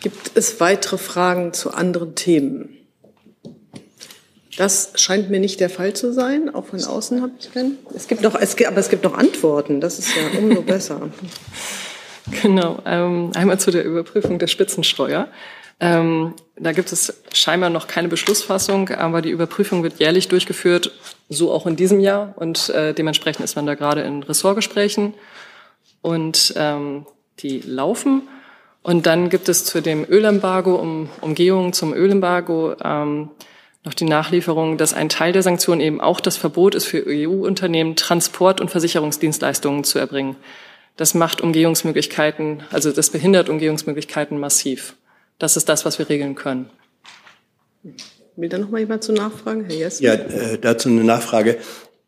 Gibt 0.01 0.33
es 0.35 0.61
weitere 0.61 0.99
Fragen 0.99 1.53
zu 1.53 1.73
anderen 1.73 2.15
Themen? 2.15 2.77
Das 4.57 4.93
scheint 4.97 5.31
mir 5.31 5.39
nicht 5.39 5.61
der 5.61 5.71
Fall 5.71 5.95
zu 5.95 6.13
sein. 6.13 6.53
Auch 6.53 6.67
von 6.67 6.83
außen 6.83 7.23
habe 7.23 7.33
ich 7.39 7.53
keinen. 7.53 7.79
Es 7.95 8.09
gibt 8.09 8.23
noch, 8.23 8.35
es 8.35 8.57
gibt, 8.57 8.69
aber 8.69 8.79
es 8.79 8.89
gibt 8.89 9.05
noch 9.05 9.15
Antworten. 9.15 9.81
Das 9.81 9.99
ist 9.99 10.11
ja 10.15 10.39
umso 10.39 10.63
besser. 10.63 11.11
Genau. 12.43 12.83
Ähm, 12.85 13.31
einmal 13.35 13.59
zu 13.59 13.71
der 13.71 13.87
Überprüfung 13.87 14.39
der 14.39 14.49
Spitzensteuer. 14.49 15.29
Ähm, 15.81 16.35
da 16.57 16.73
gibt 16.73 16.93
es 16.93 17.23
scheinbar 17.33 17.71
noch 17.71 17.87
keine 17.87 18.09
Beschlussfassung, 18.09 18.91
aber 18.91 19.23
die 19.23 19.31
Überprüfung 19.31 19.83
wird 19.83 20.01
jährlich 20.01 20.29
durchgeführt, 20.29 20.93
so 21.29 21.53
auch 21.53 21.67
in 21.67 21.77
diesem 21.77 22.01
Jahr. 22.01 22.35
Und 22.37 22.69
äh, 22.71 22.95
dementsprechend 22.95 23.45
ist 23.45 23.55
man 23.55 23.67
da 23.67 23.75
gerade 23.75 24.01
in 24.01 24.23
Ressortgesprächen 24.23 25.15
und 26.03 26.55
ähm, 26.57 27.07
die 27.41 27.61
laufen. 27.61 28.23
Und 28.83 29.07
dann 29.07 29.29
gibt 29.29 29.49
es 29.49 29.65
zu 29.65 29.81
dem 29.81 30.05
Ölembargo, 30.09 30.75
um 30.77 31.11
Umgehung 31.21 31.73
zum 31.73 31.93
Ölembargo, 31.93 32.75
ähm, 32.83 33.31
noch 33.85 33.95
die 33.95 34.05
Nachlieferung, 34.05 34.77
dass 34.77 34.95
ein 34.95 35.09
Teil 35.09 35.33
der 35.33 35.43
Sanktionen 35.43 35.81
eben 35.81 36.01
auch 36.01 36.21
das 36.21 36.37
Verbot 36.37 36.75
ist 36.75 36.87
für 36.87 37.05
EU-Unternehmen, 37.07 37.97
Transport- 37.97 38.61
und 38.61 38.71
Versicherungsdienstleistungen 38.71 39.85
zu 39.85 39.99
erbringen. 39.99 40.37
Das 40.97 41.15
macht 41.15 41.41
Umgehungsmöglichkeiten, 41.41 42.65
also 42.73 42.91
das 42.91 43.11
behindert 43.11 43.49
Umgehungsmöglichkeiten 43.49 44.41
massiv. 44.41 44.95
Das 45.39 45.57
ist 45.57 45.69
das, 45.69 45.85
was 45.85 45.99
wir 45.99 46.09
regeln 46.09 46.35
können. 46.35 46.71
Will 48.37 48.49
da 48.49 48.59
noch 48.59 48.71
mal 48.71 48.79
jemand 48.79 49.05
zu 49.05 49.13
nachfragen, 49.13 49.65
Herr 49.65 49.77
Jessen? 49.77 50.05
Ja, 50.05 50.15
äh, 50.15 50.59
dazu 50.61 50.89
eine 50.89 51.05
Nachfrage. 51.05 51.59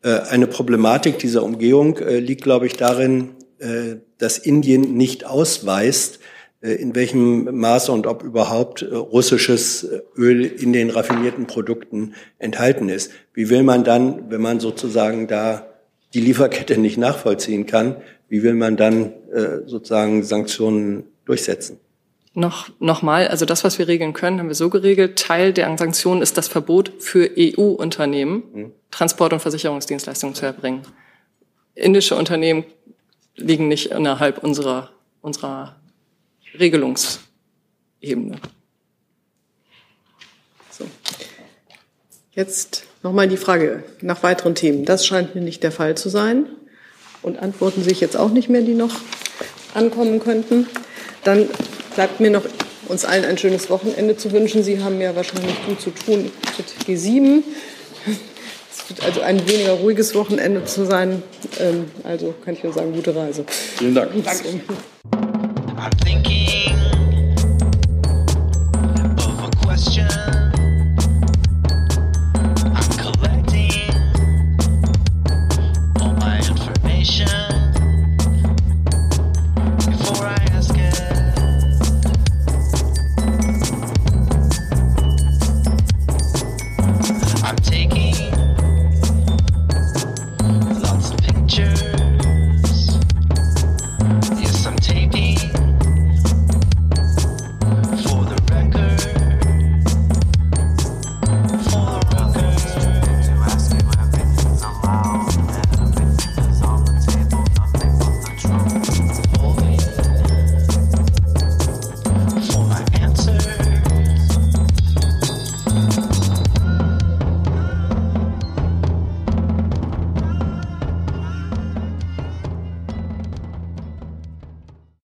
Äh, 0.03 0.19
eine 0.29 0.47
Problematik 0.47 1.19
dieser 1.19 1.43
Umgehung 1.43 1.97
äh, 1.97 2.19
liegt, 2.19 2.41
glaube 2.41 2.65
ich, 2.65 2.73
darin, 2.73 3.31
äh, 3.59 3.97
dass 4.17 4.37
Indien 4.37 4.95
nicht 4.95 5.25
ausweist, 5.25 6.19
in 6.63 6.93
welchem 6.93 7.57
Maße 7.57 7.91
und 7.91 8.05
ob 8.05 8.21
überhaupt 8.21 8.83
russisches 8.83 9.83
Öl 10.15 10.45
in 10.45 10.73
den 10.73 10.91
raffinierten 10.91 11.47
Produkten 11.47 12.13
enthalten 12.37 12.87
ist. 12.87 13.09
Wie 13.33 13.49
will 13.49 13.63
man 13.63 13.83
dann, 13.83 14.29
wenn 14.29 14.41
man 14.41 14.59
sozusagen 14.59 15.27
da 15.27 15.65
die 16.13 16.21
Lieferkette 16.21 16.77
nicht 16.77 16.99
nachvollziehen 16.99 17.65
kann, 17.65 17.95
wie 18.29 18.43
will 18.43 18.53
man 18.53 18.77
dann 18.77 19.13
sozusagen 19.65 20.21
Sanktionen 20.21 21.05
durchsetzen? 21.25 21.79
Noch, 22.33 22.69
noch 22.79 23.01
mal, 23.01 23.27
also 23.27 23.45
das, 23.45 23.65
was 23.65 23.77
wir 23.77 23.89
regeln 23.89 24.13
können, 24.13 24.39
haben 24.39 24.47
wir 24.47 24.55
so 24.55 24.69
geregelt. 24.69 25.19
Teil 25.19 25.51
der 25.51 25.77
Sanktionen 25.77 26.21
ist 26.21 26.37
das 26.37 26.47
Verbot 26.47 26.93
für 26.99 27.29
EU-Unternehmen, 27.37 28.43
mhm. 28.53 28.71
Transport- 28.89 29.33
und 29.33 29.41
Versicherungsdienstleistungen 29.41 30.33
zu 30.33 30.45
erbringen. 30.45 30.83
Indische 31.75 32.15
Unternehmen 32.15 32.63
liegen 33.35 33.67
nicht 33.67 33.91
innerhalb 33.91 34.43
unserer, 34.43 34.91
unserer 35.21 35.75
Regelungsebene. 36.57 38.39
So. 40.69 40.85
Jetzt 42.31 42.85
nochmal 43.03 43.27
die 43.27 43.37
Frage 43.37 43.83
nach 44.01 44.23
weiteren 44.23 44.55
Themen. 44.55 44.85
Das 44.85 45.05
scheint 45.05 45.35
mir 45.35 45.41
nicht 45.41 45.63
der 45.63 45.71
Fall 45.71 45.95
zu 45.95 46.07
sein. 46.07 46.45
Und 47.21 47.39
Antworten 47.39 47.83
sehe 47.83 47.91
ich 47.91 48.01
jetzt 48.01 48.17
auch 48.17 48.31
nicht 48.31 48.49
mehr, 48.49 48.61
die 48.61 48.73
noch 48.73 48.95
ankommen 49.73 50.19
könnten. 50.19 50.67
Dann 51.23 51.49
bleibt 51.95 52.19
mir 52.19 52.31
noch 52.31 52.43
uns 52.87 53.05
allen 53.05 53.25
ein 53.25 53.37
schönes 53.37 53.69
Wochenende 53.69 54.17
zu 54.17 54.31
wünschen. 54.31 54.63
Sie 54.63 54.83
haben 54.83 54.99
ja 54.99 55.15
wahrscheinlich 55.15 55.55
gut 55.65 55.81
zu 55.81 55.91
tun 55.91 56.31
mit 56.57 56.67
G7. 56.87 57.43
Es 58.71 58.89
wird 58.89 59.03
also 59.03 59.21
ein 59.21 59.47
weniger 59.47 59.73
ruhiges 59.73 60.15
Wochenende 60.15 60.65
zu 60.65 60.85
sein. 60.85 61.23
Ähm, 61.59 61.85
also 62.03 62.33
kann 62.43 62.53
ich 62.53 62.63
nur 62.63 62.73
sagen, 62.73 62.93
gute 62.93 63.15
Reise. 63.15 63.45
Vielen 63.47 63.95
Dank. 63.95 64.11
Danke. 64.23 65.30